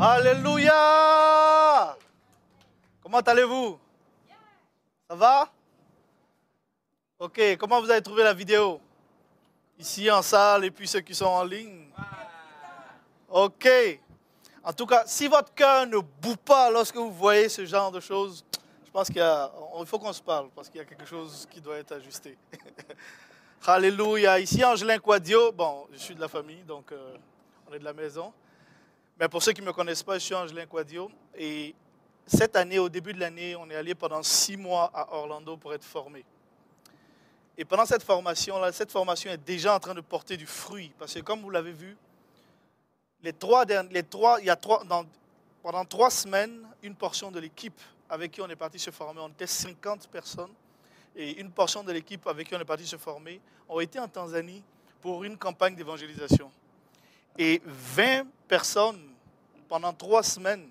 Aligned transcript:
Alléluia 0.00 1.96
Comment 3.02 3.18
allez-vous? 3.18 3.80
Ça 5.10 5.16
va? 5.16 5.48
Ok, 7.18 7.56
comment 7.58 7.80
vous 7.80 7.90
avez 7.90 8.00
trouvé 8.00 8.22
la 8.22 8.32
vidéo? 8.32 8.80
Ici 9.76 10.08
en 10.08 10.22
salle 10.22 10.66
et 10.66 10.70
puis 10.70 10.86
ceux 10.86 11.00
qui 11.00 11.16
sont 11.16 11.24
en 11.24 11.42
ligne 11.42 11.86
Ok. 13.28 13.68
En 14.62 14.72
tout 14.72 14.86
cas, 14.86 15.02
si 15.04 15.26
votre 15.26 15.52
cœur 15.52 15.84
ne 15.88 15.98
boue 15.98 16.36
pas 16.44 16.70
lorsque 16.70 16.94
vous 16.94 17.10
voyez 17.10 17.48
ce 17.48 17.66
genre 17.66 17.90
de 17.90 17.98
choses, 17.98 18.44
je 18.86 18.90
pense 18.92 19.08
qu'il 19.08 19.20
faut 19.86 19.98
qu'on 19.98 20.12
se 20.12 20.22
parle 20.22 20.48
parce 20.54 20.68
qu'il 20.68 20.78
y 20.78 20.82
a 20.82 20.84
quelque 20.84 21.06
chose 21.06 21.48
qui 21.50 21.60
doit 21.60 21.76
être 21.76 21.90
ajusté. 21.90 22.38
Alléluia. 23.66 24.38
Ici, 24.38 24.64
Angelin 24.64 24.98
Quadio. 24.98 25.50
Bon, 25.50 25.88
je 25.92 25.98
suis 25.98 26.14
de 26.14 26.20
la 26.20 26.28
famille, 26.28 26.62
donc 26.62 26.92
euh, 26.92 27.16
on 27.68 27.74
est 27.74 27.80
de 27.80 27.84
la 27.84 27.92
maison. 27.92 28.32
Mais 29.18 29.28
pour 29.28 29.42
ceux 29.42 29.52
qui 29.52 29.60
ne 29.60 29.66
me 29.66 29.72
connaissent 29.72 30.02
pas, 30.02 30.14
je 30.14 30.24
suis 30.24 30.34
Angelin 30.34 30.66
Quadio. 30.66 31.10
Et 31.36 31.74
cette 32.26 32.54
année, 32.54 32.78
au 32.78 32.88
début 32.88 33.12
de 33.12 33.20
l'année, 33.20 33.56
on 33.56 33.68
est 33.68 33.74
allé 33.74 33.94
pendant 33.94 34.22
six 34.22 34.56
mois 34.56 34.90
à 34.94 35.12
Orlando 35.12 35.56
pour 35.56 35.74
être 35.74 35.84
formé. 35.84 36.24
Et 37.56 37.64
pendant 37.64 37.84
cette 37.84 38.04
formation-là, 38.04 38.70
cette 38.70 38.92
formation 38.92 39.30
est 39.32 39.44
déjà 39.44 39.74
en 39.74 39.80
train 39.80 39.94
de 39.94 40.00
porter 40.00 40.36
du 40.36 40.46
fruit. 40.46 40.92
Parce 40.98 41.14
que 41.14 41.20
comme 41.20 41.40
vous 41.40 41.50
l'avez 41.50 41.72
vu, 41.72 41.96
les 43.22 43.32
trois, 43.32 43.64
les 43.64 44.04
trois, 44.04 44.38
il 44.40 44.46
y 44.46 44.50
a 44.50 44.56
trois, 44.56 44.84
pendant 45.62 45.84
trois 45.84 46.10
semaines, 46.10 46.62
une 46.84 46.94
portion 46.94 47.32
de 47.32 47.40
l'équipe 47.40 47.80
avec 48.08 48.30
qui 48.30 48.40
on 48.40 48.48
est 48.48 48.56
parti 48.56 48.78
se 48.78 48.90
former, 48.90 49.20
on 49.20 49.28
était 49.28 49.46
50 49.46 50.08
personnes, 50.08 50.52
et 51.16 51.40
une 51.40 51.50
portion 51.50 51.82
de 51.82 51.92
l'équipe 51.92 52.26
avec 52.28 52.48
qui 52.48 52.54
on 52.54 52.60
est 52.60 52.64
parti 52.64 52.86
se 52.86 52.96
former, 52.96 53.40
ont 53.68 53.80
été 53.80 53.98
en 53.98 54.06
Tanzanie 54.06 54.62
pour 55.00 55.24
une 55.24 55.36
campagne 55.36 55.74
d'évangélisation. 55.74 56.50
Et 57.36 57.60
20 57.64 58.26
personnes, 58.46 59.00
pendant 59.68 59.92
trois 59.92 60.22
semaines, 60.22 60.68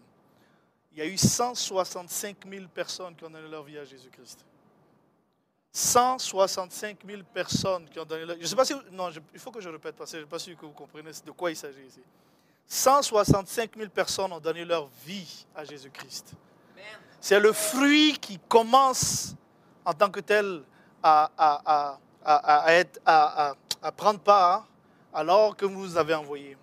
il 0.92 1.00
y 1.00 1.02
a 1.02 1.06
eu 1.06 1.18
165 1.18 2.38
000 2.50 2.66
personnes 2.74 3.16
qui 3.16 3.24
ont 3.24 3.30
donné 3.30 3.48
leur 3.48 3.64
vie 3.64 3.78
à 3.78 3.86
Jésus-Christ. 3.86 4.44
165 5.72 6.98
000 7.06 7.22
personnes 7.32 7.88
qui 7.90 8.00
ont 8.00 8.06
donné 8.06 8.26
leur 8.26 8.36
vie. 8.36 8.42
Je 8.42 8.46
ne 8.46 8.50
sais 8.50 8.56
pas 8.56 8.66
si. 8.66 8.74
Non, 8.92 9.12
il 9.34 9.40
faut 9.40 9.52
que 9.52 9.62
je 9.62 9.70
répète 9.70 9.96
parce 9.96 10.12
que 10.12 10.18
je 10.18 10.24
ne 10.24 10.26
suis 10.26 10.32
pas 10.32 10.40
sûr 10.40 10.58
que 10.58 10.66
vous 10.66 10.72
comprenez 10.72 11.12
de 11.24 11.32
quoi 11.32 11.52
il 11.52 11.56
s'agit 11.56 11.86
ici. 11.86 12.02
165 12.68 13.78
000 13.78 13.90
personnes 13.90 14.34
ont 14.34 14.40
donné 14.40 14.66
leur 14.66 14.88
vie 15.06 15.46
à 15.56 15.64
Jésus-Christ. 15.64 16.34
C'est 17.20 17.40
le 17.40 17.54
fruit 17.54 18.18
qui 18.20 18.40
commence 18.48 19.36
en 19.86 19.94
tant 19.94 20.10
que 20.10 20.20
tel 20.20 20.64
à, 21.02 21.32
à, 21.38 21.98
à, 22.24 22.74
être, 22.74 23.00
à, 23.06 23.56
prendre 23.96 24.20
part 24.20 24.68
alors 25.14 25.56
que 25.56 25.66
vous 25.66 25.80
nous 25.80 25.98
avez 25.98 26.14
envoyé. 26.14 26.58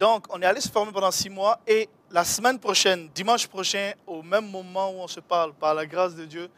Donc, 0.00 0.24
on 0.30 0.40
est 0.40 0.46
allé 0.46 0.62
se 0.62 0.70
former 0.70 0.92
pendant 0.92 1.10
six 1.10 1.28
mois 1.28 1.60
et 1.66 1.86
la 2.10 2.24
semaine 2.24 2.58
prochaine, 2.58 3.10
dimanche 3.14 3.46
prochain, 3.46 3.92
au 4.06 4.22
même 4.22 4.50
moment 4.50 4.90
où 4.92 4.94
on 4.94 5.06
se 5.06 5.20
parle, 5.20 5.52
par 5.52 5.74
la 5.74 5.84
grâce 5.84 6.14
de 6.14 6.24
Dieu, 6.24 6.48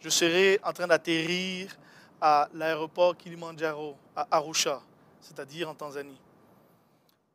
je 0.00 0.10
serai 0.10 0.60
en 0.62 0.74
train 0.74 0.86
d'atterrir 0.86 1.74
à 2.20 2.50
l'aéroport 2.52 3.16
Kilimanjaro, 3.16 3.96
à 4.14 4.28
Arusha, 4.30 4.82
c'est-à-dire 5.22 5.70
en 5.70 5.74
Tanzanie. 5.74 6.20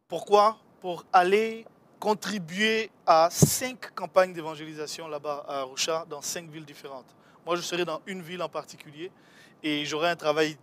Pourquoi? 0.08 0.56
Pour 0.82 1.04
aller 1.12 1.66
contribuer 2.00 2.92
à 3.08 3.30
cinq 3.32 3.92
campagnes 3.96 4.34
d'évangélisation 4.34 5.08
là-bas 5.08 5.46
à 5.48 5.62
Arusha, 5.62 6.06
dans 6.08 6.22
cinq 6.22 6.48
villes 6.48 6.66
différentes. 6.66 7.08
Moi, 7.44 7.56
je 7.56 7.62
serai 7.62 7.86
dans 7.86 8.02
une 8.06 8.22
ville 8.22 8.44
en 8.44 8.50
particulier 8.50 9.12
et 9.64 9.84
j'aurai 9.84 10.10
un 10.10 10.16
travail 10.16 10.58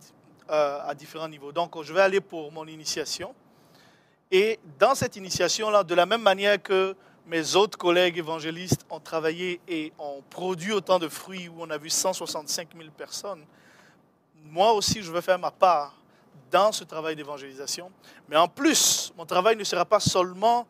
euh, 0.49 0.79
à 0.81 0.95
différents 0.95 1.27
niveaux. 1.27 1.51
Donc, 1.51 1.81
je 1.83 1.91
vais 1.91 2.01
aller 2.01 2.21
pour 2.21 2.53
mon 2.53 2.65
initiation. 2.67 3.35
Et 4.35 4.59
dans 4.79 4.95
cette 4.95 5.15
initiation-là, 5.15 5.83
de 5.83 5.93
la 5.93 6.07
même 6.07 6.23
manière 6.23 6.59
que 6.59 6.95
mes 7.27 7.55
autres 7.55 7.77
collègues 7.77 8.17
évangélistes 8.17 8.83
ont 8.89 8.99
travaillé 8.99 9.61
et 9.67 9.93
ont 9.99 10.23
produit 10.27 10.71
autant 10.71 10.97
de 10.97 11.07
fruits, 11.07 11.47
où 11.47 11.57
on 11.59 11.69
a 11.69 11.77
vu 11.77 11.91
165 11.91 12.69
000 12.75 12.89
personnes, 12.97 13.45
moi 14.45 14.73
aussi, 14.73 15.03
je 15.03 15.11
vais 15.11 15.21
faire 15.21 15.37
ma 15.37 15.51
part 15.51 15.95
dans 16.49 16.71
ce 16.71 16.83
travail 16.83 17.15
d'évangélisation. 17.15 17.91
Mais 18.27 18.35
en 18.35 18.47
plus, 18.47 19.13
mon 19.15 19.25
travail 19.27 19.55
ne 19.55 19.63
sera 19.63 19.85
pas 19.85 19.99
seulement 19.99 20.65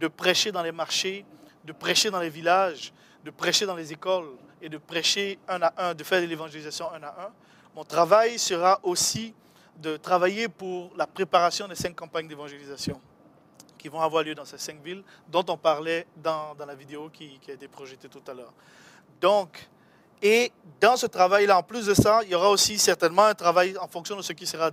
de 0.00 0.08
prêcher 0.08 0.50
dans 0.50 0.62
les 0.64 0.72
marchés, 0.72 1.24
de 1.64 1.72
prêcher 1.72 2.10
dans 2.10 2.20
les 2.20 2.30
villages, 2.30 2.92
de 3.24 3.30
prêcher 3.30 3.64
dans 3.64 3.76
les 3.76 3.92
écoles, 3.92 4.32
et 4.60 4.68
de 4.68 4.76
prêcher 4.76 5.38
un 5.46 5.62
à 5.62 5.72
un, 5.90 5.94
de 5.94 6.02
faire 6.02 6.20
de 6.20 6.26
l'évangélisation 6.26 6.90
un 6.92 7.02
à 7.04 7.26
un. 7.26 7.32
Mon 7.76 7.84
travail 7.84 8.40
sera 8.40 8.80
aussi 8.82 9.34
de 9.78 9.96
travailler 9.96 10.48
pour 10.48 10.90
la 10.96 11.06
préparation 11.06 11.68
des 11.68 11.74
cinq 11.74 11.94
campagnes 11.94 12.28
d'évangélisation 12.28 13.00
qui 13.84 13.88
vont 13.88 14.00
avoir 14.00 14.22
lieu 14.22 14.34
dans 14.34 14.46
ces 14.46 14.56
cinq 14.56 14.82
villes, 14.82 15.02
dont 15.28 15.44
on 15.48 15.58
parlait 15.58 16.06
dans, 16.16 16.54
dans 16.54 16.64
la 16.64 16.74
vidéo 16.74 17.10
qui, 17.12 17.38
a 17.48 17.52
été 17.52 17.68
projetée 17.68 18.08
tout 18.08 18.22
à 18.26 18.32
l'heure. 18.32 18.52
Donc, 19.20 19.68
et 20.22 20.52
dans 20.80 20.96
ce 20.96 21.04
travail-là, 21.04 21.58
en 21.58 21.62
plus 21.62 21.84
de 21.84 21.92
ça, 21.92 22.20
il 22.24 22.30
y 22.30 22.34
aura 22.34 22.48
aussi 22.48 22.78
certainement 22.78 23.24
un 23.24 23.34
travail 23.34 23.76
en 23.78 23.86
fonction 23.86 24.16
de 24.16 24.22
ce 24.22 24.32
qui 24.32 24.46
sera, 24.46 24.70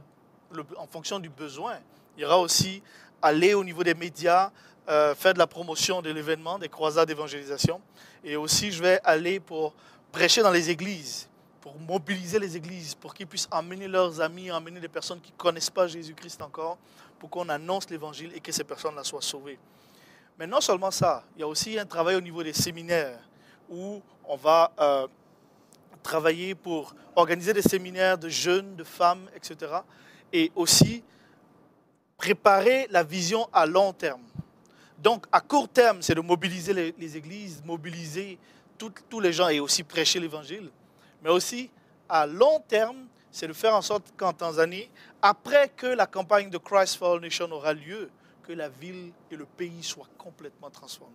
en 0.77 0.87
fonction 0.87 1.19
du 1.19 1.27
besoin. 1.27 1.73
Il 2.15 2.21
y 2.21 2.25
aura 2.25 2.39
aussi 2.39 2.81
aller 3.21 3.53
au 3.53 3.65
niveau 3.65 3.83
des 3.83 3.93
médias, 3.93 4.49
euh, 4.87 5.13
faire 5.13 5.33
de 5.33 5.39
la 5.39 5.47
promotion 5.47 6.01
de 6.01 6.09
l'événement, 6.09 6.57
des 6.57 6.69
croisades 6.69 7.09
d'évangélisation. 7.09 7.81
Et 8.23 8.37
aussi, 8.37 8.71
je 8.71 8.81
vais 8.81 9.01
aller 9.03 9.41
pour 9.41 9.73
prêcher 10.13 10.41
dans 10.41 10.51
les 10.51 10.69
églises, 10.69 11.27
pour 11.61 11.77
mobiliser 11.79 12.39
les 12.39 12.57
églises, 12.57 12.95
pour 12.95 13.13
qu'ils 13.13 13.27
puissent 13.27 13.47
emmener 13.51 13.87
leurs 13.87 14.19
amis, 14.19 14.51
emmener 14.51 14.79
des 14.79 14.87
personnes 14.87 15.21
qui 15.21 15.31
ne 15.31 15.37
connaissent 15.37 15.69
pas 15.69 15.87
Jésus-Christ 15.87 16.41
encore, 16.41 16.79
pour 17.19 17.29
qu'on 17.29 17.47
annonce 17.49 17.87
l'évangile 17.91 18.31
et 18.35 18.39
que 18.39 18.51
ces 18.51 18.63
personnes-là 18.63 19.03
soient 19.03 19.21
sauvées. 19.21 19.59
Mais 20.39 20.47
non 20.47 20.59
seulement 20.59 20.89
ça, 20.89 21.23
il 21.35 21.41
y 21.41 21.43
a 21.43 21.47
aussi 21.47 21.77
un 21.77 21.85
travail 21.85 22.15
au 22.15 22.21
niveau 22.21 22.41
des 22.41 22.53
séminaires 22.53 23.19
où 23.69 24.01
on 24.27 24.35
va 24.35 24.71
euh, 24.79 25.07
travailler 26.01 26.55
pour 26.55 26.95
organiser 27.15 27.53
des 27.53 27.61
séminaires 27.61 28.17
de 28.17 28.27
jeunes, 28.27 28.75
de 28.75 28.83
femmes, 28.83 29.29
etc. 29.35 29.71
Et 30.33 30.51
aussi 30.55 31.03
préparer 32.17 32.87
la 32.89 33.03
vision 33.03 33.47
à 33.53 33.67
long 33.67 33.93
terme. 33.93 34.23
Donc, 34.97 35.25
à 35.31 35.41
court 35.41 35.69
terme, 35.69 36.01
c'est 36.01 36.15
de 36.15 36.21
mobiliser 36.21 36.93
les, 36.97 37.17
églises, 37.17 37.61
mobiliser 37.63 38.39
tous 38.77 39.19
les 39.19 39.33
gens 39.33 39.49
et 39.49 39.59
aussi 39.59 39.83
prêcher 39.83 40.19
l'évangile. 40.19 40.71
Mais 41.21 41.29
aussi, 41.29 41.69
à 42.09 42.25
long 42.25 42.59
terme, 42.67 43.07
c'est 43.31 43.47
de 43.47 43.53
faire 43.53 43.75
en 43.75 43.81
sorte 43.81 44.13
qu'en 44.17 44.33
Tanzanie, 44.33 44.89
après 45.21 45.69
que 45.69 45.87
la 45.87 46.05
campagne 46.05 46.49
de 46.49 46.57
Christ 46.57 46.97
for 46.97 47.13
All 47.13 47.21
Nation 47.21 47.49
aura 47.51 47.73
lieu, 47.73 48.09
que 48.43 48.53
la 48.53 48.69
ville 48.69 49.11
et 49.29 49.35
le 49.35 49.45
pays 49.45 49.83
soient 49.83 50.09
complètement 50.17 50.69
transformés. 50.69 51.13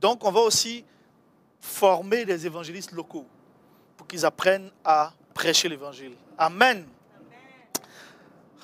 Donc, 0.00 0.24
on 0.24 0.30
va 0.30 0.40
aussi 0.40 0.84
former 1.60 2.24
des 2.24 2.46
évangélistes 2.46 2.92
locaux 2.92 3.26
pour 3.96 4.06
qu'ils 4.06 4.24
apprennent 4.24 4.70
à 4.84 5.12
prêcher 5.34 5.68
l'évangile. 5.68 6.14
Amen. 6.38 6.86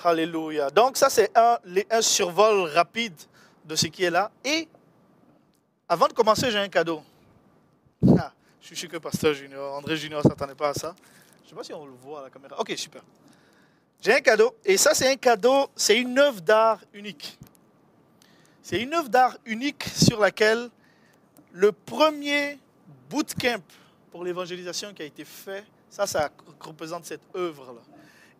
Alléluia. 0.03 0.69
Donc, 0.69 0.95
ça, 0.95 1.09
c'est 1.09 1.35
un, 1.37 1.57
un 1.89 2.01
survol 2.01 2.69
rapide 2.69 3.15
de 3.65 3.75
ce 3.75 3.87
qui 3.87 4.03
est 4.03 4.09
là. 4.09 4.31
Et 4.45 4.67
avant 5.89 6.07
de 6.07 6.13
commencer, 6.13 6.49
j'ai 6.51 6.59
un 6.59 6.69
cadeau. 6.69 7.01
Ah, 8.17 8.31
je 8.61 8.67
suis 8.67 8.75
sûr 8.75 8.89
que 8.89 8.97
Pasteur 8.97 9.33
Junior, 9.33 9.75
André 9.75 9.97
Junior 9.97 10.23
ne 10.23 10.29
s'attendait 10.29 10.55
pas 10.55 10.69
à 10.69 10.73
ça. 10.73 10.95
Je 11.39 11.45
ne 11.45 11.49
sais 11.49 11.55
pas 11.55 11.63
si 11.63 11.73
on 11.73 11.85
le 11.85 11.93
voit 11.93 12.21
à 12.21 12.23
la 12.23 12.29
caméra. 12.29 12.59
Ok, 12.59 12.73
super. 12.75 13.01
J'ai 14.01 14.13
un 14.13 14.21
cadeau. 14.21 14.55
Et 14.63 14.77
ça, 14.77 14.93
c'est 14.93 15.09
un 15.09 15.15
cadeau, 15.15 15.69
c'est 15.75 15.97
une 15.97 16.17
œuvre 16.19 16.41
d'art 16.41 16.79
unique. 16.93 17.37
C'est 18.61 18.81
une 18.81 18.93
œuvre 18.93 19.09
d'art 19.09 19.37
unique 19.45 19.83
sur 19.95 20.19
laquelle 20.19 20.69
le 21.53 21.71
premier 21.71 22.59
bootcamp 23.09 23.63
pour 24.11 24.23
l'évangélisation 24.23 24.93
qui 24.93 25.01
a 25.01 25.05
été 25.05 25.23
fait, 25.23 25.63
ça, 25.89 26.05
ça 26.05 26.29
représente 26.59 27.05
cette 27.05 27.21
œuvre-là. 27.35 27.81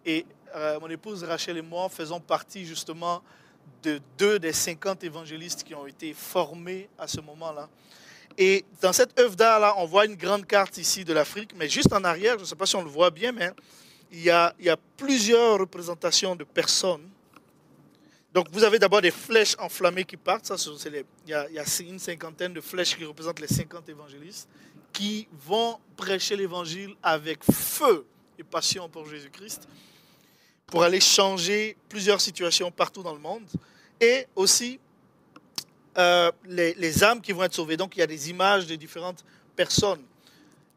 Et 0.06 0.26
euh, 0.56 0.80
mon 0.80 0.90
épouse 0.90 1.24
Rachel 1.24 1.58
et 1.58 1.62
moi 1.62 1.90
faisons 1.90 2.20
partie 2.20 2.66
justement 2.66 3.22
de 3.84 4.00
deux 4.18 4.40
des 4.40 4.54
50 4.54 5.04
évangélistes 5.04 5.64
qui 5.64 5.76
ont 5.76 5.86
été 5.88 6.14
formés 6.14 6.90
à 6.98 7.08
ce 7.08 7.22
moment-là. 7.22 7.70
Et 8.38 8.66
dans 8.82 8.94
cette 8.94 9.20
œuvre 9.20 9.36
d'art-là, 9.36 9.74
on 9.78 9.86
voit 9.86 10.06
une 10.06 10.16
grande 10.16 10.46
carte 10.46 10.78
ici 10.78 11.04
de 11.04 11.14
l'Afrique, 11.14 11.52
mais 11.56 11.68
juste 11.68 11.92
en 11.92 12.04
arrière, 12.04 12.36
je 12.38 12.44
ne 12.44 12.46
sais 12.46 12.56
pas 12.56 12.68
si 12.68 12.76
on 12.76 12.84
le 12.84 12.90
voit 12.90 13.10
bien, 13.10 13.32
mais 13.32 13.52
il 14.12 14.22
y 14.22 14.30
a, 14.30 14.54
plusieurs 14.96 15.60
représentations 15.60 16.36
de 16.36 16.44
personnes. 16.44 17.10
Donc 18.34 18.48
vous 18.52 18.64
avez 18.64 18.78
d'abord 18.78 19.02
des 19.02 19.12
flèches 19.12 19.56
enflammées 19.58 20.04
qui 20.06 20.18
partent. 20.18 20.46
Ça, 20.46 20.56
les, 20.90 21.04
il, 21.26 21.32
y 21.32 21.34
a, 21.34 21.48
il 21.50 21.56
y 21.56 21.60
a 21.60 21.64
une 21.82 22.00
cinquantaine 22.00 22.54
de 22.54 22.62
flèches 22.62 22.96
qui 22.96 23.06
représentent 23.06 23.40
les 23.40 23.48
50 23.48 23.90
évangélistes 23.90 24.48
qui 24.94 25.28
vont 25.46 25.80
prêcher 25.96 26.36
l'évangile 26.36 26.96
avec 27.02 27.44
feu 27.44 28.06
et 28.38 28.44
passion 28.44 28.88
pour 28.90 29.08
Jésus-Christ 29.08 29.68
pour 30.68 30.84
aller 30.84 31.00
changer 31.00 31.78
plusieurs 31.88 32.20
situations 32.22 32.72
partout 32.72 33.02
dans 33.02 33.14
le 33.14 33.20
monde 33.20 33.48
et 34.00 34.28
aussi 34.36 34.80
euh, 35.98 36.32
les, 36.46 37.04
âmes 37.04 37.22
qui 37.22 37.32
vont 37.32 37.44
être 37.44 37.56
sauvées. 37.56 37.78
Donc 37.78 37.96
il 37.96 38.00
y 38.00 38.04
a 38.04 38.08
des 38.08 38.30
images 38.30 38.68
de 38.68 38.76
différentes 38.76 39.24
personnes. 39.56 40.04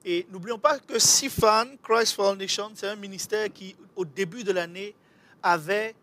Et 0.05 0.27
n'oublions 0.31 0.59
pas 0.59 0.79
que 0.79 0.99
SIFAN, 0.99 1.77
Christ 1.83 2.15
Foundation, 2.15 2.71
c'est 2.75 2.89
un 2.89 2.97
ministère 2.97 3.53
qui, 3.53 3.77
au 3.95 4.05
début 4.05 4.45
de 4.45 4.53
l'année, 4.53 4.95
avait 5.43 5.95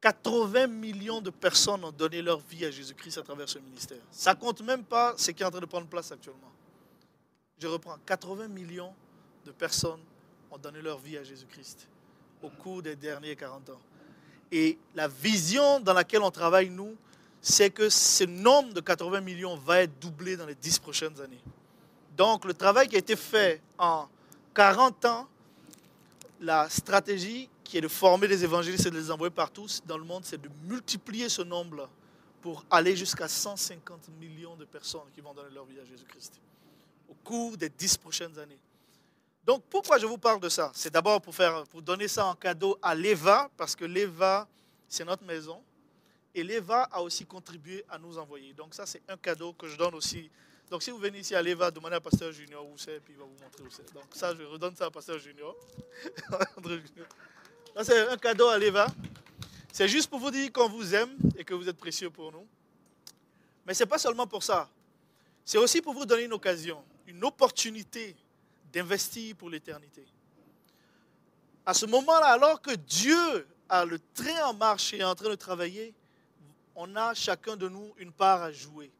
80 0.00 0.66
millions 0.66 1.20
de 1.20 1.30
personnes 1.30 1.84
ont 1.84 1.92
donné 1.92 2.20
leur 2.20 2.40
vie 2.40 2.66
à 2.66 2.70
Jésus-Christ 2.70 3.16
à 3.18 3.22
travers 3.22 3.48
ce 3.48 3.58
ministère. 3.58 3.98
Ça 4.10 4.34
compte 4.34 4.60
même 4.60 4.84
pas 4.84 5.14
ce 5.16 5.30
qui 5.30 5.42
est 5.42 5.46
en 5.46 5.50
train 5.50 5.60
de 5.60 5.66
prendre 5.66 5.86
place 5.86 6.12
actuellement. 6.12 6.52
Je 7.58 7.66
reprends, 7.68 7.96
80 8.04 8.48
millions 8.48 8.92
de 9.46 9.52
personnes 9.52 10.00
ont 10.50 10.58
donné 10.58 10.82
leur 10.82 10.98
vie 10.98 11.16
à 11.16 11.24
Jésus-Christ 11.24 11.88
au 12.42 12.50
cours 12.50 12.82
des 12.82 12.96
derniers 12.96 13.36
40 13.36 13.70
ans. 13.70 13.80
Et 14.52 14.76
la 14.94 15.08
vision 15.08 15.80
dans 15.80 15.94
laquelle 15.94 16.22
on 16.22 16.30
travaille, 16.30 16.68
nous, 16.68 16.94
c'est 17.46 17.68
que 17.68 17.90
ce 17.90 18.24
nombre 18.24 18.72
de 18.72 18.80
80 18.80 19.20
millions 19.20 19.54
va 19.54 19.82
être 19.82 20.00
doublé 20.00 20.34
dans 20.34 20.46
les 20.46 20.54
10 20.54 20.78
prochaines 20.78 21.20
années. 21.20 21.42
Donc, 22.16 22.46
le 22.46 22.54
travail 22.54 22.88
qui 22.88 22.96
a 22.96 22.98
été 22.98 23.16
fait 23.16 23.60
en 23.76 24.08
40 24.54 25.04
ans, 25.04 25.28
la 26.40 26.70
stratégie 26.70 27.50
qui 27.62 27.76
est 27.76 27.82
de 27.82 27.88
former 27.88 28.28
les 28.28 28.42
évangélistes 28.44 28.86
et 28.86 28.90
de 28.90 28.96
les 28.96 29.10
envoyer 29.10 29.30
partout 29.30 29.66
dans 29.84 29.98
le 29.98 30.04
monde, 30.04 30.24
c'est 30.24 30.40
de 30.40 30.48
multiplier 30.62 31.28
ce 31.28 31.42
nombre-là 31.42 31.86
pour 32.40 32.64
aller 32.70 32.96
jusqu'à 32.96 33.28
150 33.28 34.08
millions 34.18 34.56
de 34.56 34.64
personnes 34.64 35.10
qui 35.14 35.20
vont 35.20 35.34
donner 35.34 35.54
leur 35.54 35.66
vie 35.66 35.78
à 35.78 35.84
Jésus-Christ 35.84 36.40
au 37.10 37.14
cours 37.22 37.58
des 37.58 37.68
dix 37.68 37.98
prochaines 37.98 38.38
années. 38.38 38.58
Donc, 39.44 39.62
pourquoi 39.68 39.98
je 39.98 40.06
vous 40.06 40.16
parle 40.16 40.40
de 40.40 40.48
ça? 40.48 40.72
C'est 40.74 40.90
d'abord 40.90 41.20
pour, 41.20 41.34
faire, 41.34 41.64
pour 41.64 41.82
donner 41.82 42.08
ça 42.08 42.24
en 42.24 42.34
cadeau 42.34 42.78
à 42.80 42.94
l'EVA, 42.94 43.50
parce 43.54 43.76
que 43.76 43.84
l'EVA, 43.84 44.48
c'est 44.88 45.04
notre 45.04 45.24
maison. 45.24 45.60
Et 46.34 46.42
l'EVA 46.42 46.84
a 46.84 47.00
aussi 47.00 47.24
contribué 47.24 47.84
à 47.88 47.98
nous 47.98 48.18
envoyer. 48.18 48.52
Donc, 48.54 48.74
ça, 48.74 48.86
c'est 48.86 49.02
un 49.08 49.16
cadeau 49.16 49.52
que 49.52 49.68
je 49.68 49.76
donne 49.76 49.94
aussi. 49.94 50.30
Donc, 50.70 50.82
si 50.82 50.90
vous 50.90 50.98
venez 50.98 51.20
ici 51.20 51.34
à 51.34 51.42
l'EVA, 51.42 51.70
demandez 51.70 51.96
à 51.96 52.00
Pasteur 52.00 52.32
Junior 52.32 52.66
où 52.66 52.76
c'est, 52.76 53.00
puis 53.00 53.14
il 53.14 53.18
va 53.18 53.24
vous 53.24 53.36
montrer 53.42 53.62
où 53.62 53.70
c'est. 53.70 53.92
Donc, 53.94 54.06
ça, 54.12 54.34
je 54.34 54.42
redonne 54.42 54.74
ça 54.74 54.86
à 54.86 54.90
Pasteur 54.90 55.18
Junior. 55.18 55.54
c'est 57.82 58.08
un 58.08 58.16
cadeau 58.16 58.48
à 58.48 58.58
l'Eva. 58.58 58.86
C'est 59.72 59.88
juste 59.88 60.08
pour 60.08 60.18
vous 60.18 60.30
dire 60.30 60.52
qu'on 60.52 60.68
vous 60.68 60.94
aime 60.94 61.16
et 61.36 61.44
que 61.44 61.54
vous 61.54 61.68
êtes 61.68 61.76
précieux 61.76 62.10
pour 62.10 62.32
nous. 62.32 62.46
Mais 63.66 63.74
ce 63.74 63.82
n'est 63.82 63.88
pas 63.88 63.98
seulement 63.98 64.26
pour 64.26 64.42
ça. 64.42 64.68
C'est 65.44 65.58
aussi 65.58 65.82
pour 65.82 65.94
vous 65.94 66.06
donner 66.06 66.24
une 66.24 66.32
occasion, 66.32 66.82
une 67.06 67.22
opportunité 67.24 68.16
d'investir 68.72 69.36
pour 69.36 69.50
l'éternité. 69.50 70.04
À 71.66 71.74
ce 71.74 71.86
moment-là, 71.86 72.26
alors 72.26 72.60
que 72.60 72.74
Dieu 72.74 73.46
a 73.68 73.84
le 73.84 73.98
train 74.14 74.46
en 74.46 74.54
marche 74.54 74.94
et 74.94 74.98
est 74.98 75.04
en 75.04 75.14
train 75.14 75.30
de 75.30 75.34
travailler, 75.34 75.94
on 76.76 76.94
a 76.96 77.14
chacun 77.14 77.56
de 77.56 77.68
nous 77.68 77.94
une 77.98 78.12
part 78.12 78.42
à 78.42 78.52
jouer. 78.52 78.90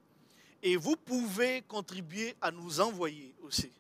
Et 0.62 0.76
vous 0.76 0.96
pouvez 0.96 1.62
contribuer 1.62 2.34
à 2.40 2.50
nous 2.50 2.80
envoyer 2.80 3.34
aussi. 3.42 3.70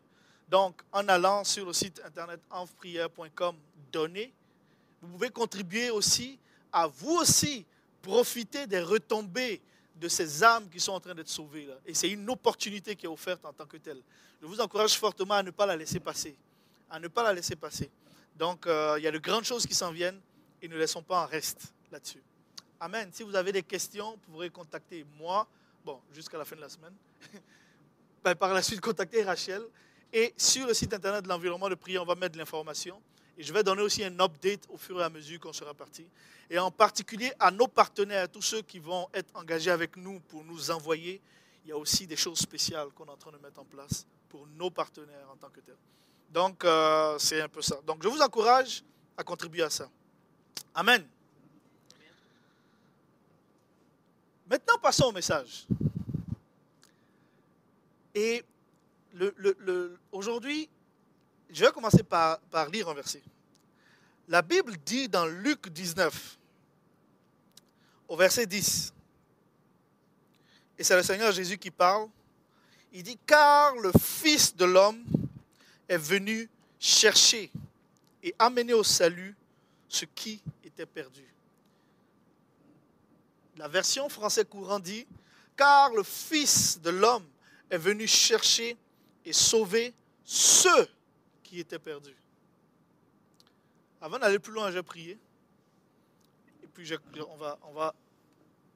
Donc, 0.48 0.82
en 0.92 1.08
allant 1.08 1.44
sur 1.44 1.64
le 1.64 1.72
site 1.72 2.00
internet 2.04 2.40
enfprière.com, 2.50 3.56
donner, 3.90 4.32
vous 5.00 5.08
pouvez 5.08 5.30
contribuer 5.30 5.90
aussi 5.90 6.38
à 6.72 6.86
vous 6.86 7.16
aussi 7.16 7.64
profiter 8.02 8.66
des 8.66 8.80
retombées 8.80 9.60
de 9.96 10.08
ces 10.08 10.42
âmes 10.42 10.68
qui 10.68 10.80
sont 10.80 10.92
en 10.92 11.00
train 11.00 11.14
d'être 11.14 11.28
sauvées. 11.28 11.66
Là. 11.66 11.74
Et 11.86 11.94
c'est 11.94 12.10
une 12.10 12.28
opportunité 12.28 12.96
qui 12.96 13.06
est 13.06 13.08
offerte 13.08 13.44
en 13.44 13.52
tant 13.52 13.66
que 13.66 13.76
telle. 13.76 14.00
Je 14.42 14.46
vous 14.46 14.60
encourage 14.60 14.98
fortement 14.98 15.34
à 15.34 15.42
ne 15.42 15.50
pas 15.50 15.66
la 15.66 15.76
laisser 15.76 16.00
passer. 16.00 16.36
À 16.90 16.98
ne 16.98 17.08
pas 17.08 17.22
la 17.22 17.32
laisser 17.32 17.56
passer. 17.56 17.90
Donc, 18.36 18.66
euh, 18.66 18.96
il 18.98 19.04
y 19.04 19.06
a 19.06 19.10
de 19.10 19.18
grandes 19.18 19.44
choses 19.44 19.66
qui 19.66 19.74
s'en 19.74 19.92
viennent 19.92 20.20
et 20.60 20.68
ne 20.68 20.76
laissons 20.76 21.02
pas 21.02 21.22
en 21.22 21.26
reste 21.26 21.72
là-dessus. 21.90 22.22
Amen. 22.80 23.10
Si 23.12 23.22
vous 23.22 23.34
avez 23.34 23.52
des 23.52 23.62
questions, 23.62 24.12
vous 24.12 24.32
pourrez 24.32 24.50
contacter 24.50 25.04
moi, 25.18 25.46
bon, 25.84 26.00
jusqu'à 26.12 26.38
la 26.38 26.44
fin 26.44 26.56
de 26.56 26.60
la 26.60 26.68
semaine. 26.68 26.94
Ben, 28.24 28.34
par 28.34 28.54
la 28.54 28.62
suite, 28.62 28.80
contacter 28.80 29.22
Rachel. 29.22 29.62
Et 30.10 30.32
sur 30.38 30.66
le 30.66 30.72
site 30.72 30.94
internet 30.94 31.24
de 31.24 31.28
l'environnement 31.28 31.68
de 31.68 31.74
prière, 31.74 32.00
on 32.00 32.06
va 32.06 32.14
mettre 32.14 32.32
de 32.32 32.38
l'information. 32.38 32.98
Et 33.36 33.42
je 33.42 33.52
vais 33.52 33.62
donner 33.62 33.82
aussi 33.82 34.02
un 34.02 34.18
update 34.18 34.62
au 34.70 34.78
fur 34.78 34.98
et 34.98 35.04
à 35.04 35.10
mesure 35.10 35.38
qu'on 35.40 35.52
sera 35.52 35.74
parti. 35.74 36.06
Et 36.48 36.58
en 36.58 36.70
particulier 36.70 37.32
à 37.38 37.50
nos 37.50 37.68
partenaires, 37.68 38.26
tous 38.30 38.40
ceux 38.40 38.62
qui 38.62 38.78
vont 38.78 39.08
être 39.12 39.28
engagés 39.34 39.70
avec 39.70 39.98
nous 39.98 40.20
pour 40.20 40.42
nous 40.42 40.70
envoyer, 40.70 41.20
il 41.64 41.68
y 41.68 41.72
a 41.72 41.76
aussi 41.76 42.06
des 42.06 42.16
choses 42.16 42.38
spéciales 42.38 42.88
qu'on 42.94 43.04
est 43.04 43.10
en 43.10 43.16
train 43.16 43.32
de 43.32 43.38
mettre 43.38 43.60
en 43.60 43.64
place 43.64 44.06
pour 44.30 44.46
nos 44.46 44.70
partenaires 44.70 45.28
en 45.30 45.36
tant 45.36 45.50
que 45.50 45.60
tels. 45.60 45.76
Donc, 46.30 46.64
euh, 46.64 47.18
c'est 47.18 47.40
un 47.40 47.48
peu 47.48 47.60
ça. 47.60 47.78
Donc, 47.86 48.02
je 48.02 48.08
vous 48.08 48.20
encourage 48.20 48.82
à 49.16 49.22
contribuer 49.24 49.62
à 49.62 49.70
ça. 49.70 49.88
Amen. 50.74 51.06
Maintenant, 54.46 54.78
passons 54.78 55.06
au 55.06 55.12
message. 55.12 55.66
Et 58.14 58.44
aujourd'hui, 60.12 60.68
je 61.50 61.64
vais 61.64 61.72
commencer 61.72 62.02
par, 62.02 62.40
lire 62.70 62.88
un 62.88 62.94
verset. 62.94 63.22
La 64.28 64.42
Bible 64.42 64.76
dit 64.84 65.08
dans 65.08 65.26
Luc 65.26 65.68
19, 65.68 66.38
au 68.08 68.16
verset 68.16 68.46
10, 68.46 68.92
et 70.78 70.82
c'est 70.82 70.96
le 70.96 71.02
Seigneur 71.02 71.32
Jésus 71.32 71.58
qui 71.58 71.70
parle, 71.70 72.08
il 72.92 73.02
dit, 73.02 73.18
car 73.26 73.76
le 73.76 73.90
Fils 73.98 74.54
de 74.54 74.64
l'homme 74.64 75.04
est 75.88 75.98
venu 75.98 76.48
chercher 76.78 77.50
et 78.22 78.34
amener 78.38 78.72
au 78.72 78.84
salut 78.84 79.34
ce 79.88 80.04
qui 80.04 80.42
était 80.64 80.86
perdu. 80.86 81.33
La 83.56 83.68
version 83.68 84.08
française 84.08 84.46
courant 84.48 84.78
dit, 84.78 85.06
car 85.56 85.92
le 85.92 86.02
Fils 86.02 86.80
de 86.80 86.90
l'homme 86.90 87.26
est 87.70 87.78
venu 87.78 88.06
chercher 88.06 88.76
et 89.24 89.32
sauver 89.32 89.94
ceux 90.24 90.88
était 91.60 91.78
perdu. 91.78 92.14
Avant 94.00 94.18
d'aller 94.18 94.38
plus 94.38 94.52
loin, 94.52 94.70
j'ai 94.70 94.82
prié. 94.82 95.18
Et 96.62 96.66
puis 96.66 96.90
on, 97.28 97.36
va, 97.36 97.58
on 97.62 97.72
va 97.72 97.94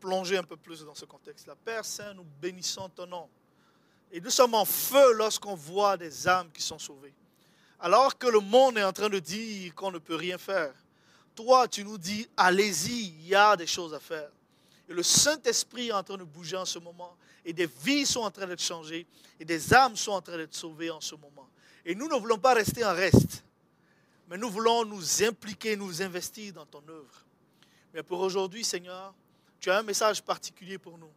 plonger 0.01 0.39
un 0.39 0.43
peu 0.43 0.57
plus 0.57 0.85
dans 0.85 0.95
ce 0.95 1.05
contexte-là. 1.05 1.55
Père 1.65 1.85
Saint, 1.85 2.15
nous 2.15 2.25
bénissons 2.41 2.89
ton 2.91 3.07
nom. 3.07 3.29
Et 4.11 4.21
nous 4.21 4.31
sommes 4.31 4.55
en 4.55 4.65
feu 4.65 5.13
lorsqu'on 5.15 5.55
voit 5.55 5.97
des 5.97 6.27
âmes 6.27 6.51
qui 6.51 6.63
sont 6.63 6.79
sauvées. 6.79 7.13
Alors 7.81 8.17
que 8.17 8.27
le 8.27 8.41
monde 8.41 8.79
est 8.79 8.85
en 8.85 8.93
train 8.93 9.09
de 9.09 9.19
dire 9.19 9.75
qu'on 9.75 9.91
ne 9.91 9.99
peut 9.99 10.17
rien 10.17 10.39
faire, 10.39 10.75
toi, 11.35 11.69
tu 11.69 11.85
nous 11.85 11.99
dis, 11.99 12.29
allez-y, 12.37 13.09
il 13.09 13.27
y 13.29 13.35
a 13.35 13.57
des 13.57 13.67
choses 13.67 13.95
à 13.95 14.01
faire. 14.01 14.31
Et 14.89 14.95
le 14.95 15.03
Saint-Esprit 15.03 15.89
est 15.89 15.93
en 15.93 16.03
train 16.03 16.17
de 16.17 16.25
bouger 16.25 16.57
en 16.57 16.65
ce 16.65 16.79
moment. 16.79 17.17
Et 17.45 17.53
des 17.53 17.67
vies 17.67 18.07
sont 18.07 18.21
en 18.21 18.31
train 18.31 18.47
d'être 18.47 18.63
changées. 18.63 19.07
Et 19.39 19.45
des 19.45 19.75
âmes 19.75 19.97
sont 19.97 20.13
en 20.13 20.23
train 20.23 20.37
d'être 20.37 20.55
sauvées 20.55 20.91
en 20.91 21.01
ce 21.01 21.15
moment. 21.15 21.49
Et 21.85 21.95
nous 21.95 22.09
ne 22.09 22.15
voulons 22.15 22.39
pas 22.39 22.55
rester 22.55 22.85
en 22.85 22.93
reste, 22.93 23.45
mais 24.29 24.37
nous 24.37 24.51
voulons 24.51 24.85
nous 24.85 25.23
impliquer, 25.23 25.75
nous 25.75 26.03
investir 26.03 26.53
dans 26.53 26.67
ton 26.67 26.83
œuvre. 26.87 27.25
Mais 27.95 28.03
pour 28.03 28.21
aujourd'hui, 28.21 28.63
Seigneur, 28.63 29.15
tu 29.59 29.71
as 29.71 29.79
un 29.79 29.83
message 29.83 30.23
particulier 30.23 30.77
pour 30.77 30.99
nous, 30.99 31.11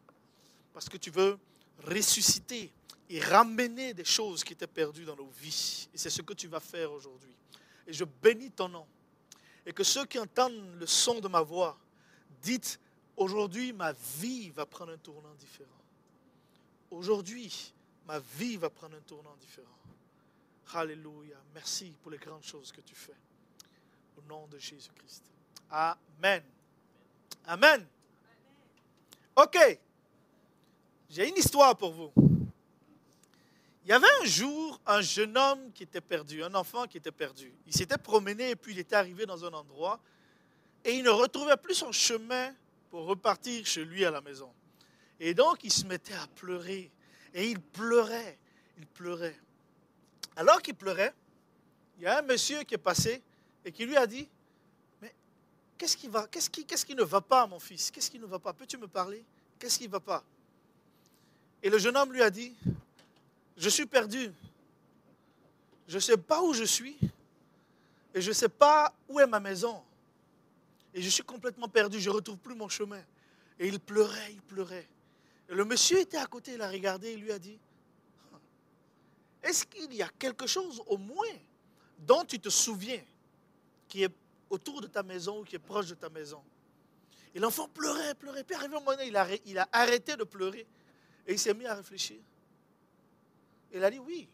parce 0.74 0.88
que 0.88 0.95
tu 0.95 1.10
veux 1.12 1.38
ressusciter 1.84 2.72
et 3.10 3.19
ramener 3.19 3.93
des 3.93 4.05
choses 4.05 4.43
qui 4.43 4.53
étaient 4.53 4.67
perdues 4.67 5.03
dans 5.03 5.17
nos 5.17 5.29
vies. 5.41 5.89
Et 5.93 5.98
c'est 5.98 6.10
ce 6.10 6.22
que 6.22 6.34
tu 6.34 6.48
vas 6.48 6.62
faire 6.62 6.91
aujourd'hui. 6.91 7.36
Et 7.86 7.91
je 7.91 8.05
bénis 8.05 8.51
ton 8.51 8.69
nom. 8.69 8.88
Et 9.65 9.74
que 9.74 9.84
ceux 9.84 10.05
qui 10.05 10.17
entendent 10.17 10.77
le 10.79 10.88
son 10.88 11.19
de 11.19 11.27
ma 11.27 11.41
voix, 11.41 11.77
dites, 12.41 12.79
aujourd'hui, 13.18 13.74
ma 13.74 13.94
vie 14.20 14.50
va 14.50 14.65
prendre 14.65 14.91
un 14.94 14.98
tournant 14.98 15.34
différent. 15.36 15.70
Aujourd'hui, 16.89 17.74
ma 18.06 18.20
vie 18.20 18.58
va 18.58 18.70
prendre 18.70 18.96
un 18.96 19.01
tournant 19.01 19.36
différent. 19.38 19.68
Alléluia. 20.74 21.38
Merci 21.53 21.96
pour 22.01 22.12
les 22.12 22.18
grandes 22.18 22.44
choses 22.44 22.72
que 22.72 22.82
tu 22.82 22.96
fais. 22.96 23.15
Au 24.18 24.22
nom 24.27 24.48
de 24.48 24.58
Jésus-Christ. 24.58 25.24
Amen. 25.70 26.44
Amen. 27.46 27.86
OK. 29.36 29.58
J'ai 31.10 31.27
une 31.27 31.38
histoire 31.38 31.75
pour 31.75 31.91
vous. 31.91 32.12
Il 33.84 33.89
y 33.89 33.94
avait 33.94 34.08
un 34.22 34.25
jour 34.25 34.80
un 34.86 35.01
jeune 35.01 35.38
homme 35.38 35.72
qui 35.74 35.84
était 35.84 36.01
perdu, 36.01 36.44
un 36.44 36.53
enfant 36.53 36.88
qui 36.88 36.98
était 36.98 37.12
perdu. 37.12 37.53
Il 37.65 37.74
s'était 37.74 37.98
promené 37.98 38.51
et 38.51 38.56
puis 38.56 38.74
il 38.74 38.80
était 38.80 38.96
arrivé 38.96 39.25
dans 39.25 39.44
un 39.44 39.51
endroit 39.53 40.00
et 40.86 40.94
il 40.94 41.03
ne 41.03 41.10
retrouvait 41.10 41.58
plus 41.58 41.75
son 41.75 41.91
chemin 41.91 42.53
pour 42.91 43.05
repartir 43.05 43.65
chez 43.65 43.86
lui 43.86 44.05
à 44.05 44.12
la 44.12 44.21
maison. 44.21 44.51
Et 45.19 45.33
donc 45.33 45.63
il 45.63 45.71
se 45.71 45.86
mettait 45.86 46.13
à 46.13 46.27
pleurer 46.36 46.91
et 47.33 47.50
il 47.50 47.60
pleurait, 47.60 48.38
il 48.77 48.86
pleurait. 48.86 49.39
Alors 50.36 50.62
qu'il 50.62 50.75
pleurait, 50.75 51.13
il 51.98 52.03
y 52.03 52.07
a 52.07 52.19
un 52.19 52.21
monsieur 52.21 52.63
qui 52.63 52.75
est 52.75 52.79
passé 52.79 53.24
et 53.63 53.71
qui 53.71 53.86
lui 53.86 53.95
a 53.95 54.05
dit, 54.05 54.27
mais 55.01 55.13
qu'est-ce 55.77 55.95
qui, 55.95 56.10
va, 56.10 56.27
qu'est-ce 56.27 56.50
qui, 56.50 56.65
qu'est-ce 56.65 56.86
qui 56.86 56.95
ne 56.95 57.03
va 57.03 57.21
pas, 57.21 57.48
mon 57.48 57.60
fils? 57.60 57.89
Qu'est-ce 57.91 58.12
qui 58.12 58.19
ne 58.19 58.25
va 58.25 58.39
pas? 58.39 58.53
Peux-tu 58.53 58.77
me 58.77 58.88
parler? 58.88 59.24
Qu'est-ce 59.57 59.77
qui 59.77 59.88
ne 59.88 59.91
va 59.91 60.00
pas 60.00 60.24
Et 61.63 61.69
le 61.69 61.77
jeune 61.77 61.95
homme 61.95 62.12
lui 62.12 62.21
a 62.21 62.29
dit, 62.29 62.53
je 63.55 63.69
suis 63.69 63.86
perdu. 63.86 64.31
Je 65.88 65.95
ne 65.95 66.00
sais 66.01 66.17
pas 66.17 66.41
où 66.41 66.53
je 66.53 66.63
suis 66.63 66.98
et 68.13 68.21
je 68.21 68.29
ne 68.29 68.33
sais 68.33 68.50
pas 68.50 68.93
où 69.07 69.19
est 69.19 69.27
ma 69.27 69.39
maison. 69.39 69.81
Et 70.93 71.01
je 71.01 71.10
suis 71.10 71.24
complètement 71.24 71.67
perdu, 71.67 72.00
je 72.00 72.10
ne 72.10 72.15
retrouve 72.15 72.38
plus 72.38 72.55
mon 72.55 72.69
chemin. 72.69 73.01
Et 73.60 73.67
il 73.67 73.79
pleurait, 73.79 74.33
il 74.33 74.41
pleurait. 74.41 74.88
Et 75.50 75.53
le 75.53 75.65
monsieur 75.65 76.00
était 76.00 76.17
à 76.17 76.25
côté, 76.25 76.53
il 76.53 76.62
a 76.62 76.69
regardé, 76.69 77.13
il 77.13 77.21
lui 77.21 77.31
a 77.31 77.39
dit, 77.39 77.60
est-ce 79.43 79.65
qu'il 79.65 79.93
y 79.93 80.01
a 80.01 80.10
quelque 80.19 80.48
chose 80.48 80.81
au 80.88 80.98
moins 80.98 81.38
dont 82.00 82.24
tu 82.24 82.39
te 82.39 82.50
souviens 82.50 83.01
qui 83.88 84.03
est 84.03 84.13
autour 84.50 84.81
de 84.81 84.88
ta 84.88 85.03
maison 85.03 85.39
ou 85.39 85.43
qui 85.43 85.55
est 85.55 85.60
proche 85.60 85.88
de 85.88 85.95
ta 85.95 86.10
maison? 86.10 86.43
Et 87.33 87.39
l'enfant 87.39 87.67
pleurait, 87.69 88.13
pleurait. 88.15 88.43
Puis 88.43 88.55
arrivé 88.55 88.75
un 88.75 88.79
moment, 88.79 88.91
il 89.00 89.15
a, 89.15 89.27
il 89.45 89.57
a 89.57 89.67
arrêté 89.71 90.15
de 90.15 90.24
pleurer. 90.24 90.67
Et 91.25 91.33
il 91.33 91.39
s'est 91.39 91.53
mis 91.53 91.65
à 91.65 91.75
réfléchir. 91.75 92.19
Il 93.74 93.83
a 93.83 93.89
dit, 93.89 94.00
oui. 94.00 94.27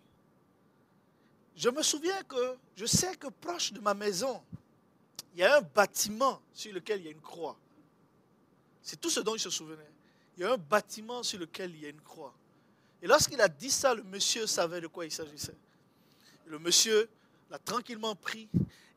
Je 1.55 1.69
me 1.69 1.81
souviens 1.81 2.21
que, 2.23 2.57
je 2.75 2.85
sais 2.85 3.15
que 3.15 3.27
proche 3.27 3.73
de 3.73 3.79
ma 3.79 3.93
maison, 3.93 4.43
il 5.37 5.41
y 5.41 5.43
a 5.43 5.57
un 5.57 5.61
bâtiment 5.61 6.41
sur 6.51 6.73
lequel 6.73 6.99
il 7.01 7.05
y 7.05 7.07
a 7.09 7.11
une 7.11 7.21
croix. 7.21 7.55
C'est 8.81 8.99
tout 8.99 9.11
ce 9.11 9.19
dont 9.19 9.35
il 9.35 9.39
se 9.39 9.51
souvenait. 9.51 9.91
Il 10.35 10.41
y 10.41 10.43
a 10.43 10.53
un 10.53 10.57
bâtiment 10.57 11.21
sur 11.21 11.37
lequel 11.37 11.75
il 11.75 11.81
y 11.81 11.85
a 11.85 11.89
une 11.89 12.01
croix. 12.01 12.33
Et 13.03 13.07
lorsqu'il 13.07 13.39
a 13.39 13.47
dit 13.47 13.69
ça, 13.69 13.93
le 13.93 14.01
monsieur 14.01 14.47
savait 14.47 14.81
de 14.81 14.87
quoi 14.87 15.05
il 15.05 15.11
s'agissait. 15.11 15.55
Le 16.47 16.57
monsieur 16.57 17.07
l'a 17.51 17.59
tranquillement 17.59 18.15
pris 18.15 18.49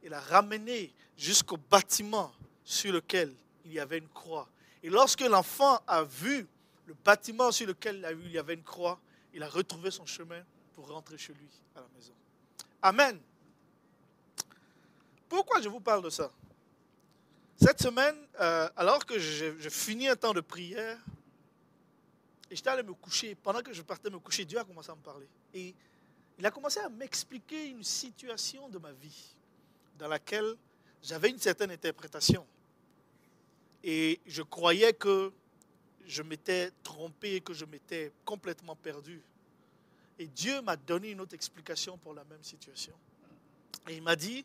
et 0.02 0.08
l'a 0.08 0.18
ramené 0.18 0.94
jusqu'au 1.14 1.58
bâtiment 1.58 2.32
sur 2.64 2.90
lequel 2.90 3.34
il 3.66 3.74
y 3.74 3.78
avait 3.78 3.98
une 3.98 4.08
croix. 4.08 4.48
Et 4.82 4.88
lorsque 4.88 5.20
l'enfant 5.20 5.78
a 5.86 6.04
vu 6.04 6.46
le 6.86 6.94
bâtiment 7.04 7.52
sur 7.52 7.66
lequel 7.66 8.16
il 8.24 8.32
y 8.32 8.38
avait 8.38 8.54
une 8.54 8.62
croix, 8.62 8.98
il 9.34 9.42
a 9.42 9.48
retrouvé 9.50 9.90
son 9.90 10.06
chemin 10.06 10.42
pour 10.72 10.88
rentrer 10.88 11.18
chez 11.18 11.34
lui 11.34 11.50
à 11.76 11.80
la 11.80 11.88
maison. 11.94 12.14
Amen. 12.80 13.20
Pourquoi 15.30 15.60
je 15.62 15.68
vous 15.68 15.80
parle 15.80 16.02
de 16.02 16.10
ça? 16.10 16.30
Cette 17.56 17.80
semaine, 17.80 18.16
euh, 18.40 18.68
alors 18.74 19.06
que 19.06 19.16
je, 19.16 19.56
je, 19.60 19.68
finis 19.68 20.08
un 20.08 20.16
temps 20.16 20.34
de 20.34 20.40
prière, 20.40 20.98
et 22.50 22.56
j'étais 22.56 22.68
allé 22.68 22.82
me 22.82 22.94
coucher, 22.94 23.36
pendant 23.36 23.62
que 23.62 23.72
je 23.72 23.80
partais 23.82 24.10
me 24.10 24.18
coucher, 24.18 24.44
Dieu 24.44 24.58
a 24.58 24.64
commencé 24.64 24.90
à 24.90 24.96
me 24.96 25.00
parler. 25.00 25.28
Et 25.54 25.72
il 26.36 26.44
a 26.44 26.50
commencé 26.50 26.80
à 26.80 26.88
m'expliquer 26.88 27.68
une 27.68 27.84
situation 27.84 28.68
de 28.68 28.78
ma 28.78 28.90
vie 28.90 29.36
dans 29.96 30.08
laquelle 30.08 30.56
j'avais 31.00 31.30
une 31.30 31.38
certaine 31.38 31.70
interprétation. 31.70 32.44
Et 33.84 34.18
je 34.26 34.42
croyais 34.42 34.92
que 34.94 35.32
je 36.06 36.22
m'étais 36.22 36.72
trompé, 36.82 37.40
que 37.40 37.54
je 37.54 37.66
m'étais 37.66 38.10
complètement 38.24 38.74
perdu. 38.74 39.22
Et 40.18 40.26
Dieu 40.26 40.60
m'a 40.62 40.74
donné 40.74 41.10
une 41.10 41.20
autre 41.20 41.34
explication 41.34 41.96
pour 41.98 42.14
la 42.14 42.24
même 42.24 42.42
situation. 42.42 42.94
Et 43.88 43.94
il 43.94 44.02
m'a 44.02 44.16
dit, 44.16 44.44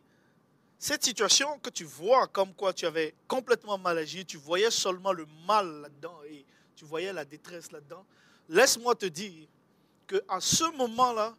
cette 0.78 1.04
situation 1.04 1.58
que 1.60 1.70
tu 1.70 1.84
vois 1.84 2.28
comme 2.28 2.54
quoi 2.54 2.74
tu 2.74 2.86
avais 2.86 3.16
complètement 3.28 3.78
mal 3.78 3.98
agi, 3.98 4.26
tu 4.26 4.38
voyais 4.38 4.72
seulement 4.72 5.14
le 5.14 5.26
mal 5.48 5.82
là-dedans 5.82 6.20
et 6.30 6.46
tu 6.76 6.86
voyais 6.86 7.14
la 7.14 7.26
détresse 7.26 7.72
là-dedans, 7.72 8.06
laisse-moi 8.50 8.96
te 8.96 9.06
dire 9.06 9.48
qu'à 10.08 10.40
ce 10.40 10.66
moment-là, 10.76 11.36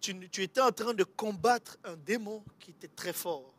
tu, 0.00 0.42
étais 0.42 0.60
en 0.60 0.72
train 0.72 0.94
de 0.94 1.04
combattre 1.04 1.76
un 1.84 1.96
démon 1.96 2.42
qui 2.58 2.70
était 2.70 2.88
très 2.88 3.12
fort, 3.12 3.52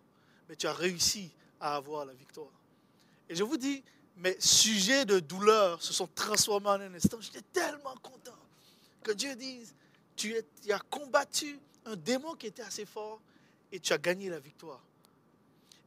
mais 0.49 0.55
tu 0.55 0.65
as 0.65 0.73
réussi 0.73 1.31
à 1.59 1.75
avoir 1.75 2.05
la 2.05 2.13
victoire. 2.13 2.51
Et 3.29 3.35
je 3.35 3.43
vous 3.43 3.57
dis, 3.57 3.83
mes 4.17 4.35
sujets 4.39 5.05
de 5.05 5.19
douleur 5.19 5.81
se 5.81 5.93
sont 5.93 6.07
transformés 6.07 6.69
en 6.69 6.81
un 6.81 6.93
instant. 6.95 7.21
J'étais 7.21 7.43
tellement 7.53 7.95
content 8.01 8.37
que 9.03 9.11
Dieu 9.11 9.35
dise, 9.35 9.75
tu 10.15 10.35
as 10.69 10.79
combattu 10.89 11.59
un 11.85 11.95
démon 11.95 12.35
qui 12.35 12.47
était 12.47 12.63
assez 12.63 12.85
fort 12.85 13.21
et 13.71 13.79
tu 13.79 13.93
as 13.93 13.97
gagné 13.97 14.29
la 14.29 14.39
victoire. 14.39 14.81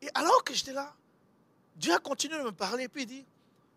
Et 0.05 0.11
alors 0.13 0.45
que 0.45 0.53
j'étais 0.53 0.75
là, 0.75 0.95
Dieu 1.77 1.95
a 1.95 1.99
continué 1.99 2.37
de 2.37 2.43
me 2.43 2.53
parler 2.53 2.89
puis 2.89 3.05
il 3.05 3.07
dit, 3.07 3.25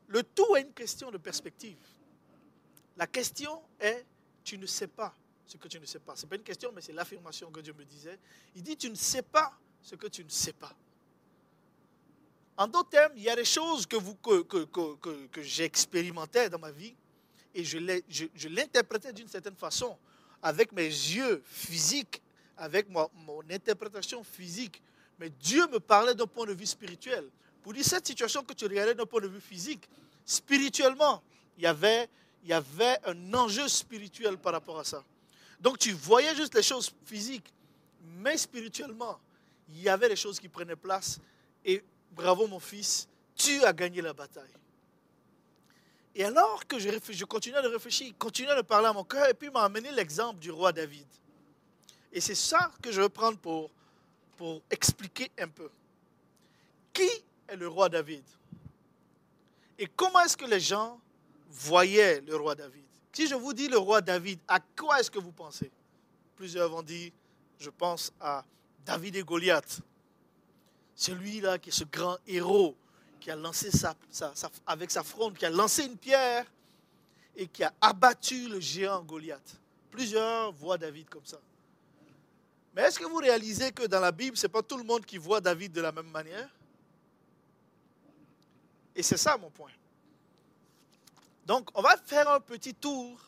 le 0.07 0.24
tout 0.24 0.57
est 0.57 0.62
une 0.62 0.74
question 0.74 1.10
de 1.10 1.17
perspective. 1.17 1.77
La 2.98 3.07
question 3.07 3.62
est, 3.79 4.05
tu 4.43 4.57
ne 4.57 4.65
sais 4.65 4.88
pas 4.88 5.13
ce 5.46 5.55
que 5.55 5.69
tu 5.69 5.79
ne 5.79 5.86
sais 5.86 6.00
pas. 6.00 6.17
Ce 6.17 6.24
n'est 6.24 6.29
pas 6.29 6.36
une 6.36 6.43
question, 6.43 6.74
mais 6.75 6.81
c'est 6.81 6.91
l'affirmation 6.91 7.50
que 7.50 7.62
Dieu 7.62 7.74
me 7.77 7.86
disait. 7.86 8.19
Il 8.55 8.62
dit, 8.62 8.75
tu 8.75 8.89
ne 8.89 8.96
sais 8.96 9.22
pas 9.22 9.53
ce 9.81 9.96
que 9.96 10.07
tu 10.07 10.25
ne 10.25 10.29
sais 10.29 10.51
pas. 10.51 10.75
En 12.57 12.67
d'autres 12.67 12.89
termes, 12.89 13.13
il 13.15 13.24
y 13.24 13.29
a 13.29 13.36
des 13.36 13.46
choses 13.46 13.86
que, 13.86 13.98
expérimentées 15.62 16.50
dans 16.50 16.60
ma 16.60 16.72
vie 16.72 16.93
et 17.55 17.63
je 17.63 18.48
l'interprétais 18.50 19.13
d'une 19.13 19.29
certaine 19.29 19.55
façon, 19.55 19.98
avec 20.43 20.74
mes 20.74 20.88
yeux 20.88 21.41
physiques, 21.46 22.22
avec 22.57 22.89
mon 22.89 23.10
interprétation 23.50 24.25
physique. 24.25 24.81
Mais 25.20 25.30
Dieu 25.30 25.68
me 25.68 25.80
parlait 25.80 26.16
d'un 26.16 26.28
point 26.28 26.46
de 26.46 26.54
vue 26.54 26.66
spirituel. 26.66 27.28
Pour 27.64 27.74
dire 27.74 27.86
cette 27.86 28.08
situation 28.08 28.44
que 28.44 28.54
tu 28.54 28.66
regardais 28.66 28.96
d'un 28.96 29.06
point 29.06 29.22
de 29.22 29.28
vue 29.28 29.42
physique, 29.42 29.88
spirituellement, 30.26 31.22
il 31.58 31.64
y 31.64 31.68
avait, 31.68 32.10
il 32.44 32.50
y 32.50 32.54
avait 32.54 32.98
un 33.06 33.34
enjeu 33.34 33.68
spirituel 33.68 34.38
par 34.38 34.54
rapport 34.54 34.80
à 34.80 34.84
ça. 34.84 35.04
Donc 35.60 35.80
tu 35.80 35.92
voyais 35.92 36.36
juste 36.36 36.54
les 36.56 36.64
choses 36.64 36.92
physiques, 37.06 37.52
mais 38.20 38.38
spirituellement, 38.38 39.20
il 39.70 39.82
y 39.82 39.90
avait 39.90 40.10
des 40.10 40.16
choses 40.16 40.40
qui 40.40 40.48
prenaient 40.48 40.76
place 40.76 41.20
et 41.66 41.84
bravo 42.12 42.48
mon 42.48 42.60
fils, 42.60 43.08
tu 43.36 43.64
as 43.64 43.74
gagné 43.74 44.02
la 44.02 44.14
bataille. 44.14 44.50
Et 46.16 46.24
alors 46.24 46.66
que 46.66 46.80
je, 46.80 46.90
je 47.10 47.26
continuais 47.26 47.62
de 47.62 47.68
réfléchir, 47.68 48.08
il 48.08 48.16
continuait 48.16 48.56
de 48.56 48.62
parler 48.62 48.88
à 48.88 48.94
mon 48.94 49.04
cœur, 49.04 49.30
et 49.30 49.36
puis 49.36 49.52
m'a 49.52 49.64
amené 49.64 49.92
l'exemple 49.92 50.40
du 50.40 50.50
roi 50.50 50.72
David. 50.72 51.06
Et 52.12 52.20
c'est 52.20 52.36
ça 52.36 52.72
que 52.82 52.92
je 52.92 53.02
veux 53.02 53.10
prendre 53.10 53.38
pour, 53.38 53.70
pour 54.38 54.62
expliquer 54.70 55.32
un 55.39 55.48
peu. 55.48 55.70
Qui 56.94 57.10
est 57.48 57.56
le 57.56 57.67
roi 57.67 57.89
David? 57.89 58.24
Et 59.79 59.88
comment 59.88 60.22
est-ce 60.22 60.38
que 60.38 60.46
les 60.46 60.60
gens 60.60 61.00
voyaient 61.50 62.22
le 62.22 62.36
roi 62.36 62.56
David? 62.56 62.84
Si 63.12 63.27
je 63.27 63.36
vous 63.36 63.53
dis 63.53 63.67
le 63.67 63.77
roi 63.77 64.00
David, 64.01 64.39
à 64.48 64.60
quoi 64.60 65.00
est-ce 65.00 65.10
que 65.10 65.20
vous 65.20 65.32
pensez? 65.32 65.72
Plusieurs 66.36 66.70
vont 66.70 66.84
dire, 66.84 67.12
je 67.60 67.70
pense 67.72 68.13
à 68.22 68.46
David 68.86 69.15
et 69.15 69.24
Goliath. 69.24 69.82
Celui-là 70.96 71.58
qui 71.58 71.70
est 71.70 71.74
ce 71.74 71.84
grand 71.84 72.17
héros 72.27 72.75
qui 73.20 73.32
a 73.32 73.36
lancé 73.36 73.72
sa, 73.72 73.96
avec 74.65 74.91
sa 74.91 75.03
fronde, 75.03 75.36
qui 75.36 75.46
a 75.46 75.50
lancé 75.50 75.86
une 75.86 75.98
pierre 75.98 76.46
et 77.36 77.48
qui 77.48 77.63
a 77.63 77.74
abattu 77.82 78.48
le 78.48 78.60
géant 78.60 79.03
Goliath. 79.03 79.60
Plusieurs 79.91 80.51
voient 80.53 80.77
David 80.77 81.10
comme 81.10 81.25
ça. 81.25 81.39
Mais 82.77 82.84
est-ce 82.84 83.00
que 83.00 83.05
vous 83.05 83.15
réalisez 83.15 83.72
que 83.72 83.88
dans 83.88 84.00
la 84.00 84.12
Bible, 84.12 84.38
ce 84.38 84.46
n'est 84.46 84.51
pas 84.51 84.62
tout 84.62 84.77
le 84.77 84.84
monde 84.84 85.03
qui 85.03 85.17
voit 85.17 85.41
David 85.41 85.72
de 85.72 85.81
la 85.81 85.91
même 85.91 86.12
manière? 86.12 86.48
Et 88.96 89.01
c'est 89.01 89.17
ça 89.17 89.36
mon 89.36 89.50
point. 89.50 89.72
Donc, 91.43 91.72
on 91.74 91.81
va 91.81 91.98
faire 91.98 92.29
un 92.29 92.39
petit 92.39 92.75
tour 92.75 93.19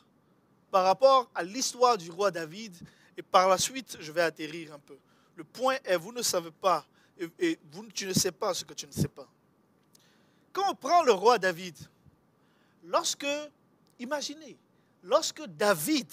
par 0.69 0.83
rapport 0.83 1.31
à 1.33 1.41
l'histoire 1.41 1.97
du 1.97 2.11
roi 2.11 2.29
David 2.29 2.77
et 3.17 3.23
par 3.23 3.49
la 3.49 3.57
suite, 3.57 3.97
je 3.99 4.11
vais 4.11 4.21
atterrir 4.21 4.71
un 4.71 4.77
peu. 4.77 4.99
Le 5.35 5.43
point 5.43 5.77
est, 5.83 5.97
vous 5.97 6.11
ne 6.11 6.21
savez 6.21 6.51
pas 6.51 6.85
et, 7.39 7.57
tu 7.95 8.05
ne 8.05 8.13
sais 8.13 8.31
pas 8.31 8.53
ce 8.53 8.63
que 8.63 8.75
tu 8.75 8.85
ne 8.85 8.91
sais 8.91 9.07
pas. 9.07 9.27
Quand 10.53 10.69
on 10.69 10.75
prend 10.75 11.01
le 11.01 11.13
roi 11.13 11.39
David, 11.39 11.75
lorsque, 12.83 13.25
imaginez, 13.97 14.59
lorsque 15.01 15.43
David 15.47 16.07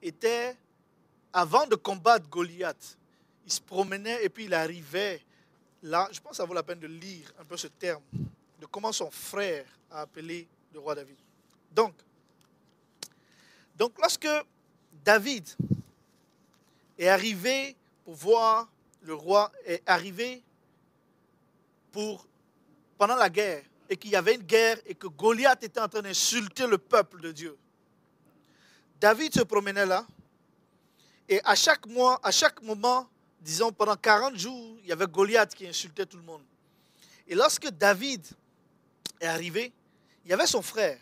était, 0.00 0.56
avant 1.36 1.66
de 1.66 1.74
combattre 1.74 2.26
Goliath, 2.30 2.96
il 3.44 3.52
se 3.52 3.60
promenait 3.60 4.24
et 4.24 4.30
puis 4.30 4.46
il 4.46 4.54
arrivait 4.54 5.20
là, 5.82 6.08
je 6.10 6.18
pense 6.18 6.30
que 6.30 6.36
ça 6.38 6.46
vaut 6.46 6.54
la 6.54 6.62
peine 6.62 6.80
de 6.80 6.86
lire 6.86 7.30
un 7.38 7.44
peu 7.44 7.58
ce 7.58 7.66
terme, 7.66 8.02
de 8.58 8.64
comment 8.64 8.90
son 8.90 9.10
frère 9.10 9.66
a 9.90 10.00
appelé 10.00 10.48
le 10.72 10.80
roi 10.80 10.94
David. 10.94 11.18
Donc, 11.70 11.92
donc 13.76 13.92
lorsque 14.00 14.26
David 15.04 15.46
est 16.98 17.08
arrivé 17.08 17.76
pour 18.02 18.14
voir 18.14 18.66
le 19.02 19.12
roi 19.12 19.52
est 19.66 19.82
arrivé 19.84 20.42
pour, 21.92 22.26
pendant 22.96 23.16
la 23.16 23.28
guerre 23.28 23.62
et 23.90 23.98
qu'il 23.98 24.10
y 24.10 24.16
avait 24.16 24.36
une 24.36 24.42
guerre 24.42 24.78
et 24.86 24.94
que 24.94 25.06
Goliath 25.06 25.62
était 25.62 25.80
en 25.80 25.88
train 25.88 26.00
d'insulter 26.00 26.66
le 26.66 26.78
peuple 26.78 27.20
de 27.20 27.30
Dieu. 27.30 27.58
David 28.98 29.34
se 29.34 29.42
promenait 29.42 29.84
là 29.84 30.06
et 31.28 31.40
à 31.44 31.54
chaque 31.54 31.86
mois, 31.86 32.20
à 32.22 32.30
chaque 32.30 32.62
moment, 32.62 33.08
disons 33.40 33.72
pendant 33.72 33.96
40 33.96 34.36
jours, 34.36 34.76
il 34.82 34.88
y 34.88 34.92
avait 34.92 35.06
Goliath 35.06 35.54
qui 35.54 35.66
insultait 35.66 36.06
tout 36.06 36.16
le 36.16 36.22
monde. 36.22 36.42
Et 37.26 37.34
lorsque 37.34 37.68
David 37.68 38.24
est 39.20 39.26
arrivé, 39.26 39.72
il 40.24 40.30
y 40.30 40.32
avait 40.32 40.46
son 40.46 40.62
frère. 40.62 40.98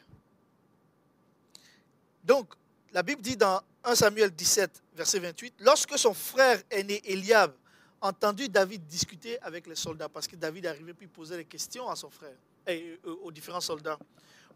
Donc, 2.22 2.54
la 2.92 3.02
Bible 3.02 3.20
dit 3.20 3.36
dans 3.36 3.60
1 3.84 3.94
Samuel 3.94 4.30
17, 4.30 4.82
verset 4.94 5.18
28, 5.18 5.54
lorsque 5.60 5.98
son 5.98 6.14
frère 6.14 6.62
aîné 6.70 7.02
Eliab 7.04 7.52
entendu 8.00 8.48
David 8.48 8.86
discuter 8.86 9.40
avec 9.40 9.66
les 9.66 9.74
soldats 9.74 10.08
parce 10.08 10.26
que 10.26 10.36
David 10.36 10.66
arrivait 10.66 10.94
puis 10.94 11.06
posait 11.06 11.36
des 11.38 11.44
questions 11.44 11.88
à 11.88 11.96
son 11.96 12.10
frère 12.10 12.36
et 12.66 12.98
euh, 13.06 13.14
aux 13.22 13.32
différents 13.32 13.60
soldats. 13.60 13.98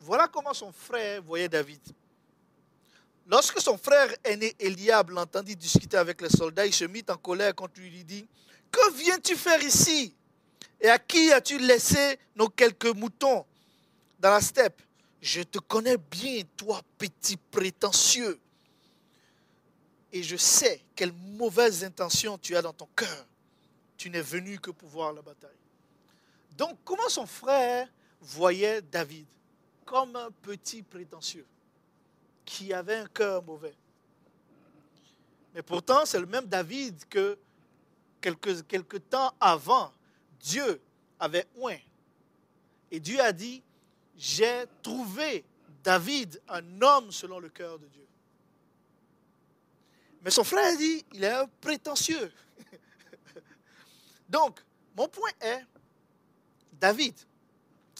Voilà 0.00 0.28
comment 0.28 0.54
son 0.54 0.70
frère 0.70 1.22
voyait 1.22 1.48
David. 1.48 1.80
Lorsque 3.28 3.60
son 3.60 3.76
frère 3.76 4.12
aîné 4.24 4.54
Eliab 4.58 5.10
l'entendit 5.10 5.54
discuter 5.54 5.96
avec 5.96 6.20
les 6.20 6.30
soldats, 6.30 6.66
il 6.66 6.72
se 6.72 6.84
mit 6.84 7.04
en 7.08 7.16
colère 7.16 7.54
contre 7.54 7.78
lui. 7.80 7.90
Il 7.94 8.04
dit 8.04 8.26
Que 8.72 8.92
viens-tu 8.94 9.36
faire 9.36 9.62
ici? 9.62 10.14
Et 10.80 10.88
à 10.88 10.98
qui 10.98 11.32
as-tu 11.32 11.58
laissé 11.58 12.18
nos 12.34 12.48
quelques 12.48 12.94
moutons 12.94 13.44
dans 14.18 14.30
la 14.30 14.40
steppe? 14.40 14.80
Je 15.20 15.42
te 15.42 15.58
connais 15.58 15.98
bien, 15.98 16.42
toi, 16.56 16.80
petit 16.96 17.36
prétentieux. 17.36 18.38
Et 20.12 20.22
je 20.22 20.36
sais 20.36 20.80
quelles 20.96 21.12
mauvaises 21.12 21.84
intentions 21.84 22.38
tu 22.38 22.56
as 22.56 22.62
dans 22.62 22.72
ton 22.72 22.88
cœur 22.96 23.26
tu 23.98 24.08
n'es 24.08 24.22
venu 24.22 24.58
que 24.58 24.70
pour 24.70 24.88
voir 24.88 25.12
la 25.12 25.20
bataille. 25.20 25.50
Donc, 26.56 26.78
comment 26.84 27.08
son 27.08 27.26
frère 27.26 27.88
voyait 28.20 28.80
David 28.80 29.26
Comme 29.84 30.16
un 30.16 30.30
petit 30.30 30.82
prétentieux? 30.82 31.44
Qui 32.48 32.72
avait 32.72 32.96
un 32.96 33.06
cœur 33.06 33.42
mauvais. 33.42 33.74
Mais 35.54 35.60
pourtant, 35.60 36.06
c'est 36.06 36.18
le 36.18 36.24
même 36.24 36.46
David 36.46 37.04
que 37.06 37.38
quelques, 38.22 39.06
temps 39.10 39.34
avant, 39.38 39.92
Dieu 40.40 40.80
avait 41.20 41.46
oint. 41.60 41.76
Et 42.90 43.00
Dieu 43.00 43.20
a 43.20 43.32
dit, 43.32 43.62
j'ai 44.16 44.64
trouvé 44.82 45.44
David 45.84 46.40
un 46.48 46.80
homme 46.80 47.12
selon 47.12 47.38
le 47.38 47.50
cœur 47.50 47.78
de 47.78 47.86
Dieu. 47.86 48.06
Mais 50.22 50.30
son 50.30 50.42
frère 50.42 50.72
a 50.72 50.76
dit, 50.76 51.04
il 51.12 51.24
est 51.24 51.30
un 51.30 51.46
prétentieux. 51.60 52.32
Donc, 54.28 54.64
mon 54.96 55.06
point 55.06 55.30
est, 55.38 55.66
David 56.72 57.14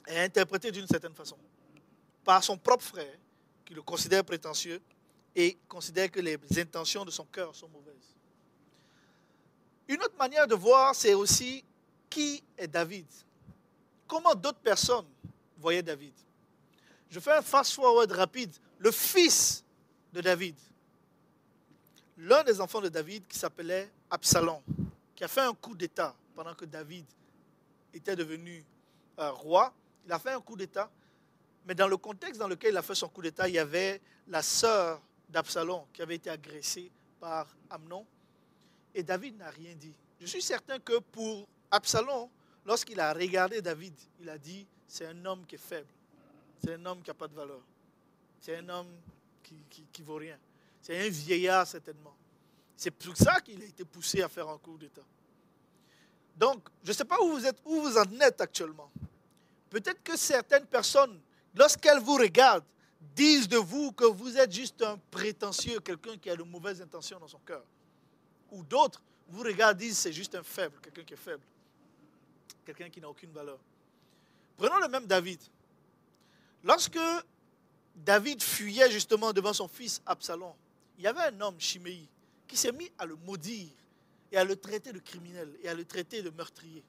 est 0.07 0.25
interprété 0.25 0.73
d'une 0.73 0.87
certaine 0.87 1.15
façon 1.15 1.37
par 2.25 2.43
son 2.43 2.57
propre 2.57 2.85
frère, 2.85 3.19
qui 3.69 3.75
le 3.75 3.83
considère 3.83 4.25
prétentieux 4.25 4.81
et 5.37 5.59
considère 5.69 6.11
que 6.11 6.21
les 6.21 6.39
intentions 6.57 7.05
de 7.05 7.11
son 7.11 7.27
cœur 7.27 7.55
sont 7.55 7.69
mauvaises. 7.69 8.17
Une 9.87 10.01
autre 10.01 10.17
manière 10.19 10.47
de 10.47 10.55
voir, 10.55 10.95
c'est 10.95 11.13
aussi 11.13 11.63
qui 12.09 12.43
est 12.57 12.67
David. 12.67 13.05
Comment 14.07 14.35
d'autres 14.35 14.61
personnes 14.61 15.05
voyaient 15.59 15.83
David. 15.83 16.15
Je 17.11 17.21
fais 17.21 17.33
un 17.33 17.43
fast-forward 17.43 18.11
rapide. 18.11 18.55
Le 18.79 18.91
fils 18.91 19.63
de 20.15 20.23
David, 20.23 20.57
l'un 22.17 22.43
des 22.45 22.63
enfants 22.63 22.81
de 22.81 22.89
David 22.89 23.27
qui 23.27 23.39
s'appelait 23.39 23.93
Absalom, 24.11 24.63
qui 25.15 25.25
a 25.25 25.29
fait 25.29 25.43
un 25.43 25.53
coup 25.53 25.75
d'État 25.75 26.15
pendant 26.35 26.55
que 26.55 26.65
David 26.65 27.05
était 27.93 28.17
devenu 28.17 28.65
euh, 29.19 29.31
roi. 29.31 29.75
Il 30.07 30.13
a 30.13 30.19
fait 30.19 30.33
un 30.33 30.41
coup 30.41 30.57
d'État, 30.57 30.91
mais 31.69 31.75
dans 31.75 31.87
le 31.87 31.99
contexte 31.99 32.41
dans 32.41 32.49
lequel 32.49 32.73
il 32.73 32.77
a 32.79 32.83
fait 32.83 32.95
son 32.95 33.09
coup 33.09 33.21
d'État, 33.21 33.47
il 33.47 33.55
y 33.55 33.59
avait 33.59 34.01
la 34.27 34.41
sœur 34.41 35.03
d'Absalom 35.29 35.85
qui 35.93 36.01
avait 36.01 36.15
été 36.15 36.31
agressée 36.31 36.91
par 37.21 37.47
Amnon. 37.69 38.07
Et 38.95 39.03
David 39.03 39.37
n'a 39.37 39.51
rien 39.51 39.75
dit. 39.75 39.93
Je 40.19 40.25
suis 40.25 40.41
certain 40.41 40.79
que 40.79 40.99
pour 40.99 41.47
Absalom, 41.71 42.31
lorsqu'il 42.65 42.99
a 42.99 43.13
regardé 43.13 43.61
David, 43.61 43.93
il 44.19 44.31
a 44.31 44.39
dit, 44.39 44.67
c'est 44.87 45.05
un 45.05 45.25
homme 45.27 45.45
qui 45.45 45.57
est 45.57 45.59
faible. 45.59 45.91
C'est 46.65 46.73
un 46.73 46.87
homme 46.87 47.03
qui 47.03 47.11
n'a 47.11 47.15
pas 47.15 47.29
de 47.29 47.35
valeur. 47.35 47.61
C'est 48.41 48.57
un 48.57 48.69
homme 48.71 48.95
qui 49.43 49.85
ne 50.01 50.05
vaut 50.05 50.17
rien. 50.17 50.39
C'est 50.81 51.07
un 51.07 51.11
vieillard 51.11 51.67
certainement. 51.67 52.17
C'est 52.75 52.93
pour 52.93 53.15
ça 53.15 53.43
qu'il 53.43 53.61
a 53.61 53.67
été 53.67 53.85
poussé 53.85 54.23
à 54.23 54.29
faire 54.31 54.49
un 54.49 54.57
coup 54.57 54.79
d'État. 54.79 55.05
Donc, 56.35 56.67
je 56.83 56.89
ne 56.89 56.95
sais 56.95 57.05
pas 57.05 57.21
où 57.21 57.33
vous 57.33 57.45
êtes, 57.45 57.59
où 57.67 57.83
vous 57.83 57.99
en 57.99 58.21
êtes 58.21 58.41
actuellement. 58.41 58.91
Peut-être 59.69 60.03
que 60.03 60.17
certaines 60.17 60.65
personnes, 60.65 61.21
lorsqu'elles 61.59 61.99
vous 61.99 62.15
regardent, 62.15 62.65
disent 63.15 63.49
de 63.49 63.59
vous 63.59 63.93
que 63.93 64.05
vous 64.05 64.37
êtes 64.39 64.53
juste 64.53 64.81
un 64.83 64.97
prétentieux, 65.11 65.81
quelqu'un 65.81 66.17
qui 66.17 66.31
a 66.31 66.37
de 66.37 66.43
mauvaises 66.45 66.81
intentions 66.81 67.19
dans 67.19 67.29
son 67.29 67.41
cœur. 67.41 67.65
Ou 68.53 68.63
d'autres 68.63 69.03
vous 69.29 69.43
regardent, 69.43 69.79
disent 69.79 69.99
c'est 69.99 70.13
juste 70.13 70.35
un 70.37 70.43
faible, 70.43 70.77
quelqu'un 70.81 71.03
qui 71.03 71.15
est 71.15 71.17
faible, 71.17 71.43
quelqu'un 72.65 72.89
qui 72.89 73.01
n'a 73.01 73.09
aucune 73.09 73.33
valeur. 73.33 73.59
Prenons 74.57 74.79
le 74.79 74.89
même 74.89 75.07
David. 75.07 75.41
Lorsque 76.65 76.99
David 77.95 78.43
fuyait 78.43 78.91
justement 78.91 79.33
devant 79.33 79.53
son 79.53 79.69
fils 79.69 80.01
Absalom, 80.07 80.55
il 80.97 81.05
y 81.05 81.07
avait 81.07 81.35
un 81.35 81.41
homme, 81.41 81.61
Chiméi, 81.61 82.09
qui 82.47 82.57
s'est 82.57 82.73
mis 82.73 82.91
à 82.99 83.05
le 83.05 83.17
maudire 83.17 83.69
et 84.31 84.37
à 84.37 84.45
le 84.45 84.57
traiter 84.57 84.93
de 84.93 84.99
criminel 85.01 85.53
et 85.63 85.69
à 85.69 85.75
le 85.75 85.85
traiter 85.85 86.23
de 86.23 86.31
meurtrier. 86.31 86.83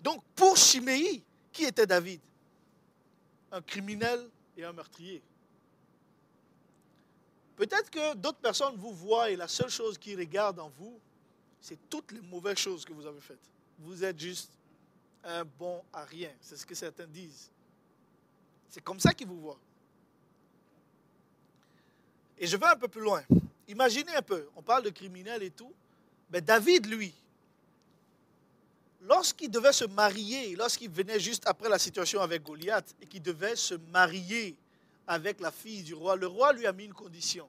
Donc 0.00 0.22
pour 0.34 0.56
Chiméi, 0.56 1.22
qui 1.52 1.64
était 1.64 1.86
David? 1.86 2.20
Un 3.56 3.62
criminel 3.62 4.28
et 4.54 4.64
un 4.64 4.72
meurtrier. 4.74 5.22
Peut-être 7.56 7.88
que 7.88 8.14
d'autres 8.14 8.38
personnes 8.38 8.76
vous 8.76 8.92
voient 8.92 9.30
et 9.30 9.36
la 9.36 9.48
seule 9.48 9.70
chose 9.70 9.96
qu'ils 9.96 10.18
regardent 10.18 10.60
en 10.60 10.68
vous, 10.68 11.00
c'est 11.58 11.78
toutes 11.88 12.12
les 12.12 12.20
mauvaises 12.20 12.58
choses 12.58 12.84
que 12.84 12.92
vous 12.92 13.06
avez 13.06 13.20
faites. 13.20 13.50
Vous 13.78 14.04
êtes 14.04 14.20
juste 14.20 14.50
un 15.24 15.42
bon 15.42 15.82
à 15.90 16.04
rien. 16.04 16.30
C'est 16.38 16.58
ce 16.58 16.66
que 16.66 16.74
certains 16.74 17.06
disent. 17.06 17.50
C'est 18.68 18.84
comme 18.84 19.00
ça 19.00 19.14
qu'ils 19.14 19.26
vous 19.26 19.40
voient. 19.40 19.58
Et 22.36 22.46
je 22.46 22.58
vais 22.58 22.66
un 22.66 22.76
peu 22.76 22.88
plus 22.88 23.00
loin. 23.00 23.22
Imaginez 23.68 24.14
un 24.14 24.22
peu, 24.22 24.50
on 24.54 24.60
parle 24.60 24.82
de 24.82 24.90
criminels 24.90 25.42
et 25.42 25.50
tout, 25.50 25.72
mais 26.28 26.42
David, 26.42 26.84
lui, 26.84 27.14
lorsqu'il 29.06 29.50
devait 29.50 29.72
se 29.72 29.84
marier, 29.84 30.56
lorsqu'il 30.56 30.90
venait 30.90 31.20
juste 31.20 31.44
après 31.46 31.68
la 31.68 31.78
situation 31.78 32.20
avec 32.20 32.42
Goliath 32.42 32.94
et 33.00 33.06
qu'il 33.06 33.22
devait 33.22 33.56
se 33.56 33.74
marier 33.92 34.56
avec 35.06 35.40
la 35.40 35.50
fille 35.50 35.82
du 35.82 35.94
roi, 35.94 36.16
le 36.16 36.26
roi 36.26 36.52
lui 36.52 36.66
a 36.66 36.72
mis 36.72 36.84
une 36.84 36.94
condition. 36.94 37.48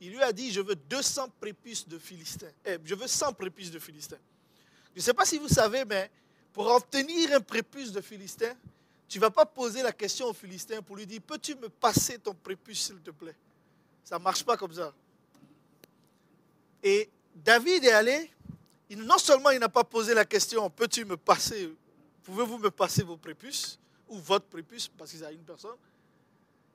Il 0.00 0.10
lui 0.10 0.22
a 0.22 0.32
dit, 0.32 0.50
je 0.50 0.60
veux 0.60 0.74
200 0.74 1.28
prépuces 1.40 1.86
de 1.86 1.98
Philistins. 1.98 2.50
Eh, 2.64 2.78
je 2.84 2.94
veux 2.94 3.06
100 3.06 3.32
prépuces 3.34 3.70
de 3.70 3.78
Philistins. 3.78 4.18
Je 4.94 5.00
ne 5.00 5.02
sais 5.02 5.14
pas 5.14 5.24
si 5.24 5.38
vous 5.38 5.48
savez, 5.48 5.84
mais 5.84 6.10
pour 6.52 6.66
obtenir 6.66 7.32
un 7.34 7.40
prépuce 7.40 7.92
de 7.92 8.00
Philistins, 8.00 8.54
tu 9.08 9.18
ne 9.18 9.22
vas 9.22 9.30
pas 9.30 9.44
poser 9.44 9.82
la 9.82 9.92
question 9.92 10.26
au 10.26 10.32
Philistin 10.32 10.82
pour 10.82 10.96
lui 10.96 11.06
dire, 11.06 11.20
peux-tu 11.26 11.54
me 11.54 11.68
passer 11.68 12.18
ton 12.18 12.34
prépuce, 12.34 12.86
s'il 12.86 13.00
te 13.00 13.10
plaît? 13.10 13.36
Ça 14.04 14.18
ne 14.18 14.24
marche 14.24 14.44
pas 14.44 14.56
comme 14.56 14.72
ça. 14.72 14.92
Et 16.82 17.10
David 17.34 17.84
est 17.84 17.92
allé, 17.92 18.30
non 18.96 19.18
seulement 19.18 19.50
il 19.50 19.60
n'a 19.60 19.68
pas 19.68 19.84
posé 19.84 20.14
la 20.14 20.24
question, 20.24 20.68
peux-tu 20.70 21.04
me 21.04 21.16
passer, 21.16 21.72
pouvez-vous 22.24 22.58
me 22.58 22.70
passer 22.70 23.02
vos 23.02 23.16
prépuces, 23.16 23.78
ou 24.08 24.18
votre 24.18 24.46
prépuce, 24.46 24.88
parce 24.88 25.12
qu'ils 25.12 25.24
a 25.24 25.30
une 25.30 25.44
personne. 25.44 25.76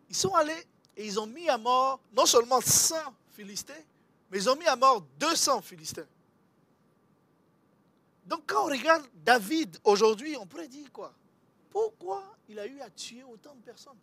Ils 0.10 0.16
sont 0.16 0.34
allés 0.34 0.66
et 0.96 1.06
ils 1.06 1.20
ont 1.20 1.28
mis 1.28 1.50
à 1.50 1.58
mort 1.58 2.00
non 2.16 2.26
seulement 2.26 2.62
100 2.62 2.96
Philistins, 3.32 3.74
mais 4.32 4.38
ils 4.38 4.50
ont 4.50 4.56
mis 4.56 4.68
à 4.68 4.76
mort 4.76 5.02
200 5.20 5.62
Philistins. 5.62 6.08
Donc 8.26 8.44
quand 8.48 8.64
on 8.64 8.70
regarde 8.70 9.06
David 9.24 9.78
aujourd'hui, 9.84 10.36
on 10.38 10.46
pourrait 10.46 10.68
dire 10.68 10.92
quoi? 10.92 11.14
Pourquoi 11.70 12.24
il 12.48 12.58
a 12.58 12.66
eu 12.66 12.80
à 12.80 12.90
tuer 12.90 13.24
autant 13.24 13.54
de 13.54 13.62
personnes? 13.62 13.98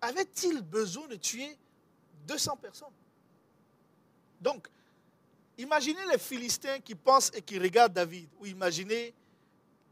Avait-il 0.00 0.62
besoin 0.62 1.06
de 1.08 1.16
tuer 1.16 1.56
200 2.26 2.56
personnes? 2.56 2.88
Donc, 4.40 4.68
imaginez 5.58 6.04
les 6.10 6.18
Philistins 6.18 6.80
qui 6.80 6.94
pensent 6.94 7.30
et 7.34 7.42
qui 7.42 7.58
regardent 7.58 7.92
David, 7.92 8.28
ou 8.40 8.46
imaginez 8.46 9.14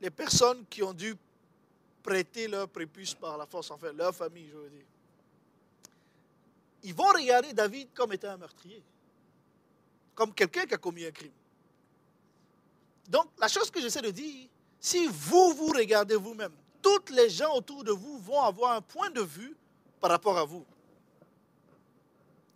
les 0.01 0.11
personnes 0.11 0.65
qui 0.67 0.83
ont 0.83 0.93
dû 0.93 1.17
prêter 2.03 2.49
leur 2.49 2.69
prépuce 2.69 3.15
par 3.15 3.39
la 3.39 3.47
force, 3.47 3.71
enfin 3.71 3.93
leur 3.93 4.15
famille, 4.15 4.49
je 4.51 4.57
veux 4.57 4.71
dire. 4.71 4.85
Ils 6.83 6.95
vont 6.95 7.09
regarder 7.09 7.53
David 7.53 7.89
comme 7.95 8.13
étant 8.13 8.31
un 8.31 8.37
meurtrier, 8.37 8.83
comme 10.15 10.35
quelqu'un 10.35 10.67
qui 10.67 10.75
a 10.75 10.79
commis 10.79 11.05
un 11.05 11.13
crime. 11.13 11.33
Donc, 13.09 13.27
la 13.39 13.49
chose 13.49 13.71
que 13.71 13.81
j'essaie 13.81 14.03
de 14.03 14.11
dire, 14.11 14.49
si 14.81 15.07
vous 15.07 15.55
vous 15.55 15.69
regardez 15.69 16.17
vous-même, 16.17 16.53
toutes 16.83 17.11
les 17.11 17.31
gens 17.31 17.55
autour 17.55 17.85
de 17.85 17.93
vous 17.93 18.19
vont 18.19 18.41
avoir 18.41 18.73
un 18.73 18.83
point 18.83 19.11
de 19.11 19.23
vue 19.23 19.55
par 20.01 20.11
rapport 20.11 20.37
à 20.37 20.45
vous. 20.45 20.65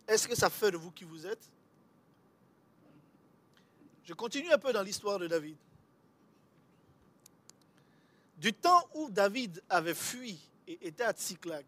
Est-ce 0.05 0.27
que 0.27 0.35
ça 0.35 0.49
fait 0.49 0.71
de 0.71 0.77
vous 0.77 0.91
qui 0.91 1.05
vous 1.05 1.25
êtes? 1.25 1.49
Je 4.07 4.13
continue 4.13 4.49
un 4.49 4.57
peu 4.57 4.71
dans 4.71 4.83
l'histoire 4.83 5.19
de 5.19 5.27
David. 5.27 5.57
Du 8.37 8.53
temps 8.53 8.87
où 8.93 9.09
David 9.09 9.61
avait 9.69 9.93
fui 9.93 10.39
et 10.65 10.87
était 10.87 11.03
à 11.03 11.11
Tsiklag, 11.11 11.65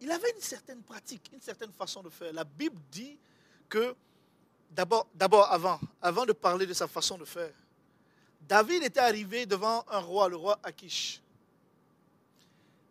il 0.00 0.10
avait 0.10 0.30
une 0.30 0.40
certaine 0.40 0.82
pratique, 0.82 1.30
une 1.34 1.42
certaine 1.42 1.72
façon 1.72 2.02
de 2.02 2.08
faire. 2.08 2.32
La 2.32 2.44
Bible 2.44 2.80
dit 2.90 3.18
que, 3.68 3.94
d'abord, 4.70 5.06
avant, 5.52 5.78
avant 6.00 6.24
de 6.24 6.32
parler 6.32 6.66
de 6.66 6.72
sa 6.72 6.88
façon 6.88 7.18
de 7.18 7.26
faire, 7.26 7.52
David 8.40 8.84
était 8.84 9.00
arrivé 9.00 9.44
devant 9.44 9.84
un 9.90 10.00
roi, 10.00 10.30
le 10.30 10.36
roi 10.36 10.58
Akish. 10.62 11.20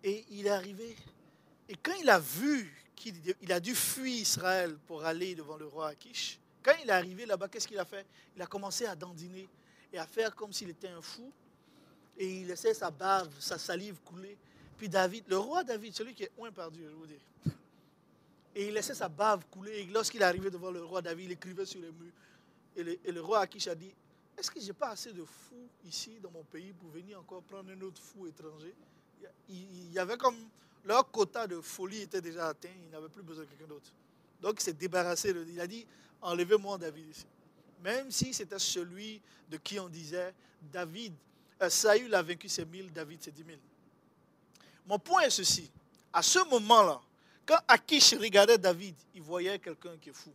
Et 0.03 0.25
il 0.29 0.45
est 0.45 0.51
arrivé. 0.51 0.95
Et 1.67 1.75
quand 1.75 1.95
il 1.99 2.09
a 2.09 2.19
vu 2.19 2.71
qu'il 2.95 3.51
a 3.51 3.59
dû 3.59 3.73
fuir 3.73 4.13
Israël 4.13 4.77
pour 4.85 5.03
aller 5.03 5.33
devant 5.33 5.57
le 5.57 5.65
roi 5.65 5.87
Akish, 5.87 6.40
quand 6.63 6.73
il 6.81 6.89
est 6.89 6.93
arrivé 6.93 7.25
là-bas, 7.25 7.47
qu'est-ce 7.47 7.67
qu'il 7.67 7.79
a 7.79 7.85
fait? 7.85 8.05
Il 8.35 8.41
a 8.41 8.45
commencé 8.45 8.85
à 8.85 8.95
dandiner 8.95 9.47
et 9.91 9.97
à 9.97 10.05
faire 10.05 10.35
comme 10.35 10.53
s'il 10.53 10.69
était 10.69 10.89
un 10.89 11.01
fou. 11.01 11.31
Et 12.17 12.41
il 12.41 12.47
laissait 12.47 12.73
sa 12.73 12.91
bave, 12.91 13.29
sa 13.39 13.57
salive 13.57 13.97
couler. 14.05 14.37
Puis 14.77 14.89
David, 14.89 15.25
le 15.27 15.37
roi 15.37 15.63
David, 15.63 15.95
celui 15.95 16.13
qui 16.13 16.23
est 16.23 16.31
loin 16.37 16.51
par 16.51 16.69
Dieu, 16.71 16.87
je 16.89 16.95
vous 16.95 17.07
dis. 17.07 17.53
Et 18.53 18.67
il 18.67 18.73
laissait 18.73 18.93
sa 18.93 19.09
bave 19.09 19.45
couler. 19.49 19.79
Et 19.79 19.85
lorsqu'il 19.85 20.21
arrivé 20.23 20.49
devant 20.49 20.71
le 20.71 20.83
roi 20.83 21.01
David, 21.01 21.25
il 21.25 21.31
écrivait 21.31 21.65
sur 21.65 21.81
les 21.81 21.91
murs. 21.91 22.13
Et 22.75 23.11
le, 23.11 23.21
roi 23.21 23.41
Akish 23.41 23.67
a 23.67 23.75
dit 23.75 23.93
est-ce 24.37 24.49
que 24.49 24.59
je 24.59 24.67
n'ai 24.67 24.73
pas 24.73 24.89
assez 24.89 25.11
de 25.11 25.23
fous 25.23 25.69
ici 25.85 26.17
dans 26.21 26.31
mon 26.31 26.43
pays 26.43 26.73
pour 26.73 26.89
venir 26.89 27.19
encore 27.19 27.43
prendre 27.43 27.69
un 27.69 27.81
autre 27.81 28.01
fou 28.01 28.27
étranger 28.27 28.73
Il 29.49 29.91
y 29.91 29.99
avait 29.99 30.17
comme 30.17 30.37
leur 30.85 31.09
quota 31.11 31.45
de 31.47 31.61
folie 31.61 32.01
était 32.01 32.21
déjà 32.21 32.47
atteint, 32.47 32.69
il 32.83 32.89
n'avait 32.89 33.09
plus 33.09 33.21
besoin 33.21 33.43
de 33.43 33.49
quelqu'un 33.49 33.67
d'autre. 33.67 33.91
Donc 34.41 34.55
il 34.59 34.63
s'est 34.63 34.73
débarrassé, 34.73 35.35
il 35.47 35.59
a 35.59 35.67
dit 35.67 35.85
enlevez-moi 36.21 36.77
David 36.77 37.09
ici. 37.09 37.25
Même 37.83 38.11
si 38.11 38.33
c'était 38.33 38.59
celui 38.59 39.21
de 39.49 39.57
qui 39.57 39.79
on 39.79 39.89
disait 39.89 40.33
David 40.61 41.13
euh, 41.61 41.69
Saül 41.69 42.13
a 42.13 42.21
vaincu 42.21 42.49
ses 42.49 42.65
mille, 42.65 42.91
David 42.91 43.21
ses 43.23 43.31
dix 43.31 43.43
mille. 43.43 43.59
Mon 44.85 44.99
point 44.99 45.21
est 45.21 45.29
ceci. 45.29 45.69
À 46.13 46.21
ce 46.21 46.39
moment-là, 46.49 47.01
quand 47.45 47.59
Akish 47.67 48.13
regardait 48.13 48.57
David, 48.57 48.95
il 49.15 49.21
voyait 49.21 49.57
quelqu'un 49.59 49.97
qui 49.97 50.09
est 50.09 50.13
fou. 50.13 50.31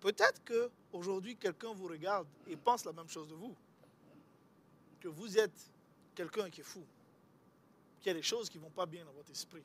Peut-être 0.00 0.42
qu'aujourd'hui, 0.44 1.36
quelqu'un 1.36 1.72
vous 1.72 1.86
regarde 1.86 2.26
et 2.48 2.56
pense 2.56 2.84
la 2.84 2.92
même 2.92 3.08
chose 3.08 3.28
de 3.28 3.34
vous. 3.34 3.54
Que 5.00 5.08
vous 5.08 5.38
êtes 5.38 5.70
quelqu'un 6.14 6.50
qui 6.50 6.60
est 6.60 6.64
fou. 6.64 6.82
Qu'il 8.00 8.08
y 8.08 8.10
a 8.10 8.14
des 8.14 8.22
choses 8.22 8.50
qui 8.50 8.58
ne 8.58 8.64
vont 8.64 8.70
pas 8.70 8.86
bien 8.86 9.04
dans 9.04 9.12
votre 9.12 9.30
esprit. 9.30 9.62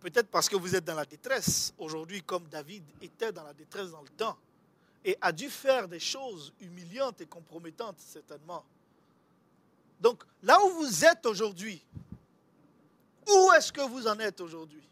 Peut-être 0.00 0.28
parce 0.28 0.48
que 0.48 0.56
vous 0.56 0.74
êtes 0.74 0.84
dans 0.84 0.94
la 0.94 1.04
détresse 1.04 1.72
aujourd'hui, 1.76 2.22
comme 2.22 2.46
David 2.48 2.84
était 3.00 3.32
dans 3.32 3.42
la 3.42 3.52
détresse 3.52 3.90
dans 3.90 4.02
le 4.02 4.08
temps, 4.10 4.36
et 5.04 5.16
a 5.20 5.32
dû 5.32 5.48
faire 5.48 5.88
des 5.88 6.00
choses 6.00 6.52
humiliantes 6.60 7.20
et 7.20 7.26
compromettantes, 7.26 7.98
certainement. 7.98 8.64
Donc, 10.00 10.22
là 10.42 10.58
où 10.64 10.70
vous 10.70 11.04
êtes 11.04 11.24
aujourd'hui, 11.26 11.84
où 13.26 13.52
est-ce 13.52 13.72
que 13.72 13.80
vous 13.80 14.06
en 14.06 14.18
êtes 14.20 14.40
aujourd'hui? 14.40 14.82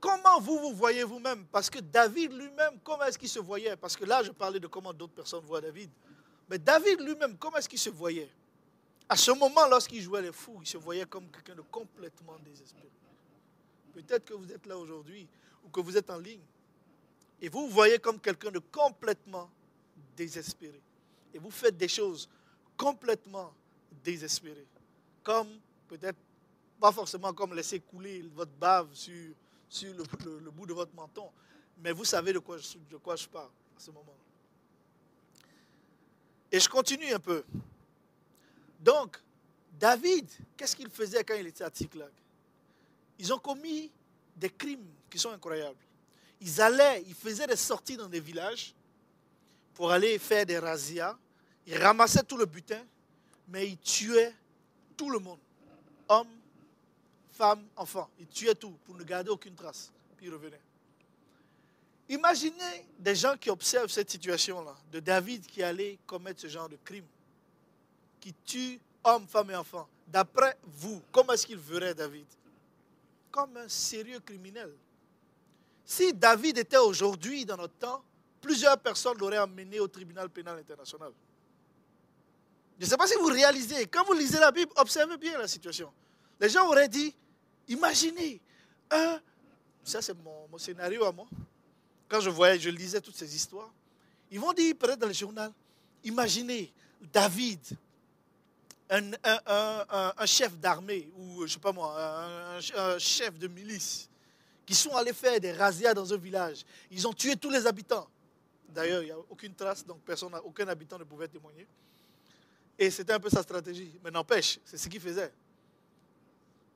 Comment 0.00 0.40
vous 0.40 0.58
vous 0.58 0.74
voyez 0.74 1.02
vous-même? 1.04 1.46
Parce 1.46 1.70
que 1.70 1.78
David 1.78 2.32
lui-même, 2.32 2.78
comment 2.82 3.04
est-ce 3.04 3.18
qu'il 3.18 3.28
se 3.28 3.38
voyait? 3.38 3.76
Parce 3.76 3.96
que 3.96 4.04
là, 4.04 4.22
je 4.22 4.32
parlais 4.32 4.60
de 4.60 4.66
comment 4.66 4.92
d'autres 4.92 5.14
personnes 5.14 5.44
voient 5.44 5.60
David. 5.60 5.90
Mais 6.48 6.58
David 6.58 7.00
lui-même, 7.00 7.36
comment 7.38 7.56
est-ce 7.56 7.68
qu'il 7.68 7.78
se 7.78 7.90
voyait? 7.90 8.30
À 9.08 9.16
ce 9.16 9.30
moment, 9.30 9.66
lorsqu'il 9.66 10.02
jouait 10.02 10.22
les 10.22 10.32
fous, 10.32 10.58
il 10.60 10.66
se 10.66 10.76
voyait 10.76 11.06
comme 11.06 11.30
quelqu'un 11.30 11.54
de 11.54 11.62
complètement 11.62 12.36
désespéré. 12.44 12.90
Peut-être 13.94 14.24
que 14.24 14.34
vous 14.34 14.52
êtes 14.52 14.66
là 14.66 14.76
aujourd'hui 14.76 15.26
ou 15.64 15.68
que 15.70 15.80
vous 15.80 15.96
êtes 15.96 16.10
en 16.10 16.18
ligne 16.18 16.42
et 17.40 17.48
vous 17.48 17.66
vous 17.66 17.72
voyez 17.72 17.98
comme 17.98 18.20
quelqu'un 18.20 18.50
de 18.50 18.58
complètement 18.58 19.50
désespéré. 20.16 20.80
Et 21.32 21.38
vous 21.38 21.50
faites 21.50 21.76
des 21.76 21.88
choses 21.88 22.28
complètement 22.76 23.52
désespérées. 24.02 24.66
Comme 25.22 25.48
peut-être, 25.88 26.18
pas 26.80 26.90
forcément 26.90 27.32
comme 27.32 27.54
laisser 27.54 27.80
couler 27.80 28.22
votre 28.34 28.52
bave 28.52 28.88
sur, 28.94 29.14
le, 29.82 30.50
bout 30.50 30.66
de 30.66 30.72
votre 30.72 30.94
menton, 30.94 31.30
mais 31.78 31.92
vous 31.92 32.04
savez 32.04 32.32
de 32.32 32.40
quoi, 32.40 32.58
je, 32.58 32.78
de 32.90 32.96
quoi 32.96 33.16
je 33.16 33.28
parle 33.28 33.50
à 33.76 33.80
ce 33.80 33.90
moment. 33.90 34.16
Et 36.50 36.60
je 36.60 36.68
continue 36.68 37.12
un 37.12 37.20
peu. 37.20 37.44
Donc, 38.80 39.20
David, 39.72 40.30
qu'est-ce 40.56 40.76
qu'il 40.76 40.90
faisait 40.90 41.24
quand 41.24 41.34
il 41.34 41.46
était 41.46 41.64
à 41.64 41.70
Ticlag 41.70 42.12
ils 43.18 43.32
ont 43.32 43.38
commis 43.38 43.90
des 44.36 44.50
crimes 44.50 44.86
qui 45.10 45.18
sont 45.18 45.30
incroyables. 45.30 45.78
Ils 46.40 46.60
allaient, 46.60 47.02
ils 47.06 47.14
faisaient 47.14 47.46
des 47.46 47.56
sorties 47.56 47.96
dans 47.96 48.08
des 48.08 48.20
villages 48.20 48.74
pour 49.74 49.90
aller 49.90 50.18
faire 50.18 50.44
des 50.44 50.58
razzias. 50.58 51.16
Ils 51.66 51.78
ramassaient 51.78 52.22
tout 52.22 52.36
le 52.36 52.46
butin, 52.46 52.82
mais 53.48 53.68
ils 53.68 53.78
tuaient 53.78 54.34
tout 54.96 55.10
le 55.10 55.18
monde. 55.18 55.38
Hommes, 56.08 56.28
femmes, 57.32 57.64
enfants. 57.76 58.08
Ils 58.18 58.26
tuaient 58.26 58.54
tout 58.54 58.76
pour 58.84 58.94
ne 58.94 59.04
garder 59.04 59.30
aucune 59.30 59.54
trace. 59.54 59.92
Puis 60.16 60.26
ils 60.26 60.32
revenaient. 60.32 60.60
Imaginez 62.08 62.86
des 62.98 63.14
gens 63.14 63.36
qui 63.36 63.48
observent 63.48 63.90
cette 63.90 64.10
situation-là, 64.10 64.76
de 64.92 65.00
David 65.00 65.46
qui 65.46 65.62
allait 65.62 65.98
commettre 66.06 66.40
ce 66.42 66.48
genre 66.48 66.68
de 66.68 66.76
crime, 66.84 67.06
qui 68.20 68.34
tue 68.44 68.78
hommes, 69.02 69.26
femmes 69.26 69.50
et 69.50 69.56
enfants. 69.56 69.88
D'après 70.06 70.56
vous, 70.64 71.00
comment 71.10 71.32
est-ce 71.32 71.46
qu'il 71.46 71.56
verrait 71.56 71.94
David? 71.94 72.26
Comme 73.34 73.56
un 73.56 73.68
sérieux 73.68 74.20
criminel. 74.20 74.72
Si 75.84 76.12
David 76.14 76.56
était 76.56 76.76
aujourd'hui 76.76 77.44
dans 77.44 77.56
notre 77.56 77.74
temps, 77.74 78.04
plusieurs 78.40 78.78
personnes 78.78 79.18
l'auraient 79.18 79.38
amené 79.38 79.80
au 79.80 79.88
tribunal 79.88 80.30
pénal 80.30 80.56
international. 80.56 81.10
Je 82.78 82.84
ne 82.84 82.88
sais 82.88 82.96
pas 82.96 83.08
si 83.08 83.16
vous 83.16 83.26
réalisez, 83.26 83.86
quand 83.88 84.04
vous 84.04 84.12
lisez 84.12 84.38
la 84.38 84.52
Bible, 84.52 84.70
observez 84.76 85.16
bien 85.16 85.36
la 85.36 85.48
situation. 85.48 85.92
Les 86.38 86.48
gens 86.48 86.68
auraient 86.68 86.88
dit, 86.88 87.12
imaginez, 87.66 88.40
un, 88.92 89.20
ça 89.82 90.00
c'est 90.00 90.14
mon, 90.14 90.56
scénario 90.56 91.04
à 91.04 91.10
moi, 91.10 91.26
quand 92.08 92.20
je 92.20 92.30
voyais, 92.30 92.60
je 92.60 92.70
lisais 92.70 93.00
toutes 93.00 93.16
ces 93.16 93.34
histoires, 93.34 93.72
ils 94.30 94.38
vont 94.38 94.52
dire 94.52 94.76
peut-être 94.78 95.00
dans 95.00 95.08
le 95.08 95.12
journal, 95.12 95.52
imaginez 96.04 96.72
David 97.12 97.58
un, 98.90 100.26
chef 100.26 100.56
d'armée 100.58 101.10
ou, 101.16 101.46
je 101.46 101.54
sais 101.54 101.58
pas 101.58 101.72
moi, 101.72 101.94
un, 101.96 102.98
chef 102.98 103.38
de 103.38 103.48
milice 103.48 104.08
qui 104.66 104.74
sont 104.74 104.94
allés 104.96 105.12
faire 105.12 105.38
des 105.40 105.52
razzias 105.52 105.94
dans 105.94 106.12
un 106.12 106.16
village. 106.16 106.64
Ils 106.90 107.06
ont 107.06 107.12
tué 107.12 107.36
tous 107.36 107.50
les 107.50 107.66
habitants. 107.66 108.08
D'ailleurs, 108.68 109.02
il 109.02 109.06
n'y 109.06 109.12
a 109.12 109.18
aucune 109.30 109.54
trace, 109.54 109.84
donc 109.84 110.00
personne, 110.00 110.34
aucun 110.44 110.66
habitant 110.68 110.98
ne 110.98 111.04
pouvait 111.04 111.28
témoigner. 111.28 111.66
Et 112.78 112.90
c'était 112.90 113.12
un 113.12 113.20
peu 113.20 113.30
sa 113.30 113.42
stratégie. 113.42 113.92
Mais 114.02 114.10
n'empêche, 114.10 114.58
c'est 114.64 114.76
ce 114.76 114.88
qu'ils 114.88 115.00
faisaient. 115.00 115.32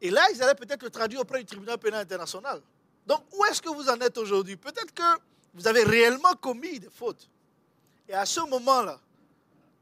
Et 0.00 0.10
là, 0.10 0.22
ils 0.32 0.42
allaient 0.42 0.54
peut-être 0.54 0.82
le 0.82 0.90
traduire 0.90 1.20
auprès 1.20 1.40
du 1.40 1.46
tribunal 1.46 1.78
pénal 1.78 2.02
international. 2.02 2.62
Donc, 3.06 3.24
où 3.32 3.44
est-ce 3.46 3.60
que 3.60 3.70
vous 3.70 3.88
en 3.88 3.98
êtes 4.00 4.16
aujourd'hui? 4.18 4.56
Peut-être 4.56 4.92
que 4.94 5.20
vous 5.54 5.66
avez 5.66 5.82
réellement 5.82 6.34
commis 6.34 6.78
des 6.78 6.90
fautes. 6.90 7.28
Et 8.08 8.14
à 8.14 8.24
ce 8.24 8.40
moment-là, 8.40 9.00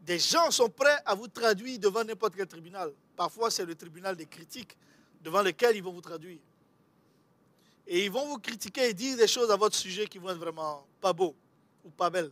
des 0.06 0.20
gens 0.20 0.52
sont 0.52 0.68
prêts 0.68 1.02
à 1.04 1.16
vous 1.16 1.26
traduire 1.26 1.80
devant 1.80 2.04
n'importe 2.04 2.36
quel 2.36 2.46
tribunal. 2.46 2.92
Parfois, 3.16 3.50
c'est 3.50 3.64
le 3.64 3.74
tribunal 3.74 4.14
des 4.14 4.26
critiques 4.26 4.76
devant 5.20 5.42
lequel 5.42 5.74
ils 5.74 5.82
vont 5.82 5.92
vous 5.92 6.00
traduire. 6.00 6.38
Et 7.88 8.04
ils 8.04 8.10
vont 8.10 8.24
vous 8.26 8.38
critiquer 8.38 8.88
et 8.88 8.94
dire 8.94 9.16
des 9.16 9.26
choses 9.26 9.50
à 9.50 9.56
votre 9.56 9.74
sujet 9.74 10.06
qui 10.06 10.18
vont 10.18 10.30
être 10.30 10.38
vraiment 10.38 10.86
pas 11.00 11.12
beaux 11.12 11.34
ou 11.84 11.90
pas 11.90 12.08
belles. 12.08 12.30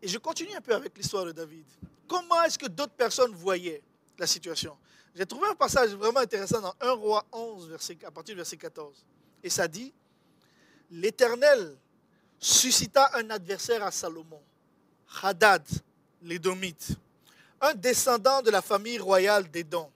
Et 0.00 0.08
je 0.08 0.16
continue 0.16 0.54
un 0.54 0.62
peu 0.62 0.74
avec 0.74 0.96
l'histoire 0.96 1.26
de 1.26 1.32
David. 1.32 1.66
Comment 2.08 2.42
est-ce 2.42 2.58
que 2.58 2.68
d'autres 2.68 2.94
personnes 2.94 3.32
voyaient 3.32 3.82
la 4.18 4.26
situation? 4.26 4.78
J'ai 5.14 5.26
trouvé 5.26 5.48
un 5.48 5.54
passage 5.54 5.90
vraiment 5.90 6.20
intéressant 6.20 6.62
dans 6.62 6.74
1 6.80 6.90
roi 6.92 7.22
11, 7.32 7.68
verset, 7.68 7.98
à 8.06 8.10
partir 8.10 8.34
du 8.34 8.38
verset 8.38 8.56
14. 8.56 9.04
Et 9.42 9.50
ça 9.50 9.68
dit, 9.68 9.92
l'Éternel 10.90 11.76
suscita 12.38 13.10
un 13.14 13.28
adversaire 13.28 13.82
à 13.84 13.90
Salomon 13.90 14.40
Hadad, 15.22 15.62
l'édomite, 16.22 16.88
un 17.60 17.74
descendant 17.74 18.42
de 18.42 18.50
la 18.50 18.62
famille 18.62 18.98
royale 18.98 19.50
d'Édom. 19.50 19.90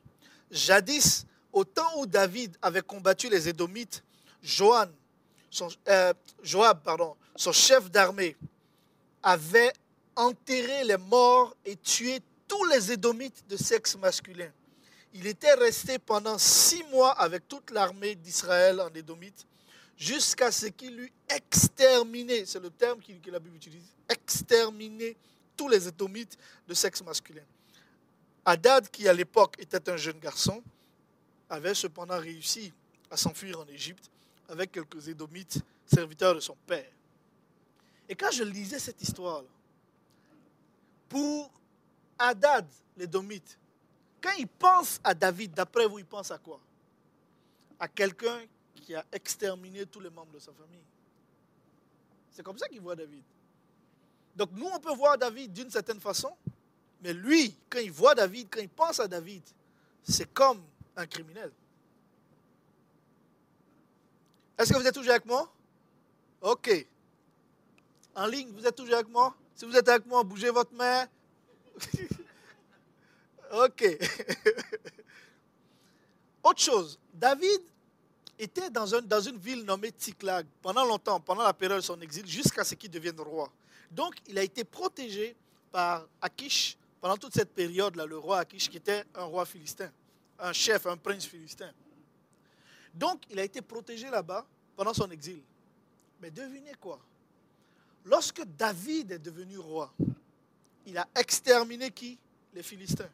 Jadis, 0.50 1.26
au 1.52 1.64
temps 1.64 1.98
où 1.98 2.07
David 2.07 2.57
avait 2.62 2.83
combattu 2.83 3.29
les 3.29 3.48
Édomites, 3.48 4.02
euh, 5.88 6.14
Joab, 6.42 6.81
son 7.35 7.52
chef 7.52 7.90
d'armée, 7.90 8.37
avait 9.22 9.72
enterré 10.14 10.85
les 10.85 10.96
morts 10.96 11.55
et 11.64 11.76
tué 11.76 12.20
tous 12.46 12.64
les 12.66 12.92
Édomites 12.92 13.44
de 13.48 13.57
sexe 13.57 13.96
masculin. 13.96 14.50
Il 15.12 15.26
était 15.26 15.55
resté 15.55 15.98
pendant 15.98 16.38
six 16.38 16.83
mois 16.92 17.12
avec 17.12 17.48
toute 17.48 17.70
l'armée 17.70 18.14
d'Israël 18.14 18.81
en 18.81 18.90
Édomite, 18.94 19.46
jusqu'à 19.96 20.52
ce 20.52 20.66
qu'il 20.66 21.00
eût 21.00 21.12
exterminé, 21.28 22.44
c'est 22.44 22.61
le 22.61 22.70
terme 22.70 23.00
que 23.00 23.30
la 23.30 23.38
Bible 23.38 23.56
utilise, 23.56 23.94
exterminé 24.09 25.16
tous 25.56 25.68
les 25.68 25.88
étomites 25.88 26.37
de 26.68 26.74
sexe 26.74 27.02
masculin. 27.02 27.44
Hadad, 28.44 28.88
qui 28.90 29.09
à 29.09 29.12
l'époque 29.12 29.56
était 29.59 29.90
un 29.90 29.96
jeune 29.96 30.18
garçon, 30.18 30.62
avait 31.48 31.74
cependant 31.74 32.18
réussi 32.18 32.72
à 33.11 33.16
s'enfuir 33.16 33.61
en 33.61 33.66
Égypte 33.66 34.11
avec 34.48 34.72
quelques 34.72 35.09
édomites, 35.09 35.59
serviteurs 35.87 36.35
de 36.35 36.40
son 36.40 36.56
père. 36.66 36.90
Et 38.09 38.14
quand 38.14 38.30
je 38.30 38.44
lisais 38.44 38.78
cette 38.78 39.00
histoire, 39.02 39.42
pour 41.09 41.50
Hadad, 42.18 42.66
l'édomite, 42.96 43.59
quand 44.20 44.35
il 44.38 44.46
pense 44.46 45.00
à 45.02 45.14
David, 45.14 45.52
d'après 45.52 45.87
vous, 45.87 45.98
il 45.98 46.04
pense 46.04 46.30
à 46.30 46.38
quoi? 46.38 46.61
À 47.78 47.88
quelqu'un 47.88 48.40
qui 48.87 48.94
a 48.94 49.05
exterminé 49.11 49.85
tous 49.85 49.99
les 49.99 50.11
membres 50.11 50.33
de 50.33 50.38
sa 50.38 50.53
famille. 50.53 50.85
C'est 52.31 52.44
comme 52.44 52.57
ça 52.57 52.68
qu'il 52.68 52.81
voit 52.81 52.94
David. 52.94 53.25
Donc 54.37 54.51
nous, 54.53 54.66
on 54.66 54.79
peut 54.79 54.94
voir 54.94 55.18
David 55.18 55.53
d'une 55.53 55.70
certaine 55.70 55.99
façon, 55.99 56.31
mais 57.03 57.12
lui, 57.12 57.53
quand 57.68 57.81
il 57.81 57.90
voit 57.90 58.14
David, 58.14 58.46
quand 58.49 58.61
il 58.61 58.68
pense 58.68 59.01
à 59.01 59.09
David, 59.09 59.42
c'est 60.05 60.33
comme 60.33 60.62
un 60.94 61.05
criminel. 61.05 61.51
Est-ce 64.57 64.72
que 64.72 64.79
vous 64.79 64.87
êtes 64.87 64.94
toujours 64.94 65.11
avec 65.11 65.27
moi? 65.27 65.53
Ok. 66.40 66.87
En 68.14 68.27
ligne, 68.27 68.53
vous 68.53 68.64
êtes 68.64 68.77
toujours 68.77 68.94
avec 68.94 69.09
moi? 69.09 69.35
Si 69.57 69.64
vous 69.64 69.75
êtes 69.75 69.88
avec 69.88 70.07
moi, 70.07 70.22
bougez 70.22 70.51
votre 70.51 70.72
main. 70.75 71.09
ok. 73.53 73.85
Autre 76.44 76.61
chose, 76.61 77.01
David 77.12 77.62
était 78.38 78.70
dans, 78.70 78.87
dans 79.03 79.20
une 79.20 79.38
ville 79.38 79.64
nommée 79.64 79.92
Tiklag 79.92 80.46
pendant 80.62 80.85
longtemps, 80.85 81.20
pendant 81.20 81.42
la 81.42 81.55
période 81.55 81.81
de 81.81 81.85
son 81.85 82.01
exil, 82.01 82.27
jusqu'à 82.27 82.64
ce 82.64 82.75
qu'il 82.75 82.90
devienne 82.90 83.20
roi. 83.20 83.51
Donc, 83.90 84.16
il 84.27 84.38
a 84.38 84.42
été 84.42 84.64
protégé 84.64 85.35
par 85.72 86.07
Akish 86.20 86.77
pendant 87.01 87.16
toute 87.16 87.35
cette 87.35 87.55
période-là, 87.55 88.05
le 88.07 88.18
roi 88.18 88.40
Akish, 88.40 88.68
qui 88.68 88.77
était 88.79 89.05
un 89.14 89.25
roi 89.25 89.46
philistin, 89.46 89.90
un 90.38 90.53
chef, 90.53 90.87
un 90.87 90.96
prince 90.96 91.25
philistin. 91.25 91.70
Donc, 92.92 93.22
il 93.31 93.38
a 93.38 93.44
été 93.44 93.61
protégé 93.61 94.11
là-bas 94.11 94.46
pendant 94.75 94.94
son 94.94 95.11
exil. 95.11 95.40
Mais 96.20 96.31
devinez 96.31 96.75
quoi? 96.81 96.99
Lorsque 98.05 98.42
David 98.44 99.12
est 99.12 99.18
devenu 99.18 99.59
roi, 99.59 99.92
il 100.87 100.96
a 100.96 101.07
exterminé 101.14 101.90
qui? 101.90 102.18
Les 102.55 102.62
Philistins, 102.62 103.11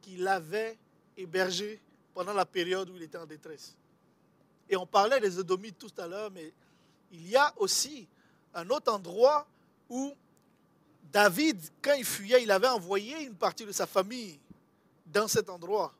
qui 0.00 0.16
l'avaient 0.16 0.78
hébergé 1.18 1.78
pendant 2.14 2.32
la 2.32 2.46
période 2.46 2.90
où 2.90 2.96
il 2.96 3.02
était 3.02 3.18
en 3.18 3.26
détresse. 3.26 3.76
Et 4.68 4.76
on 4.76 4.86
parlait 4.86 5.20
des 5.20 5.38
Edomites 5.38 5.78
tout 5.78 5.92
à 5.98 6.06
l'heure, 6.06 6.30
mais 6.30 6.52
il 7.12 7.28
y 7.28 7.36
a 7.36 7.52
aussi 7.56 8.06
un 8.54 8.68
autre 8.70 8.92
endroit 8.92 9.46
où 9.88 10.14
David, 11.12 11.60
quand 11.82 11.94
il 11.94 12.04
fuyait, 12.04 12.42
il 12.42 12.50
avait 12.50 12.68
envoyé 12.68 13.22
une 13.24 13.34
partie 13.34 13.64
de 13.64 13.72
sa 13.72 13.86
famille 13.86 14.38
dans 15.06 15.26
cet 15.26 15.50
endroit. 15.50 15.92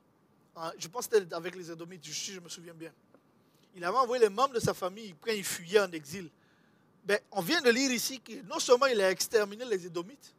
Je 0.77 0.87
pense 0.87 1.07
que 1.07 1.17
c'était 1.17 1.33
avec 1.33 1.55
les 1.55 1.71
Edomites, 1.71 2.05
je, 2.05 2.33
je 2.33 2.39
me 2.39 2.49
souviens 2.49 2.73
bien. 2.73 2.91
Il 3.75 3.83
avait 3.83 3.97
envoyé 3.97 4.23
les 4.23 4.29
membres 4.29 4.53
de 4.53 4.59
sa 4.59 4.73
famille 4.73 5.15
quand 5.21 5.31
il 5.31 5.43
fuyait 5.43 5.79
en 5.79 5.91
exil. 5.91 6.29
Ben, 7.03 7.19
on 7.31 7.41
vient 7.41 7.61
de 7.61 7.69
lire 7.69 7.91
ici 7.91 8.19
que 8.19 8.41
non 8.43 8.59
seulement 8.59 8.85
il 8.85 9.01
a 9.01 9.09
exterminé 9.09 9.65
les 9.65 9.85
Édomites, 9.85 10.33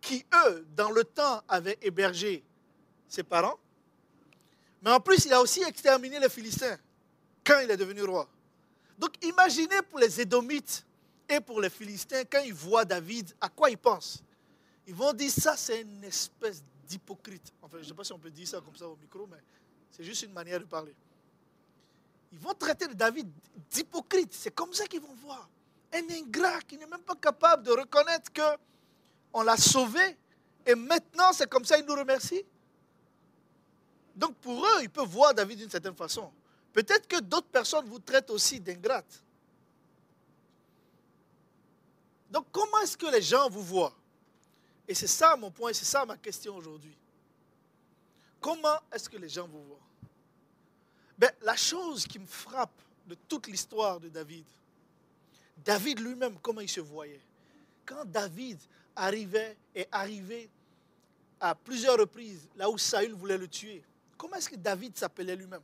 qui 0.00 0.24
eux, 0.46 0.66
dans 0.74 0.90
le 0.90 1.04
temps, 1.04 1.42
avaient 1.48 1.78
hébergé 1.80 2.42
ses 3.08 3.22
parents, 3.22 3.58
mais 4.82 4.90
en 4.90 5.00
plus, 5.00 5.24
il 5.24 5.32
a 5.32 5.40
aussi 5.40 5.62
exterminé 5.62 6.18
les 6.18 6.28
Philistins 6.28 6.76
quand 7.44 7.60
il 7.60 7.70
est 7.70 7.76
devenu 7.76 8.02
roi. 8.02 8.28
Donc 8.98 9.12
imaginez 9.24 9.82
pour 9.88 9.98
les 9.98 10.20
Édomites 10.20 10.84
et 11.28 11.40
pour 11.40 11.60
les 11.60 11.70
Philistins, 11.70 12.22
quand 12.30 12.42
ils 12.44 12.54
voient 12.54 12.84
David, 12.84 13.34
à 13.40 13.48
quoi 13.48 13.70
ils 13.70 13.78
pensent? 13.78 14.22
Ils 14.86 14.94
vont 14.94 15.12
dire, 15.12 15.30
ça 15.30 15.56
c'est 15.56 15.82
une 15.82 16.04
espèce 16.04 16.62
d'hypocrite. 16.86 17.52
Enfin, 17.62 17.78
je 17.78 17.82
ne 17.82 17.88
sais 17.88 17.94
pas 17.94 18.04
si 18.04 18.12
on 18.12 18.18
peut 18.18 18.30
dire 18.30 18.46
ça 18.46 18.60
comme 18.60 18.76
ça 18.76 18.88
au 18.88 18.96
micro, 18.96 19.26
mais 19.26 19.38
c'est 19.90 20.04
juste 20.04 20.22
une 20.22 20.32
manière 20.32 20.60
de 20.60 20.64
parler. 20.64 20.94
Ils 22.32 22.38
vont 22.38 22.54
traiter 22.54 22.86
David 22.88 23.28
d'hypocrite. 23.70 24.32
C'est 24.32 24.54
comme 24.54 24.72
ça 24.72 24.86
qu'ils 24.86 25.00
vont 25.00 25.14
voir. 25.14 25.48
Un 25.92 26.02
ingrat 26.10 26.60
qui 26.62 26.76
n'est 26.76 26.86
même 26.86 27.00
pas 27.00 27.14
capable 27.16 27.62
de 27.62 27.70
reconnaître 27.70 28.32
que 28.32 28.42
on 29.32 29.42
l'a 29.42 29.56
sauvé 29.56 30.16
et 30.64 30.74
maintenant 30.74 31.32
c'est 31.32 31.48
comme 31.48 31.64
ça 31.64 31.78
il 31.78 31.84
nous 31.84 31.94
remercie. 31.94 32.44
Donc 34.16 34.34
pour 34.36 34.64
eux, 34.64 34.82
ils 34.82 34.90
peuvent 34.90 35.06
voir 35.06 35.34
David 35.34 35.58
d'une 35.58 35.70
certaine 35.70 35.94
façon. 35.94 36.32
Peut-être 36.72 37.06
que 37.06 37.20
d'autres 37.20 37.48
personnes 37.48 37.86
vous 37.86 37.98
traitent 37.98 38.30
aussi 38.30 38.58
d'ingrate. 38.58 39.22
Donc 42.30 42.46
comment 42.50 42.78
est-ce 42.80 42.96
que 42.96 43.06
les 43.06 43.22
gens 43.22 43.48
vous 43.50 43.62
voient? 43.62 43.94
Et 44.88 44.94
c'est 44.94 45.06
ça 45.06 45.36
mon 45.36 45.50
point, 45.50 45.72
c'est 45.72 45.84
ça 45.84 46.06
ma 46.06 46.16
question 46.16 46.56
aujourd'hui. 46.56 46.96
Comment 48.40 48.78
est-ce 48.92 49.08
que 49.08 49.16
les 49.16 49.28
gens 49.28 49.46
vous 49.46 49.62
voient? 49.64 49.80
Ben, 51.18 51.30
La 51.42 51.56
chose 51.56 52.06
qui 52.06 52.18
me 52.18 52.26
frappe 52.26 52.80
de 53.06 53.16
toute 53.28 53.46
l'histoire 53.46 54.00
de 54.00 54.08
David, 54.08 54.44
David 55.64 56.00
lui-même, 56.00 56.38
comment 56.40 56.60
il 56.60 56.68
se 56.68 56.80
voyait? 56.80 57.20
Quand 57.84 58.04
David 58.04 58.58
arrivait 58.94 59.56
et 59.74 59.86
arrivait 59.90 60.48
à 61.40 61.54
plusieurs 61.54 61.98
reprises 61.98 62.48
là 62.56 62.68
où 62.70 62.78
Saül 62.78 63.12
voulait 63.12 63.38
le 63.38 63.48
tuer, 63.48 63.82
comment 64.16 64.36
est-ce 64.36 64.48
que 64.48 64.56
David 64.56 64.96
s'appelait 64.96 65.36
lui-même? 65.36 65.62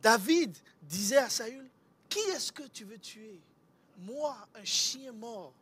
David 0.00 0.56
disait 0.82 1.16
à 1.16 1.28
Saül, 1.28 1.68
qui 2.08 2.18
est-ce 2.18 2.52
que 2.52 2.64
tu 2.64 2.84
veux 2.84 2.98
tuer? 2.98 3.40
Moi, 3.98 4.36
un 4.54 4.64
chien 4.64 5.12
mort. 5.12 5.52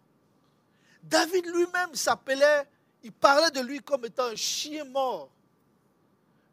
David 1.02 1.46
lui-même 1.46 1.94
s'appelait, 1.94 2.66
il 3.02 3.12
parlait 3.12 3.50
de 3.50 3.60
lui 3.60 3.80
comme 3.80 4.04
étant 4.04 4.26
un 4.26 4.36
chien 4.36 4.84
mort. 4.84 5.30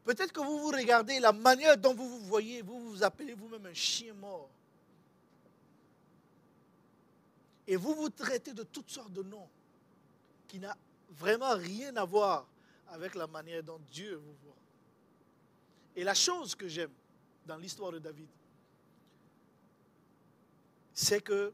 Peut-être 0.03 0.31
que 0.31 0.41
vous 0.41 0.59
vous 0.59 0.71
regardez, 0.71 1.19
la 1.19 1.31
manière 1.31 1.77
dont 1.77 1.93
vous 1.93 2.09
vous 2.09 2.25
voyez, 2.25 2.61
vous 2.61 2.89
vous 2.89 3.03
appelez 3.03 3.33
vous-même 3.33 3.65
un 3.65 3.73
chien 3.73 4.13
mort. 4.13 4.49
Et 7.67 7.75
vous 7.75 7.93
vous 7.93 8.09
traitez 8.09 8.53
de 8.53 8.63
toutes 8.63 8.89
sortes 8.89 9.13
de 9.13 9.23
noms 9.23 9.47
qui 10.47 10.59
n'ont 10.59 10.73
vraiment 11.11 11.55
rien 11.55 11.95
à 11.95 12.03
voir 12.03 12.47
avec 12.89 13.15
la 13.15 13.27
manière 13.27 13.63
dont 13.63 13.79
Dieu 13.89 14.15
vous 14.15 14.35
voit. 14.43 14.60
Et 15.95 16.03
la 16.03 16.13
chose 16.13 16.55
que 16.55 16.67
j'aime 16.67 16.91
dans 17.45 17.57
l'histoire 17.57 17.91
de 17.91 17.99
David, 17.99 18.27
c'est 20.93 21.21
que 21.21 21.53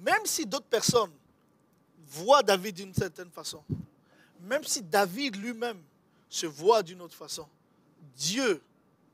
même 0.00 0.24
si 0.24 0.46
d'autres 0.46 0.66
personnes 0.66 1.12
voient 2.06 2.42
David 2.42 2.76
d'une 2.76 2.94
certaine 2.94 3.30
façon, 3.30 3.62
même 4.40 4.64
si 4.64 4.82
David 4.82 5.36
lui-même 5.36 5.82
se 6.28 6.46
voit 6.46 6.82
d'une 6.82 7.00
autre 7.00 7.14
façon. 7.14 7.48
Dieu 8.16 8.60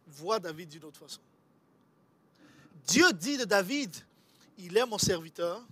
voit 0.06 0.38
David 0.38 0.68
d'une 0.68 0.84
autre 0.84 0.98
façon. 0.98 1.20
Dieu 2.86 3.12
dit 3.12 3.36
de 3.36 3.44
David, 3.44 3.94
il 4.58 4.76
est 4.76 4.86
mon 4.86 4.98
serviteur, 4.98 5.62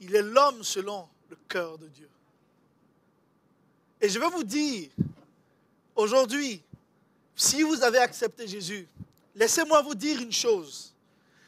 il 0.00 0.14
est 0.14 0.22
l'homme 0.22 0.62
selon 0.62 1.08
le 1.28 1.36
cœur 1.48 1.78
de 1.78 1.88
Dieu. 1.88 2.08
Et 4.00 4.08
je 4.08 4.18
vais 4.18 4.28
vous 4.28 4.44
dire, 4.44 4.90
aujourd'hui, 5.96 6.62
si 7.34 7.62
vous 7.62 7.82
avez 7.82 7.98
accepté 7.98 8.46
Jésus, 8.46 8.88
laissez-moi 9.34 9.82
vous 9.82 9.94
dire 9.94 10.20
une 10.20 10.32
chose. 10.32 10.94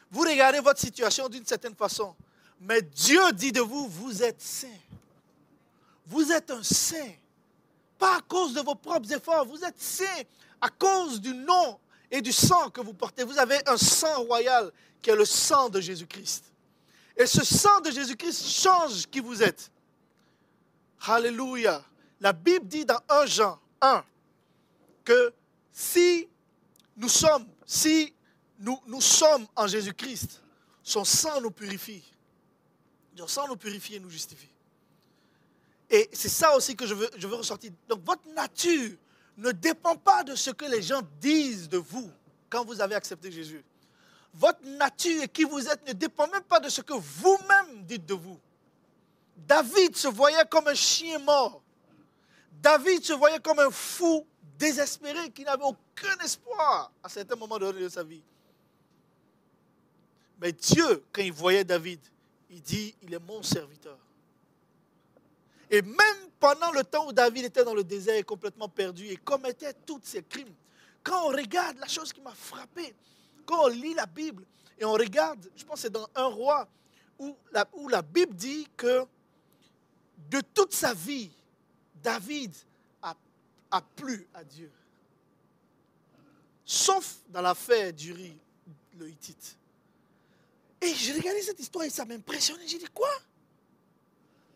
Vous 0.09 0.21
regardez 0.21 0.59
votre 0.59 0.79
situation 0.79 1.27
d'une 1.29 1.45
certaine 1.45 1.75
façon, 1.75 2.15
mais 2.59 2.81
Dieu 2.81 3.31
dit 3.33 3.51
de 3.51 3.61
vous, 3.61 3.87
vous 3.87 4.23
êtes 4.23 4.41
saint. 4.41 4.67
Vous 6.05 6.31
êtes 6.31 6.49
un 6.51 6.63
saint. 6.63 7.13
Pas 7.99 8.17
à 8.17 8.21
cause 8.21 8.53
de 8.53 8.61
vos 8.61 8.75
propres 8.75 9.11
efforts. 9.11 9.45
Vous 9.45 9.63
êtes 9.63 9.79
saints 9.79 10.23
à 10.61 10.69
cause 10.69 11.19
du 11.19 11.33
nom 11.33 11.79
et 12.09 12.21
du 12.21 12.31
sang 12.31 12.69
que 12.69 12.81
vous 12.81 12.93
portez. 12.93 13.23
Vous 13.23 13.37
avez 13.37 13.57
un 13.67 13.77
sang 13.77 14.23
royal 14.23 14.71
qui 15.01 15.09
est 15.09 15.15
le 15.15 15.25
sang 15.25 15.69
de 15.69 15.81
Jésus-Christ. 15.81 16.45
Et 17.17 17.25
ce 17.25 17.43
sang 17.43 17.81
de 17.81 17.91
Jésus-Christ 17.91 18.47
change 18.47 19.07
qui 19.07 19.19
vous 19.19 19.41
êtes. 19.43 19.69
Alléluia. 21.01 21.83
La 22.19 22.33
Bible 22.33 22.67
dit 22.67 22.85
dans 22.85 22.99
1 23.09 23.25
Jean 23.25 23.59
1 23.81 24.03
que 25.03 25.33
sommes, 27.07 27.45
si 27.65 28.13
nous, 28.59 28.79
nous 28.87 29.01
sommes 29.01 29.45
en 29.55 29.67
Jésus-Christ, 29.67 30.41
son 30.83 31.03
sang 31.03 31.41
nous 31.41 31.51
purifie. 31.51 32.03
Son 33.15 33.27
sang 33.27 33.47
nous 33.47 33.57
purifie 33.57 33.95
et 33.95 33.99
nous 33.99 34.09
justifie. 34.09 34.49
Et 35.89 36.09
c'est 36.13 36.29
ça 36.29 36.55
aussi 36.55 36.75
que 36.75 36.85
je 36.85 36.93
veux, 36.93 37.09
je 37.17 37.27
veux 37.27 37.35
ressortir. 37.35 37.71
Donc 37.87 38.03
votre 38.05 38.27
nature 38.33 38.91
ne 39.37 39.51
dépend 39.51 39.95
pas 39.95 40.23
de 40.23 40.35
ce 40.35 40.51
que 40.51 40.65
les 40.65 40.81
gens 40.81 41.01
disent 41.19 41.69
de 41.69 41.77
vous 41.77 42.11
quand 42.49 42.65
vous 42.65 42.81
avez 42.81 42.95
accepté 42.95 43.31
Jésus. 43.31 43.63
Votre 44.33 44.63
nature 44.65 45.23
et 45.23 45.27
qui 45.27 45.43
vous 45.43 45.67
êtes 45.67 45.87
ne 45.87 45.93
dépend 45.93 46.27
même 46.27 46.43
pas 46.43 46.59
de 46.59 46.69
ce 46.69 46.81
que 46.81 46.93
vous-même 46.93 47.83
dites 47.83 48.05
de 48.05 48.13
vous. 48.13 48.39
David 49.35 49.95
se 49.95 50.07
voyait 50.07 50.45
comme 50.49 50.67
un 50.67 50.73
chien 50.73 51.19
mort. 51.19 51.61
David 52.51 53.03
se 53.03 53.13
voyait 53.13 53.39
comme 53.39 53.59
un 53.59 53.71
fou 53.71 54.25
désespéré 54.57 55.29
qui 55.31 55.43
n'avait 55.43 55.63
aucun 55.63 56.17
espoir 56.23 56.91
à 57.03 57.09
certains 57.09 57.35
moments 57.35 57.57
de 57.57 57.89
sa 57.89 58.03
vie. 58.03 58.23
Mais 60.39 60.51
Dieu, 60.51 61.03
quand 61.11 61.21
il 61.21 61.31
voyait 61.31 61.63
David, 61.63 61.99
il 62.49 62.61
dit, 62.61 62.95
il 63.01 63.13
est 63.13 63.19
mon 63.19 63.41
serviteur. 63.43 63.97
Et 65.69 65.81
même 65.81 66.29
pendant 66.39 66.71
le 66.71 66.83
temps 66.83 67.07
où 67.07 67.11
David 67.13 67.45
était 67.45 67.63
dans 67.63 67.73
le 67.73 67.83
désert 67.83 68.25
complètement 68.25 68.69
perdu 68.69 69.07
et 69.07 69.17
commettait 69.17 69.73
tous 69.85 69.99
ses 70.03 70.23
crimes, 70.23 70.53
quand 71.03 71.25
on 71.25 71.29
regarde 71.29 71.77
la 71.79 71.87
chose 71.87 72.13
qui 72.13 72.21
m'a 72.21 72.33
frappé, 72.33 72.93
quand 73.45 73.65
on 73.65 73.67
lit 73.67 73.93
la 73.93 74.05
Bible 74.05 74.43
et 74.79 74.85
on 74.85 74.93
regarde, 74.93 75.49
je 75.55 75.63
pense 75.63 75.75
que 75.75 75.81
c'est 75.81 75.89
dans 75.89 76.07
un 76.15 76.25
roi 76.25 76.67
où 77.19 77.35
la, 77.51 77.67
où 77.73 77.89
la 77.89 78.01
Bible 78.01 78.35
dit 78.35 78.67
que 78.77 79.05
de 80.29 80.41
toute 80.53 80.73
sa 80.73 80.93
vie, 80.93 81.31
David 81.95 82.53
a, 83.71 83.81
plu 83.81 84.27
à 84.33 84.43
Dieu. 84.43 84.71
Sauf 86.65 87.17
dans 87.29 87.41
l'affaire 87.41 87.93
d'Uri, 87.93 88.37
le 88.97 89.09
Hittite. 89.09 89.57
Et 90.81 90.93
j'ai 90.93 91.13
regardé 91.13 91.41
cette 91.41 91.59
histoire 91.59 91.85
et 91.85 91.89
ça 91.89 92.05
m'a 92.05 92.15
impressionné. 92.15 92.67
J'ai 92.67 92.77
dit 92.77 92.87
quoi? 92.93 93.09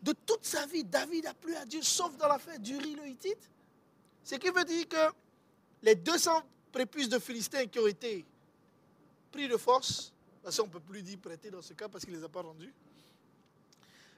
De 0.02 0.12
toute 0.12 0.44
sa 0.44 0.66
vie, 0.66 0.84
David 0.84 1.26
a 1.26 1.34
plu 1.34 1.54
à 1.54 1.64
Dieu, 1.64 1.82
sauf 1.82 2.16
dans 2.16 2.28
l'affaire 2.28 2.58
d'Uri 2.58 2.94
le 2.94 3.06
Hittite. 3.06 3.50
Ce 4.24 4.34
qui 4.36 4.50
veut 4.50 4.64
dire 4.64 4.88
que 4.88 5.12
les 5.82 5.94
200 5.94 6.42
prépuces 6.70 7.08
de 7.08 7.18
Philistins 7.18 7.66
qui 7.66 7.78
ont 7.78 7.86
été 7.86 8.24
pris 9.30 9.48
de 9.48 9.56
force, 9.56 10.12
parce 10.42 10.56
qu'on 10.56 10.66
ne 10.66 10.72
peut 10.72 10.80
plus 10.80 11.02
dire 11.02 11.18
prêter 11.18 11.50
dans 11.50 11.62
ce 11.62 11.72
cas 11.72 11.88
parce 11.88 12.04
qu'il 12.04 12.14
ne 12.14 12.18
les 12.18 12.24
a 12.24 12.28
pas 12.28 12.42
rendus. 12.42 12.72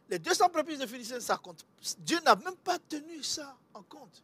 Les 0.09 0.19
200 0.19 0.49
prépuces 0.51 0.79
de 0.79 0.87
Philistins, 0.87 1.21
ça 1.21 1.37
compte. 1.37 1.65
Dieu 1.99 2.19
n'a 2.25 2.37
même 2.37 2.57
pas 2.57 2.79
tenu 2.79 3.23
ça 3.23 3.57
en 3.73 3.83
compte. 3.83 4.23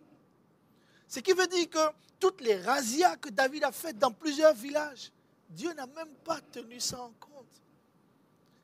Ce 1.11 1.19
qui 1.19 1.33
veut 1.33 1.49
dire 1.49 1.69
que 1.69 1.93
toutes 2.21 2.41
les 2.41 2.57
razzias 2.61 3.17
que 3.17 3.31
David 3.31 3.65
a 3.65 3.73
faites 3.73 3.99
dans 3.99 4.13
plusieurs 4.13 4.55
villages, 4.55 5.11
Dieu 5.49 5.73
n'a 5.73 5.89
même 5.89 6.15
pas 6.23 6.41
tenu 6.41 6.79
ça 6.79 7.03
en 7.03 7.11
compte. 7.19 7.61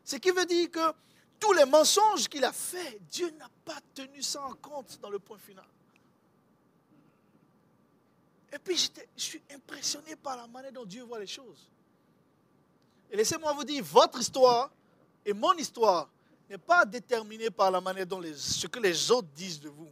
Ce 0.05 0.15
qui 0.15 0.31
veut 0.31 0.47
dire 0.47 0.71
que 0.71 0.93
tous 1.41 1.53
les 1.55 1.65
mensonges 1.65 2.29
qu'il 2.29 2.45
a 2.45 2.53
faits, 2.53 3.05
Dieu 3.11 3.29
n'a 3.31 3.51
pas 3.65 3.81
tenu 3.93 4.23
ça 4.23 4.45
en 4.45 4.55
compte 4.55 4.97
dans 5.01 5.11
le 5.11 5.19
point 5.19 5.39
final. 5.39 5.67
Et 8.53 8.61
puis, 8.61 8.77
je 9.17 9.21
suis 9.21 9.43
impressionné 9.53 10.15
par 10.15 10.37
la 10.37 10.47
manière 10.47 10.71
dont 10.73 10.85
Dieu 10.85 11.03
voit 11.03 11.19
les 11.19 11.27
choses. 11.27 11.69
Et 13.11 13.17
laissez-moi 13.17 13.53
vous 13.55 13.65
dire, 13.65 13.83
votre 13.83 14.21
histoire 14.21 14.71
et 15.25 15.33
mon 15.33 15.55
histoire 15.55 16.09
n'est 16.49 16.59
pas 16.59 16.85
déterminé 16.85 17.51
par 17.51 17.73
la 17.73 17.81
manière 17.81 18.07
dont 18.07 18.23
ce 18.37 18.69
que 18.69 18.79
les 18.79 19.11
autres 19.11 19.29
disent 19.35 19.59
de 19.59 19.69
vous. 19.69 19.91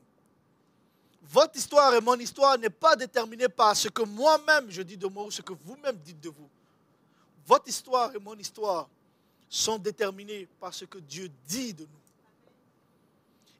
Votre 1.30 1.56
histoire 1.56 1.94
et 1.94 2.00
mon 2.00 2.18
histoire 2.18 2.58
n'est 2.58 2.70
pas 2.70 2.96
déterminée 2.96 3.48
par 3.48 3.76
ce 3.76 3.88
que 3.88 4.02
moi-même 4.02 4.70
je 4.70 4.82
dis 4.82 4.96
de 4.96 5.06
moi 5.06 5.24
ou 5.24 5.30
ce 5.30 5.42
que 5.42 5.52
vous-même 5.52 5.96
dites 5.96 6.20
de 6.20 6.28
vous. 6.28 6.48
Votre 7.46 7.68
histoire 7.68 8.14
et 8.14 8.18
mon 8.18 8.36
histoire 8.36 8.88
sont 9.48 9.78
déterminées 9.78 10.46
par 10.60 10.74
ce 10.74 10.84
que 10.84 10.98
Dieu 10.98 11.30
dit 11.46 11.72
de 11.72 11.82
nous. 11.82 12.00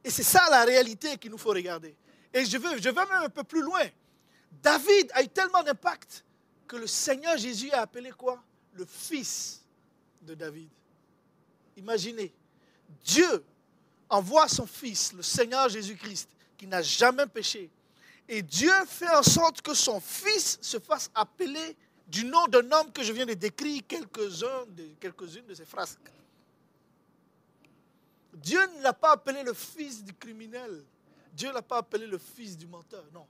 Et 0.02 0.10
c'est 0.10 0.22
ça 0.22 0.46
la 0.50 0.64
réalité 0.64 1.16
qu'il 1.16 1.30
nous 1.30 1.38
faut 1.38 1.50
regarder. 1.50 1.94
Et 2.32 2.44
je 2.44 2.58
vais, 2.58 2.78
je 2.78 2.90
vais 2.90 2.92
même 2.92 3.22
un 3.22 3.28
peu 3.30 3.44
plus 3.44 3.62
loin. 3.62 3.84
David 4.62 5.10
a 5.14 5.22
eu 5.22 5.28
tellement 5.28 5.62
d'impact 5.62 6.24
que 6.66 6.76
le 6.76 6.86
Seigneur 6.86 7.36
Jésus 7.38 7.70
a 7.70 7.82
appelé 7.82 8.10
quoi? 8.10 8.42
Le 8.74 8.84
fils 8.84 9.62
de 10.20 10.34
David. 10.34 10.68
Imaginez, 11.76 12.32
Dieu 13.04 13.44
envoie 14.08 14.48
son 14.48 14.66
fils, 14.66 15.12
le 15.12 15.22
Seigneur 15.22 15.68
Jésus-Christ, 15.68 16.28
qui 16.56 16.66
n'a 16.66 16.82
jamais 16.82 17.26
péché. 17.26 17.70
Et 18.28 18.42
Dieu 18.42 18.72
fait 18.86 19.10
en 19.10 19.22
sorte 19.22 19.60
que 19.60 19.74
son 19.74 20.00
fils 20.00 20.58
se 20.60 20.78
fasse 20.78 21.10
appeler 21.14 21.76
du 22.06 22.24
nom 22.24 22.46
d'un 22.46 22.70
homme 22.72 22.92
que 22.92 23.02
je 23.02 23.12
viens 23.12 23.26
de 23.26 23.34
décrire 23.34 23.82
quelques-unes 23.86 24.74
de, 24.74 24.94
quelques 25.00 25.46
de 25.46 25.54
ses 25.54 25.64
frasques. 25.64 25.98
Dieu 28.34 28.60
ne 28.76 28.82
l'a 28.82 28.92
pas 28.92 29.12
appelé 29.12 29.42
le 29.42 29.54
fils 29.54 30.02
du 30.02 30.12
criminel. 30.14 30.84
Dieu 31.32 31.48
ne 31.48 31.54
l'a 31.54 31.62
pas 31.62 31.78
appelé 31.78 32.06
le 32.06 32.18
fils 32.18 32.56
du 32.56 32.66
menteur. 32.66 33.04
Non, 33.12 33.26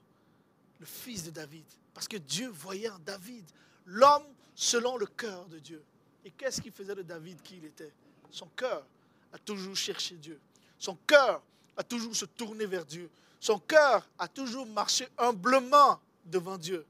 le 0.79 0.85
fils 0.85 1.23
de 1.23 1.31
David. 1.31 1.65
Parce 1.93 2.07
que 2.07 2.17
Dieu 2.17 2.47
voyait 2.49 2.89
en 2.89 2.99
David 2.99 3.45
l'homme 3.85 4.25
selon 4.53 4.97
le 4.97 5.05
cœur 5.05 5.45
de 5.45 5.59
Dieu. 5.59 5.83
Et 6.23 6.31
qu'est-ce 6.31 6.61
qui 6.61 6.71
faisait 6.71 6.95
de 6.95 7.03
David 7.03 7.41
qui 7.41 7.57
il 7.57 7.65
était? 7.65 7.93
Son 8.31 8.47
cœur 8.47 8.85
a 9.31 9.37
toujours 9.37 9.75
cherché 9.75 10.15
Dieu. 10.15 10.39
Son 10.77 10.95
cœur 11.07 11.41
a 11.77 11.83
toujours 11.83 12.15
se 12.15 12.25
tourné 12.25 12.65
vers 12.65 12.85
Dieu. 12.85 13.09
Son 13.39 13.59
cœur 13.59 14.07
a 14.17 14.27
toujours 14.27 14.65
marché 14.65 15.07
humblement 15.17 15.99
devant 16.25 16.57
Dieu. 16.57 16.85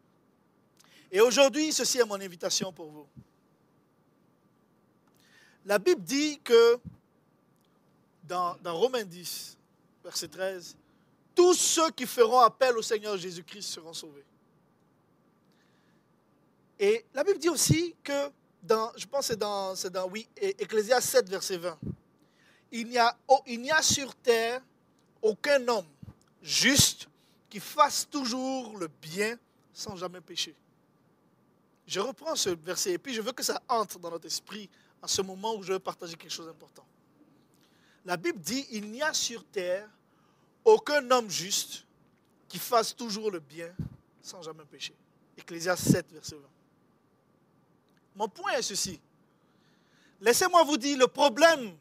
Et 1.11 1.21
aujourd'hui, 1.21 1.71
ceci 1.71 1.99
est 1.99 2.05
mon 2.05 2.19
invitation 2.19 2.71
pour 2.71 2.89
vous. 2.89 3.07
La 5.65 5.79
Bible 5.79 6.01
dit 6.01 6.39
que 6.43 6.79
dans, 8.23 8.55
dans 8.61 8.77
Romains 8.77 9.03
10, 9.03 9.57
verset 10.03 10.27
13, 10.27 10.77
tous 11.33 11.53
ceux 11.53 11.91
qui 11.91 12.05
feront 12.05 12.39
appel 12.39 12.77
au 12.77 12.81
Seigneur 12.81 13.17
Jésus-Christ 13.17 13.67
seront 13.67 13.93
sauvés. 13.93 14.25
Et 16.79 17.05
la 17.13 17.23
Bible 17.23 17.39
dit 17.39 17.49
aussi 17.49 17.95
que, 18.03 18.29
dans, 18.61 18.91
je 18.95 19.05
pense 19.05 19.27
que 19.27 19.33
c'est 19.33 19.39
dans, 19.39 19.73
dans 19.91 20.09
oui, 20.09 20.27
Ecclésias 20.35 21.01
7, 21.01 21.29
verset 21.29 21.57
20, 21.57 21.77
il 22.71 22.87
n'y, 22.87 22.97
a, 22.97 23.17
il 23.45 23.61
n'y 23.61 23.71
a 23.71 23.81
sur 23.81 24.13
terre 24.15 24.61
aucun 25.25 25.67
homme 25.67 25.87
juste 26.43 27.07
qui 27.49 27.59
fasse 27.59 28.07
toujours 28.07 28.77
le 28.77 28.87
bien 29.01 29.37
sans 29.73 29.95
jamais 29.95 30.21
pécher. 30.21 30.53
Je 31.87 31.99
reprends 31.99 32.35
ce 32.35 32.51
verset 32.51 32.93
et 32.93 32.97
puis 32.99 33.13
je 33.13 33.21
veux 33.21 33.31
que 33.31 33.41
ça 33.41 33.59
entre 33.67 33.97
dans 33.97 34.11
notre 34.11 34.27
esprit 34.27 34.69
en 35.01 35.07
ce 35.07 35.23
moment 35.23 35.55
où 35.55 35.63
je 35.63 35.73
veux 35.73 35.79
partager 35.79 36.15
quelque 36.15 36.31
chose 36.31 36.45
d'important. 36.45 36.85
La 38.05 38.17
Bible 38.17 38.39
dit, 38.39 38.67
il 38.71 38.91
n'y 38.91 39.01
a 39.01 39.13
sur 39.13 39.43
terre 39.45 39.89
aucun 40.63 41.09
homme 41.09 41.29
juste 41.29 41.85
qui 42.47 42.59
fasse 42.59 42.95
toujours 42.95 43.31
le 43.31 43.39
bien 43.39 43.73
sans 44.21 44.43
jamais 44.43 44.65
pécher. 44.65 44.93
Ecclésias 45.37 45.77
7, 45.77 46.11
verset 46.11 46.35
20. 46.35 46.41
Mon 48.15 48.27
point 48.27 48.51
est 48.51 48.61
ceci. 48.61 48.99
Laissez-moi 50.21 50.63
vous 50.63 50.77
dire, 50.77 50.99
le 50.99 51.07
problème, 51.07 51.75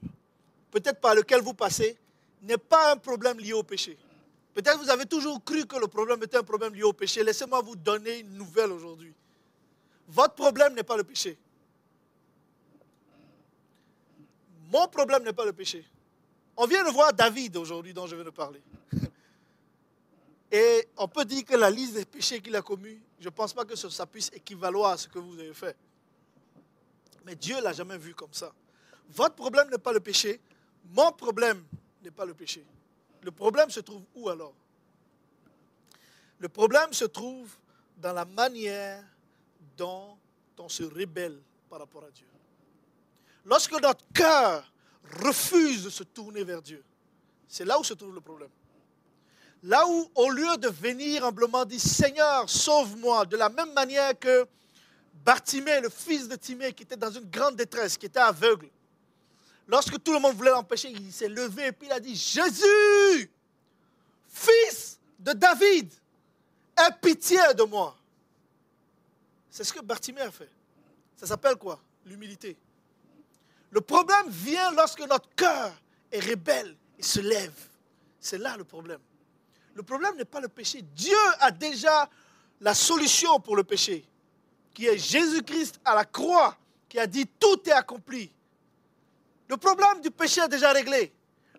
peut-être 0.70 1.00
par 1.00 1.14
lequel 1.14 1.42
vous 1.42 1.54
passez, 1.54 1.98
n'est 2.44 2.58
pas 2.58 2.92
un 2.92 2.96
problème 2.96 3.38
lié 3.38 3.52
au 3.52 3.62
péché. 3.62 3.96
Peut-être 4.54 4.78
vous 4.78 4.90
avez 4.90 5.06
toujours 5.06 5.42
cru 5.42 5.66
que 5.66 5.76
le 5.76 5.88
problème 5.88 6.22
était 6.22 6.36
un 6.36 6.42
problème 6.42 6.74
lié 6.74 6.82
au 6.82 6.92
péché. 6.92 7.24
Laissez-moi 7.24 7.60
vous 7.60 7.76
donner 7.76 8.20
une 8.20 8.34
nouvelle 8.34 8.70
aujourd'hui. 8.70 9.12
Votre 10.08 10.34
problème 10.34 10.74
n'est 10.74 10.84
pas 10.84 10.96
le 10.96 11.04
péché. 11.04 11.36
Mon 14.70 14.86
problème 14.88 15.24
n'est 15.24 15.32
pas 15.32 15.44
le 15.44 15.52
péché. 15.52 15.84
On 16.56 16.66
vient 16.66 16.84
de 16.84 16.90
voir 16.90 17.12
David 17.12 17.56
aujourd'hui 17.56 17.92
dont 17.92 18.06
je 18.06 18.14
viens 18.14 18.24
de 18.24 18.30
parler. 18.30 18.62
Et 20.52 20.88
on 20.96 21.08
peut 21.08 21.24
dire 21.24 21.44
que 21.44 21.56
la 21.56 21.68
liste 21.68 21.94
des 21.94 22.04
péchés 22.04 22.40
qu'il 22.40 22.54
a 22.54 22.62
commis, 22.62 23.00
je 23.18 23.24
ne 23.24 23.30
pense 23.30 23.52
pas 23.52 23.64
que 23.64 23.74
ça 23.74 24.06
puisse 24.06 24.30
équivaloir 24.32 24.92
à 24.92 24.96
ce 24.96 25.08
que 25.08 25.18
vous 25.18 25.38
avez 25.38 25.54
fait. 25.54 25.76
Mais 27.24 27.34
Dieu 27.34 27.56
ne 27.56 27.62
l'a 27.62 27.72
jamais 27.72 27.98
vu 27.98 28.14
comme 28.14 28.32
ça. 28.32 28.52
Votre 29.08 29.34
problème 29.34 29.68
n'est 29.70 29.78
pas 29.78 29.92
le 29.92 30.00
péché. 30.00 30.40
Mon 30.90 31.10
problème 31.10 31.64
n'est 32.04 32.10
pas 32.10 32.24
le 32.24 32.34
péché. 32.34 32.64
Le 33.22 33.30
problème 33.30 33.70
se 33.70 33.80
trouve 33.80 34.02
où 34.14 34.28
alors? 34.28 34.54
Le 36.38 36.48
problème 36.48 36.92
se 36.92 37.06
trouve 37.06 37.50
dans 37.96 38.12
la 38.12 38.24
manière 38.24 39.02
dont 39.76 40.16
on 40.58 40.68
se 40.68 40.82
rébelle 40.82 41.40
par 41.70 41.80
rapport 41.80 42.04
à 42.04 42.10
Dieu. 42.10 42.26
Lorsque 43.46 43.80
notre 43.80 44.04
cœur 44.12 44.70
refuse 45.22 45.84
de 45.84 45.90
se 45.90 46.04
tourner 46.04 46.44
vers 46.44 46.60
Dieu, 46.60 46.84
c'est 47.48 47.64
là 47.64 47.78
où 47.78 47.84
se 47.84 47.94
trouve 47.94 48.14
le 48.14 48.20
problème. 48.20 48.50
Là 49.62 49.86
où, 49.88 50.10
au 50.14 50.28
lieu 50.30 50.56
de 50.58 50.68
venir 50.68 51.24
humblement 51.24 51.64
dire 51.64 51.80
Seigneur, 51.80 52.48
sauve-moi, 52.50 53.24
de 53.24 53.36
la 53.36 53.48
même 53.48 53.72
manière 53.72 54.18
que 54.18 54.46
Bartimée, 55.24 55.80
le 55.80 55.88
fils 55.88 56.28
de 56.28 56.36
Timée, 56.36 56.74
qui 56.74 56.82
était 56.82 56.96
dans 56.96 57.10
une 57.10 57.30
grande 57.30 57.56
détresse, 57.56 57.96
qui 57.96 58.06
était 58.06 58.18
aveugle, 58.20 58.68
lorsque 59.66 60.02
tout 60.02 60.12
le 60.12 60.18
monde 60.18 60.34
voulait 60.34 60.50
l'empêcher, 60.50 60.90
il 60.90 61.12
s'est 61.12 61.28
levé 61.28 61.66
et 61.68 61.72
puis 61.72 61.88
il 61.88 61.92
a 61.92 62.00
dit 62.00 62.14
Jésus, 62.14 63.30
fils 64.28 64.98
de 65.18 65.32
David, 65.32 65.92
aie 66.78 66.92
pitié 67.00 67.38
de 67.56 67.62
moi. 67.64 67.96
C'est 69.50 69.64
ce 69.64 69.72
que 69.72 69.80
Bartimée 69.80 70.22
a 70.22 70.30
fait. 70.30 70.50
Ça 71.16 71.26
s'appelle 71.26 71.56
quoi? 71.56 71.80
L'humilité. 72.06 72.56
Le 73.70 73.80
problème 73.80 74.28
vient 74.28 74.70
lorsque 74.72 75.00
notre 75.00 75.28
cœur 75.34 75.72
est 76.10 76.20
rebelle 76.20 76.76
et 76.98 77.02
se 77.02 77.20
lève. 77.20 77.54
C'est 78.20 78.38
là 78.38 78.56
le 78.56 78.64
problème. 78.64 79.00
Le 79.74 79.82
problème 79.82 80.16
n'est 80.16 80.24
pas 80.24 80.40
le 80.40 80.48
péché. 80.48 80.82
Dieu 80.82 81.16
a 81.40 81.50
déjà 81.50 82.08
la 82.60 82.74
solution 82.74 83.40
pour 83.40 83.56
le 83.56 83.64
péché, 83.64 84.04
qui 84.72 84.86
est 84.86 84.96
Jésus-Christ 84.96 85.80
à 85.84 85.94
la 85.94 86.04
croix, 86.04 86.56
qui 86.88 86.98
a 86.98 87.06
dit 87.06 87.26
tout 87.26 87.60
est 87.66 87.72
accompli. 87.72 88.32
Le 89.48 89.56
problème 89.56 90.00
du 90.00 90.10
péché 90.10 90.40
est 90.40 90.48
déjà 90.48 90.72
réglé. 90.72 91.12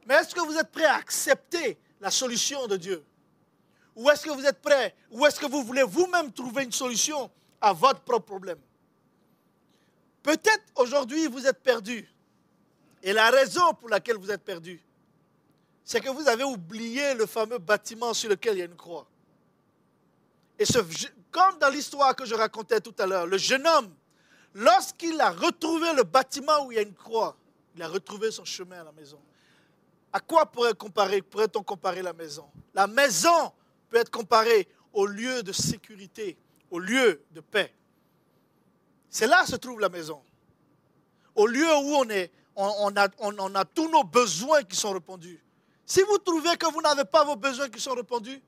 Mais 0.05 0.15
est-ce 0.15 0.33
que 0.33 0.41
vous 0.41 0.57
êtes 0.57 0.71
prêt 0.71 0.85
à 0.85 0.95
accepter 0.95 1.77
la 1.99 2.11
solution 2.11 2.67
de 2.67 2.77
Dieu? 2.77 3.03
Ou 3.95 4.09
est-ce 4.09 4.25
que 4.25 4.31
vous 4.31 4.45
êtes 4.45 4.61
prêt 4.61 4.95
Ou 5.11 5.25
est-ce 5.25 5.39
que 5.39 5.45
vous 5.45 5.63
voulez 5.63 5.83
vous-même 5.83 6.31
trouver 6.31 6.63
une 6.63 6.71
solution 6.71 7.31
à 7.61 7.73
votre 7.73 8.01
propre 8.01 8.25
problème? 8.25 8.59
Peut-être 10.21 10.63
aujourd'hui 10.75 11.27
vous 11.27 11.45
êtes 11.45 11.61
perdu. 11.61 12.07
Et 13.03 13.13
la 13.13 13.29
raison 13.29 13.73
pour 13.75 13.89
laquelle 13.89 14.17
vous 14.17 14.31
êtes 14.31 14.43
perdu, 14.43 14.81
c'est 15.83 16.01
que 16.01 16.09
vous 16.09 16.27
avez 16.27 16.43
oublié 16.43 17.13
le 17.13 17.27
fameux 17.27 17.59
bâtiment 17.59 18.13
sur 18.13 18.29
lequel 18.29 18.55
il 18.55 18.59
y 18.59 18.61
a 18.63 18.65
une 18.65 18.75
croix. 18.75 19.07
Et 20.57 20.63
comme 21.31 21.59
dans 21.59 21.69
l'histoire 21.69 22.15
que 22.15 22.25
je 22.25 22.33
racontais 22.33 22.81
tout 22.81 22.95
à 22.97 23.05
l'heure, 23.05 23.27
le 23.27 23.37
jeune 23.37 23.67
homme, 23.67 23.93
lorsqu'il 24.55 25.19
a 25.21 25.29
retrouvé 25.29 25.93
le 25.93 26.03
bâtiment 26.03 26.65
où 26.65 26.71
il 26.71 26.75
y 26.75 26.79
a 26.79 26.81
une 26.81 26.95
croix, 26.95 27.37
il 27.75 27.81
a 27.81 27.88
retrouvé 27.88 28.31
son 28.31 28.45
chemin 28.45 28.81
à 28.81 28.83
la 28.85 28.91
maison. 28.91 29.19
À 30.13 30.19
quoi 30.21 30.45
pourrait-on 30.45 31.63
comparer 31.63 32.01
la 32.01 32.13
maison? 32.13 32.49
La 32.73 32.88
maison 32.88 33.51
peut 33.89 33.97
être 33.97 34.11
comparée 34.11 34.67
au 34.93 35.05
lieu 35.05 35.43
de 35.43 35.51
sécurité, 35.51 36.38
au 36.71 36.79
lieu 36.79 37.21
de 37.31 37.41
paix. 37.41 37.73
C'est 39.09 39.27
là 39.27 39.43
que 39.43 39.49
se 39.49 39.57
trouve 39.57 39.81
la 39.81 39.89
maison. 39.89 40.21
Au 41.35 41.47
lieu 41.47 41.67
où 41.67 41.95
on, 41.95 42.09
est, 42.09 42.31
on, 42.55 42.95
a, 42.95 43.09
on, 43.19 43.55
a 43.55 43.65
tous 43.65 43.89
nos 43.89 44.05
besoins 44.05 44.63
qui 44.63 44.78
sont 44.78 44.93
répondus. 44.93 45.43
Si 45.86 46.01
vous 46.01 46.17
trouvez 46.17 46.55
que 46.55 46.71
vous 46.71 46.82
n'avez 46.82 47.03
pas 47.03 47.26
vos 47.26 47.36
besoins 47.36 47.67
qui 47.69 47.82
sont 47.82 47.93
répondus, 47.93 48.41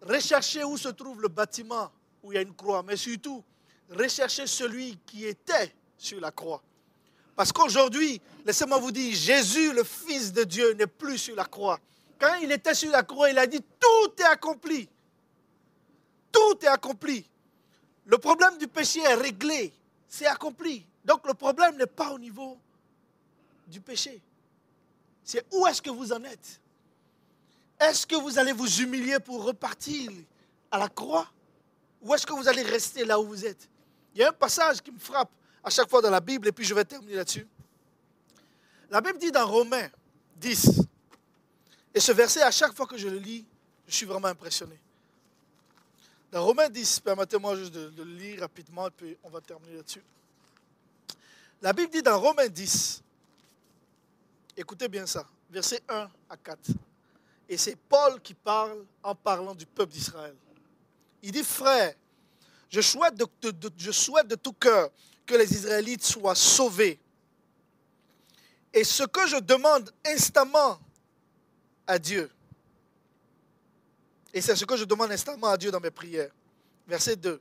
recherchez 0.00 0.64
où 0.64 0.76
se 0.76 0.88
trouve 0.88 1.22
le 1.22 1.28
bâtiment 1.28 1.90
où 2.22 2.32
il 2.32 2.34
y 2.34 2.38
a 2.38 2.42
une 2.42 2.54
croix, 2.54 2.82
mais 2.82 2.96
surtout, 2.96 3.44
recherchez 3.90 4.48
celui 4.48 4.98
qui 5.06 5.24
était 5.24 5.72
sur 5.96 6.20
la 6.20 6.32
croix. 6.32 6.62
Parce 7.34 7.52
qu'aujourd'hui, 7.52 8.20
laissez-moi 8.44 8.78
vous 8.78 8.92
dire, 8.92 9.14
Jésus, 9.14 9.72
le 9.72 9.84
Fils 9.84 10.32
de 10.32 10.44
Dieu, 10.44 10.72
n'est 10.74 10.86
plus 10.86 11.18
sur 11.18 11.36
la 11.36 11.44
croix. 11.44 11.78
Quand 12.18 12.34
il 12.36 12.52
était 12.52 12.74
sur 12.74 12.90
la 12.90 13.02
croix, 13.02 13.30
il 13.30 13.38
a 13.38 13.46
dit, 13.46 13.60
tout 13.80 14.12
est 14.22 14.26
accompli. 14.26 14.88
Tout 16.30 16.58
est 16.62 16.68
accompli. 16.68 17.24
Le 18.04 18.18
problème 18.18 18.58
du 18.58 18.68
péché 18.68 19.00
est 19.00 19.14
réglé. 19.14 19.72
C'est 20.08 20.26
accompli. 20.26 20.84
Donc 21.04 21.26
le 21.26 21.34
problème 21.34 21.76
n'est 21.76 21.86
pas 21.86 22.10
au 22.12 22.18
niveau 22.18 22.58
du 23.66 23.80
péché. 23.80 24.20
C'est 25.24 25.44
où 25.52 25.66
est-ce 25.66 25.80
que 25.80 25.90
vous 25.90 26.12
en 26.12 26.22
êtes? 26.24 26.60
Est-ce 27.80 28.06
que 28.06 28.16
vous 28.16 28.38
allez 28.38 28.52
vous 28.52 28.80
humilier 28.80 29.18
pour 29.18 29.44
repartir 29.44 30.12
à 30.70 30.78
la 30.78 30.88
croix? 30.88 31.26
Ou 32.02 32.14
est-ce 32.14 32.26
que 32.26 32.32
vous 32.32 32.48
allez 32.48 32.62
rester 32.62 33.04
là 33.04 33.18
où 33.18 33.26
vous 33.26 33.44
êtes? 33.44 33.68
Il 34.14 34.20
y 34.20 34.24
a 34.24 34.28
un 34.28 34.32
passage 34.32 34.80
qui 34.80 34.90
me 34.90 34.98
frappe 34.98 35.30
à 35.62 35.70
chaque 35.70 35.88
fois 35.88 36.02
dans 36.02 36.10
la 36.10 36.20
Bible, 36.20 36.48
et 36.48 36.52
puis 36.52 36.64
je 36.64 36.74
vais 36.74 36.84
terminer 36.84 37.16
là-dessus. 37.16 37.46
La 38.90 39.00
Bible 39.00 39.18
dit 39.18 39.30
dans 39.30 39.46
Romains 39.46 39.88
10, 40.36 40.82
et 41.94 42.00
ce 42.00 42.12
verset, 42.12 42.42
à 42.42 42.50
chaque 42.50 42.74
fois 42.74 42.86
que 42.86 42.96
je 42.96 43.08
le 43.08 43.18
lis, 43.18 43.44
je 43.86 43.94
suis 43.94 44.06
vraiment 44.06 44.28
impressionné. 44.28 44.78
Dans 46.30 46.44
Romains 46.44 46.70
10, 46.70 47.00
permettez-moi 47.00 47.56
juste 47.56 47.72
de, 47.72 47.92
le 48.02 48.04
lire 48.04 48.40
rapidement 48.40 48.88
et 48.88 48.90
puis 48.90 49.16
on 49.22 49.28
va 49.28 49.40
terminer 49.42 49.76
là-dessus. 49.76 50.02
La 51.60 51.72
Bible 51.74 51.92
dit 51.92 52.02
dans 52.02 52.18
Romains 52.18 52.48
10, 52.48 53.02
écoutez 54.56 54.88
bien 54.88 55.04
ça, 55.06 55.26
versets 55.50 55.82
1 55.88 56.10
à 56.30 56.36
4. 56.38 56.70
Et 57.50 57.58
c'est 57.58 57.76
Paul 57.76 58.18
qui 58.22 58.32
parle 58.32 58.82
en 59.02 59.14
parlant 59.14 59.54
du 59.54 59.66
peuple 59.66 59.92
d'Israël. 59.92 60.34
Il 61.22 61.32
dit, 61.32 61.44
frère, 61.44 61.94
je 62.70 62.80
souhaite 62.80 63.14
de, 63.14 63.26
je 63.76 63.92
souhaite 63.92 64.26
de 64.26 64.34
tout 64.34 64.54
cœur 64.54 64.90
que 65.26 65.34
les 65.34 65.52
Israélites 65.52 66.04
soient 66.04 66.34
sauvés. 66.34 66.98
Et 68.72 68.84
ce 68.84 69.04
que 69.04 69.26
je 69.26 69.36
demande 69.36 69.90
instamment 70.04 70.78
à 71.86 71.98
Dieu, 71.98 72.30
et 74.34 74.40
c'est 74.40 74.56
ce 74.56 74.64
que 74.64 74.76
je 74.76 74.84
demande 74.84 75.12
instamment 75.12 75.48
à 75.48 75.56
Dieu 75.56 75.70
dans 75.70 75.80
mes 75.80 75.90
prières. 75.90 76.30
Verset 76.86 77.16
2. 77.16 77.40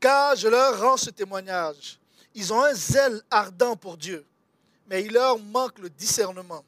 Car 0.00 0.34
je 0.36 0.48
leur 0.48 0.80
rends 0.80 0.96
ce 0.96 1.10
témoignage. 1.10 1.98
Ils 2.34 2.52
ont 2.52 2.62
un 2.62 2.74
zèle 2.74 3.22
ardent 3.30 3.76
pour 3.76 3.96
Dieu, 3.96 4.24
mais 4.88 5.04
il 5.04 5.12
leur 5.12 5.38
manque 5.38 5.78
le 5.78 5.90
discernement. 5.90 6.64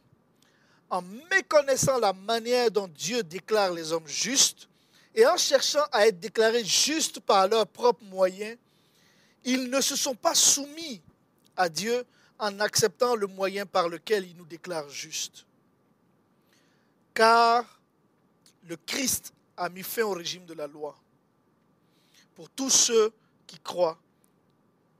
En 0.88 1.02
méconnaissant 1.02 1.98
la 1.98 2.12
manière 2.12 2.70
dont 2.70 2.86
Dieu 2.88 3.22
déclare 3.22 3.72
les 3.72 3.90
hommes 3.92 4.06
justes, 4.06 4.68
et 5.14 5.26
en 5.26 5.36
cherchant 5.36 5.84
à 5.90 6.06
être 6.06 6.20
déclarés 6.20 6.64
justes 6.64 7.20
par 7.20 7.48
leurs 7.48 7.66
propres 7.66 8.04
moyens, 8.04 8.56
ils 9.46 9.70
ne 9.70 9.80
se 9.80 9.96
sont 9.96 10.16
pas 10.16 10.34
soumis 10.34 11.00
à 11.56 11.68
Dieu 11.68 12.04
en 12.38 12.60
acceptant 12.60 13.14
le 13.14 13.28
moyen 13.28 13.64
par 13.64 13.88
lequel 13.88 14.26
il 14.28 14.36
nous 14.36 14.44
déclare 14.44 14.88
justes. 14.90 15.46
Car 17.14 17.80
le 18.64 18.76
Christ 18.76 19.32
a 19.56 19.68
mis 19.68 19.84
fin 19.84 20.02
au 20.02 20.10
régime 20.10 20.44
de 20.44 20.52
la 20.52 20.66
loi 20.66 20.98
pour 22.34 22.50
tous 22.50 22.70
ceux 22.70 23.12
qui 23.46 23.58
croient, 23.60 23.98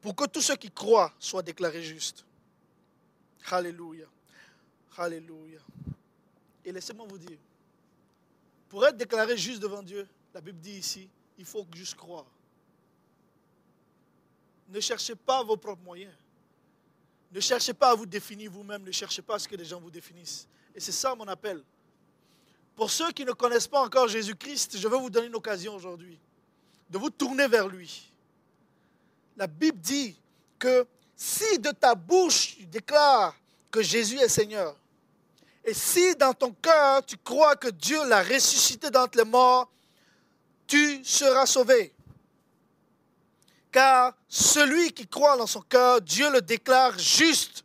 pour 0.01 0.14
que 0.14 0.24
tous 0.26 0.40
ceux 0.40 0.57
qui 0.57 0.70
croient 0.70 1.12
soient 1.18 1.42
déclarés 1.42 1.82
justes. 1.82 2.24
Alléluia. 3.51 4.07
Alléluia. 4.97 5.61
Et 6.64 6.72
laissez-moi 6.72 7.05
vous 7.07 7.18
dire, 7.18 7.38
pour 8.68 8.86
être 8.86 8.97
déclaré 8.97 9.36
juste 9.36 9.61
devant 9.61 9.82
Dieu, 9.82 10.09
la 10.32 10.40
Bible 10.40 10.61
dit 10.61 10.78
ici, 10.78 11.09
il 11.36 11.44
faut 11.44 11.66
juste 11.74 11.97
croire. 11.97 12.26
Ne 14.69 14.81
cherchez 14.81 15.14
pas 15.14 15.43
vos 15.43 15.57
propres 15.57 15.83
moyens. 15.83 16.14
Ne 17.33 17.41
cherchez 17.41 17.75
pas 17.75 17.91
à 17.91 17.95
vous 17.95 18.07
définir 18.07 18.51
vous-même. 18.51 18.83
Ne 18.83 18.93
cherchez 18.93 19.23
pas 19.23 19.35
à 19.35 19.39
ce 19.39 19.49
que 19.49 19.57
les 19.57 19.64
gens 19.64 19.81
vous 19.81 19.91
définissent. 19.91 20.47
Et 20.75 20.81
c'est 20.81 20.93
ça 20.93 21.14
mon 21.14 21.27
appel. 21.29 21.62
Pour 22.75 22.91
ceux 22.91 23.11
qui 23.12 23.25
ne 23.25 23.33
connaissent 23.33 23.69
pas 23.69 23.81
encore 23.81 24.09
Jésus-Christ, 24.09 24.77
je 24.79 24.89
vais 24.89 24.99
vous 24.99 25.11
donner 25.11 25.29
une 25.29 25.35
occasion 25.35 25.75
aujourd'hui 25.75 26.19
de 26.89 26.99
vous 26.99 27.11
tourner 27.11 27.49
vers 27.49 27.69
lui. 27.69 28.11
La 29.37 29.47
Bible 29.47 29.81
dit 29.81 30.17
que 30.59 30.87
si 31.17 31.59
de 31.59 31.71
ta 31.71 31.95
bouche 31.95 32.57
tu 32.59 32.67
déclares 32.67 33.35
que 33.71 33.83
Jésus 33.83 34.19
est 34.19 34.29
Seigneur, 34.29 34.77
et 35.64 35.75
si 35.75 36.14
dans 36.17 36.33
ton 36.33 36.53
cœur 36.53 37.05
tu 37.05 37.17
crois 37.17 37.57
que 37.57 37.69
Dieu 37.69 38.07
l'a 38.07 38.23
ressuscité 38.23 38.91
d'entre 38.91 39.19
les 39.19 39.25
morts, 39.25 39.71
tu 40.67 41.03
seras 41.05 41.47
sauvé. 41.47 41.93
Car 43.77 44.14
celui 44.27 44.91
qui 44.91 45.07
croit 45.07 45.37
dans 45.37 45.47
son 45.47 45.61
cœur, 45.61 46.01
Dieu 46.01 46.33
le 46.33 46.41
déclare 46.41 46.99
juste. 46.99 47.62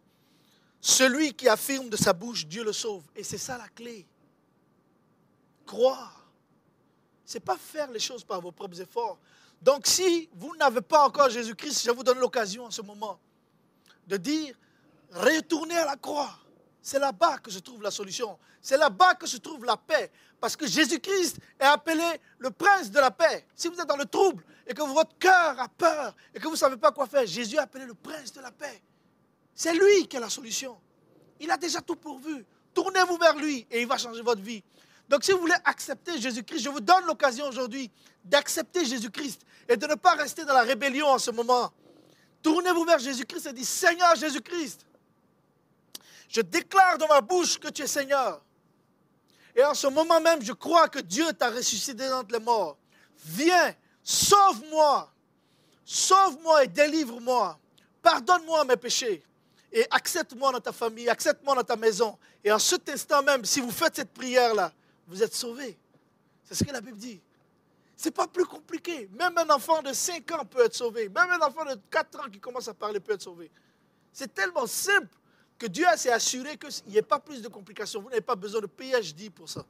Celui 0.82 1.34
qui 1.34 1.48
affirme 1.48 1.88
de 1.88 1.96
sa 1.96 2.12
bouche, 2.12 2.46
Dieu 2.46 2.66
le 2.66 2.74
sauve. 2.74 3.04
Et 3.16 3.24
c'est 3.24 3.38
ça 3.38 3.58
la 3.58 3.70
clé 3.70 4.06
croire. 5.66 6.30
Ce 7.26 7.36
n'est 7.36 7.40
pas 7.40 7.56
faire 7.56 7.90
les 7.92 8.00
choses 8.02 8.26
par 8.26 8.42
vos 8.42 8.52
propres 8.52 8.82
efforts. 8.82 9.20
Donc 9.62 9.88
si 9.88 10.28
vous 10.34 10.54
n'avez 10.58 10.82
pas 10.82 11.06
encore 11.08 11.30
Jésus-Christ, 11.30 11.86
je 11.86 11.92
vous 11.92 12.04
donne 12.04 12.20
l'occasion 12.20 12.66
en 12.66 12.72
ce 12.72 12.82
moment 12.82 13.18
de 14.06 14.18
dire, 14.18 14.54
retournez 15.14 15.78
à 15.78 15.86
la 15.86 15.96
croix. 15.96 16.38
C'est 16.82 17.00
là-bas 17.00 17.38
que 17.38 17.50
se 17.50 17.60
trouve 17.60 17.84
la 17.84 17.92
solution. 17.92 18.38
C'est 18.62 18.76
là-bas 18.76 19.16
que 19.16 19.28
se 19.28 19.38
trouve 19.38 19.64
la 19.64 19.78
paix. 19.78 20.12
Parce 20.42 20.58
que 20.58 20.68
Jésus-Christ 20.68 21.38
est 21.58 21.64
appelé 21.64 22.04
le 22.38 22.52
prince 22.52 22.92
de 22.92 23.00
la 23.00 23.12
paix. 23.12 23.46
Si 23.56 23.70
vous 23.70 23.80
êtes 23.80 23.88
dans 23.88 23.96
le 23.96 24.08
trouble 24.08 24.44
et 24.72 24.74
que 24.74 24.84
votre 24.84 25.18
cœur 25.18 25.60
a 25.60 25.68
peur 25.68 26.16
et 26.34 26.40
que 26.40 26.46
vous 26.46 26.52
ne 26.52 26.56
savez 26.56 26.78
pas 26.78 26.94
quoi 26.94 27.06
faire, 27.06 27.26
Jésus 27.26 27.58
est 27.58 27.60
appelé 27.60 27.86
le 27.86 27.94
prince 27.94 28.32
de 28.32 28.40
la 28.40 28.52
paix. 28.52 28.82
C'est 29.54 29.74
lui 29.74 30.08
qui 30.08 30.16
est 30.16 30.20
la 30.22 30.30
solution. 30.30 30.80
Il 31.42 31.52
a 31.52 31.58
déjà 31.58 31.82
tout 31.82 31.98
pourvu. 31.98 32.46
Tournez-vous 32.74 33.18
vers 33.18 33.36
lui 33.36 33.68
et 33.70 33.82
il 33.82 33.88
va 33.88 33.98
changer 33.98 34.22
votre 34.22 34.42
vie. 34.42 34.64
Donc 35.10 35.26
si 35.26 35.34
vous 35.34 35.40
voulez 35.40 35.58
accepter 35.66 36.22
Jésus-Christ, 36.22 36.62
je 36.62 36.70
vous 36.70 36.80
donne 36.80 37.06
l'occasion 37.06 37.50
aujourd'hui 37.50 37.92
d'accepter 38.24 38.86
Jésus-Christ 38.86 39.42
et 39.68 39.76
de 39.76 39.86
ne 39.88 39.96
pas 39.96 40.12
rester 40.12 40.46
dans 40.46 40.54
la 40.54 40.64
rébellion 40.64 41.08
en 41.08 41.20
ce 41.20 41.32
moment. 41.32 41.74
Tournez-vous 42.42 42.86
vers 42.86 43.00
Jésus-Christ 43.00 43.48
et 43.48 43.54
dites, 43.54 43.66
Seigneur 43.66 44.16
Jésus-Christ, 44.16 44.86
je 46.30 46.40
déclare 46.40 46.98
dans 46.98 47.10
ma 47.10 47.20
bouche 47.20 47.60
que 47.60 47.68
tu 47.68 47.82
es 47.82 47.88
Seigneur. 47.88 48.42
Et 49.54 49.66
en 49.66 49.74
ce 49.74 49.88
moment 49.88 50.22
même, 50.22 50.42
je 50.42 50.54
crois 50.54 50.88
que 50.88 51.00
Dieu 51.00 51.34
t'a 51.34 51.50
ressuscité 51.50 52.08
d'entre 52.08 52.32
les 52.32 52.40
morts. 52.40 52.78
Viens, 53.26 53.76
sauve-moi, 54.04 55.12
sauve-moi 55.86 56.64
et 56.64 56.68
délivre-moi. 56.68 57.58
Pardonne-moi 58.02 58.66
mes 58.66 58.78
péchés 58.78 59.24
et 59.72 59.86
accepte-moi 59.92 60.52
dans 60.52 60.60
ta 60.60 60.72
famille, 60.72 61.08
accepte-moi 61.10 61.56
dans 61.56 61.64
ta 61.64 61.76
maison. 61.76 62.18
Et 62.44 62.52
en 62.52 62.60
cet 62.60 62.90
instant 62.90 63.22
même, 63.24 63.46
si 63.46 63.62
vous 63.62 63.72
faites 63.72 63.96
cette 63.96 64.12
prière-là, 64.12 64.74
vous 65.08 65.22
êtes 65.22 65.36
sauvés. 65.36 65.78
C'est 66.44 66.56
ce 66.56 66.64
que 66.64 66.72
la 66.72 66.82
Bible 66.82 66.98
dit. 66.98 67.22
Ce 67.96 68.06
n'est 68.06 68.12
pas 68.12 68.28
plus 68.28 68.46
compliqué. 68.46 69.08
Même 69.14 69.38
un 69.38 69.50
enfant 69.52 69.82
de 69.82 69.94
5 69.94 70.32
ans 70.32 70.46
peut 70.46 70.66
être 70.66 70.74
sauvé. 70.74 71.08
Même 71.08 71.30
un 71.30 71.40
enfant 71.46 71.64
de 71.64 71.80
4 71.90 72.20
ans 72.20 72.30
qui 72.30 72.40
commence 72.40 72.68
à 72.68 72.74
parler 72.74 73.00
peut 73.00 73.14
être 73.14 73.22
sauvé. 73.22 73.52
C'est 74.12 74.34
tellement 74.34 74.66
simple 74.66 75.16
que 75.58 75.68
Dieu 75.68 75.86
s'est 75.96 76.12
assuré 76.12 76.58
qu'il 76.58 76.72
n'y 76.88 76.98
ait 76.98 77.04
pas 77.04 77.20
plus 77.20 77.42
de 77.42 77.48
complications. 77.48 78.02
Vous 78.02 78.10
n'avez 78.10 78.22
pas 78.22 78.36
besoin 78.36 78.62
de 78.62 78.66
PhD 78.66 79.30
pour 79.30 79.48
ça. 79.48 79.64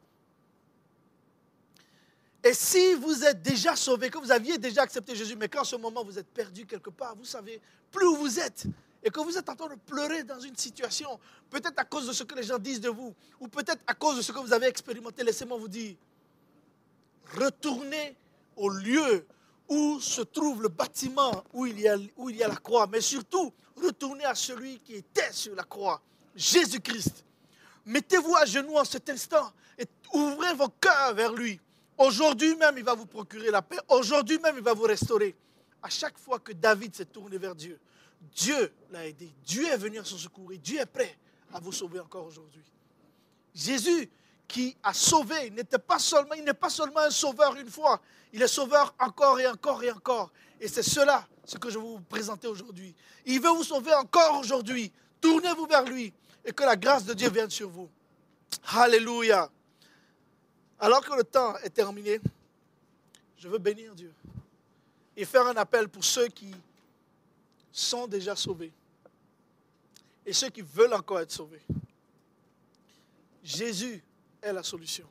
Et 2.52 2.54
si 2.54 2.96
vous 2.96 3.24
êtes 3.24 3.42
déjà 3.42 3.78
sauvé, 3.78 4.10
que 4.10 4.18
vous 4.18 4.30
aviez 4.30 4.58
déjà 4.58 4.82
accepté 4.82 5.16
Jésus, 5.16 5.38
mais 5.38 5.48
qu'en 5.48 5.64
ce 5.64 5.78
moment 5.78 6.04
vous 6.04 6.20
êtes 6.20 6.28
perdu 6.28 6.66
quelque 6.66 6.90
part, 6.90 7.16
vous 7.16 7.24
savez 7.24 7.62
plus 7.90 8.06
où 8.06 8.18
vous 8.18 8.40
êtes, 8.42 8.66
et 9.02 9.10
que 9.10 9.22
vous 9.22 9.38
êtes 9.38 9.48
en 9.48 9.56
train 9.56 9.70
de 9.70 9.80
pleurer 9.80 10.26
dans 10.26 10.38
une 10.42 10.58
situation, 10.58 11.18
peut-être 11.50 11.80
à 11.80 11.86
cause 11.86 12.08
de 12.08 12.12
ce 12.12 12.26
que 12.26 12.36
les 12.36 12.44
gens 12.44 12.60
disent 12.60 12.82
de 12.82 12.90
vous, 12.90 13.16
ou 13.40 13.48
peut-être 13.48 13.82
à 13.88 13.94
cause 13.94 14.18
de 14.18 14.22
ce 14.22 14.34
que 14.34 14.40
vous 14.40 14.52
avez 14.52 14.66
expérimenté, 14.66 15.24
laissez-moi 15.24 15.58
vous 15.58 15.70
dire, 15.70 15.96
retournez 17.38 18.18
au 18.58 18.68
lieu 18.68 19.26
où 19.70 20.02
se 20.02 20.20
trouve 20.20 20.64
le 20.64 20.68
bâtiment 20.68 21.46
où 21.54 21.68
il 21.68 21.80
y 21.80 21.88
a, 21.88 21.96
où 22.18 22.30
il 22.30 22.36
y 22.36 22.44
a 22.44 22.50
la 22.50 22.58
croix, 22.58 22.86
mais 22.86 23.00
surtout, 23.00 23.54
retournez 23.78 24.26
à 24.26 24.36
celui 24.36 24.78
qui 24.80 24.96
était 24.96 25.32
sur 25.32 25.56
la 25.56 25.64
croix, 25.64 26.02
Jésus-Christ. 26.36 27.24
Mettez-vous 27.86 28.36
à 28.36 28.44
genoux 28.44 28.76
en 28.76 28.84
cet 28.84 29.10
instant 29.10 29.54
et 29.78 29.86
ouvrez 30.12 30.54
vos 30.54 30.68
cœurs 30.82 31.14
vers 31.14 31.32
lui. 31.32 31.58
Aujourd'hui 32.02 32.56
même, 32.56 32.76
il 32.78 32.84
va 32.84 32.96
vous 32.96 33.06
procurer 33.06 33.52
la 33.52 33.62
paix. 33.62 33.78
Aujourd'hui 33.90 34.40
même, 34.40 34.56
il 34.58 34.64
va 34.64 34.74
vous 34.74 34.84
restaurer. 34.84 35.36
À 35.84 35.90
chaque 35.90 36.18
fois 36.18 36.40
que 36.40 36.52
David 36.52 36.96
s'est 36.96 37.06
tourné 37.06 37.38
vers 37.38 37.54
Dieu, 37.54 37.80
Dieu 38.36 38.74
l'a 38.90 39.06
aidé. 39.06 39.32
Dieu 39.46 39.68
est 39.68 39.78
venu 39.78 40.00
à 40.00 40.04
son 40.04 40.18
secours 40.18 40.52
et 40.52 40.58
Dieu 40.58 40.80
est 40.80 40.86
prêt 40.88 41.16
à 41.54 41.60
vous 41.60 41.72
sauver 41.72 42.00
encore 42.00 42.26
aujourd'hui. 42.26 42.64
Jésus 43.54 44.10
qui 44.48 44.76
a 44.82 44.96
sauvé 44.96 45.52
n'était 45.52 45.78
pas 45.78 46.00
seulement, 46.00 46.36
n'est 46.36 46.54
pas 46.56 46.72
seulement 46.72 47.02
un 47.02 47.12
sauveur 47.12 47.56
une 47.56 47.70
fois, 47.70 48.02
il 48.34 48.42
est 48.42 48.48
sauveur 48.48 48.96
encore 49.00 49.40
et 49.40 49.48
encore 49.48 49.84
et 49.84 49.92
encore. 49.92 50.32
Et 50.60 50.68
c'est 50.68 50.84
cela 50.84 51.28
ce 51.46 51.60
que 51.60 51.70
je 51.70 51.78
vais 51.78 51.86
vous 51.86 52.02
présenter 52.02 52.48
aujourd'hui. 52.48 52.96
Il 53.28 53.40
veut 53.42 53.50
vous 53.50 53.64
sauver 53.64 53.94
encore 53.94 54.40
aujourd'hui. 54.40 54.92
Tournez-vous 55.20 55.68
vers 55.68 55.84
lui 55.84 56.12
et 56.44 56.52
que 56.52 56.64
la 56.64 56.76
grâce 56.76 57.06
de 57.06 57.14
Dieu 57.14 57.30
vienne 57.30 57.52
sur 57.52 57.70
vous. 57.70 57.90
Alléluia. 58.74 59.52
Alors 60.82 61.06
que 61.06 61.14
le 61.14 61.24
temps 61.24 61.56
est 61.60 61.70
terminé, 61.70 62.20
je 63.38 63.48
veux 63.48 63.60
bénir 63.60 63.94
Dieu 63.94 64.12
et 65.16 65.26
faire 65.26 65.46
un 65.46 65.56
appel 65.56 65.88
pour 65.88 66.04
ceux 66.04 66.28
qui 66.28 66.52
sont 67.72 68.08
déjà 68.08 68.36
sauvés. 68.36 68.72
Et 70.26 70.34
ceux 70.34 70.50
qui 70.50 70.64
veulent 70.64 70.94
encore 70.94 71.20
être 71.20 71.32
sauvés. 71.32 71.62
Jésus 73.44 74.04
est 74.42 74.54
la 74.54 74.64
solution. 74.64 75.08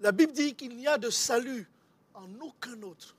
La 0.00 0.10
Bible 0.10 0.32
dit 0.32 0.54
qu'il 0.54 0.76
n'y 0.76 0.88
a 0.88 0.98
de 0.98 1.10
salut 1.10 1.68
en 2.14 2.28
aucun 2.40 2.80
autre. 2.82 3.14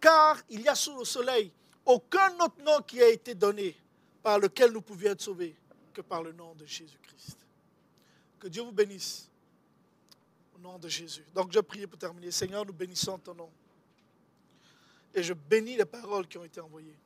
Car 0.00 0.38
il 0.48 0.60
y 0.60 0.68
a 0.68 0.74
sous 0.76 0.96
le 0.96 1.04
soleil 1.04 1.50
aucun 1.84 2.32
autre 2.38 2.62
nom 2.62 2.80
qui 2.82 3.02
a 3.02 3.08
été 3.08 3.34
donné 3.34 3.76
par 4.22 4.38
lequel 4.38 4.70
nous 4.70 4.80
pouvions 4.80 5.10
être 5.10 5.22
sauvés 5.22 5.56
que 5.92 6.02
par 6.02 6.22
le 6.22 6.32
nom 6.32 6.54
de 6.54 6.66
Jésus-Christ. 6.66 7.38
Que 8.38 8.46
Dieu 8.46 8.62
vous 8.62 8.72
bénisse 8.72 9.29
nom 10.60 10.78
de 10.78 10.88
Jésus. 10.88 11.24
Donc 11.34 11.52
je 11.52 11.60
prie 11.60 11.86
pour 11.86 11.98
terminer. 11.98 12.30
Seigneur, 12.30 12.64
nous 12.64 12.72
bénissons 12.72 13.18
ton 13.18 13.34
nom. 13.34 13.50
Et 15.14 15.22
je 15.22 15.32
bénis 15.32 15.76
les 15.76 15.84
paroles 15.84 16.26
qui 16.28 16.38
ont 16.38 16.44
été 16.44 16.60
envoyées. 16.60 16.96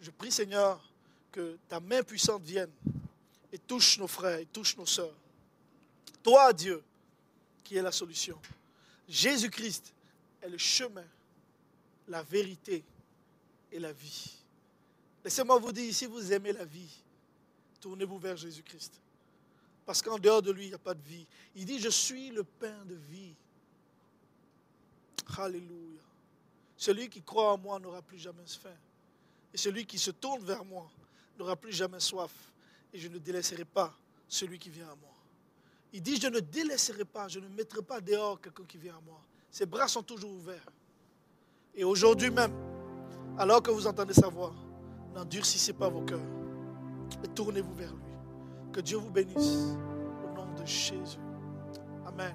Je 0.00 0.10
prie, 0.10 0.32
Seigneur, 0.32 0.82
que 1.30 1.58
ta 1.68 1.78
main 1.78 2.02
puissante 2.02 2.42
vienne 2.42 2.70
et 3.52 3.58
touche 3.58 3.98
nos 3.98 4.08
frères, 4.08 4.38
et 4.38 4.46
touche 4.46 4.76
nos 4.76 4.86
sœurs. 4.86 5.14
Toi, 6.22 6.52
Dieu, 6.52 6.82
qui 7.62 7.76
est 7.76 7.82
la 7.82 7.92
solution. 7.92 8.40
Jésus-Christ 9.08 9.92
est 10.42 10.48
le 10.48 10.58
chemin, 10.58 11.04
la 12.08 12.22
vérité 12.22 12.84
et 13.70 13.78
la 13.78 13.92
vie. 13.92 14.38
Laissez-moi 15.24 15.58
vous 15.58 15.72
dire, 15.72 15.92
si 15.94 16.06
vous 16.06 16.32
aimez 16.32 16.52
la 16.52 16.64
vie, 16.64 17.02
tournez-vous 17.80 18.18
vers 18.18 18.36
Jésus-Christ. 18.36 19.00
Parce 19.86 20.02
qu'en 20.02 20.18
dehors 20.18 20.42
de 20.42 20.50
lui, 20.50 20.66
il 20.66 20.68
n'y 20.68 20.74
a 20.74 20.78
pas 20.78 20.94
de 20.94 21.02
vie. 21.02 21.26
Il 21.56 21.64
dit, 21.64 21.78
je 21.78 21.88
suis 21.88 22.30
le 22.30 22.44
pain 22.44 22.84
de 22.86 22.94
vie. 22.94 23.34
Alléluia. 25.38 26.00
Celui 26.76 27.08
qui 27.08 27.22
croit 27.22 27.52
en 27.52 27.58
moi 27.58 27.78
n'aura 27.78 28.02
plus 28.02 28.18
jamais 28.18 28.46
faim. 28.46 28.76
Et 29.52 29.56
celui 29.56 29.84
qui 29.84 29.98
se 29.98 30.10
tourne 30.10 30.44
vers 30.44 30.64
moi 30.64 30.88
n'aura 31.38 31.56
plus 31.56 31.72
jamais 31.72 32.00
soif. 32.00 32.32
Et 32.92 32.98
je 32.98 33.08
ne 33.08 33.18
délaisserai 33.18 33.64
pas 33.64 33.94
celui 34.28 34.58
qui 34.58 34.70
vient 34.70 34.88
à 34.88 34.96
moi. 34.96 35.14
Il 35.92 36.02
dit, 36.02 36.20
je 36.20 36.28
ne 36.28 36.40
délaisserai 36.40 37.04
pas, 37.04 37.28
je 37.28 37.40
ne 37.40 37.48
mettrai 37.48 37.82
pas 37.82 38.00
dehors 38.00 38.40
quelqu'un 38.40 38.64
qui 38.64 38.78
vient 38.78 38.96
à 38.96 39.00
moi. 39.00 39.20
Ses 39.50 39.66
bras 39.66 39.88
sont 39.88 40.02
toujours 40.02 40.30
ouverts. 40.30 40.66
Et 41.74 41.84
aujourd'hui 41.84 42.30
même, 42.30 42.52
alors 43.38 43.62
que 43.62 43.70
vous 43.70 43.86
entendez 43.86 44.14
sa 44.14 44.28
voix, 44.28 44.54
n'endurcissez 45.14 45.72
pas 45.72 45.88
vos 45.88 46.02
cœurs 46.02 46.20
et 47.24 47.28
tournez-vous 47.28 47.74
vers 47.74 47.92
lui. 47.92 48.09
Que 48.72 48.80
Dieu 48.80 48.98
vous 48.98 49.10
bénisse 49.10 49.76
au 50.24 50.34
nom 50.36 50.46
de 50.54 50.64
Jésus. 50.64 51.18
Amen. 52.06 52.34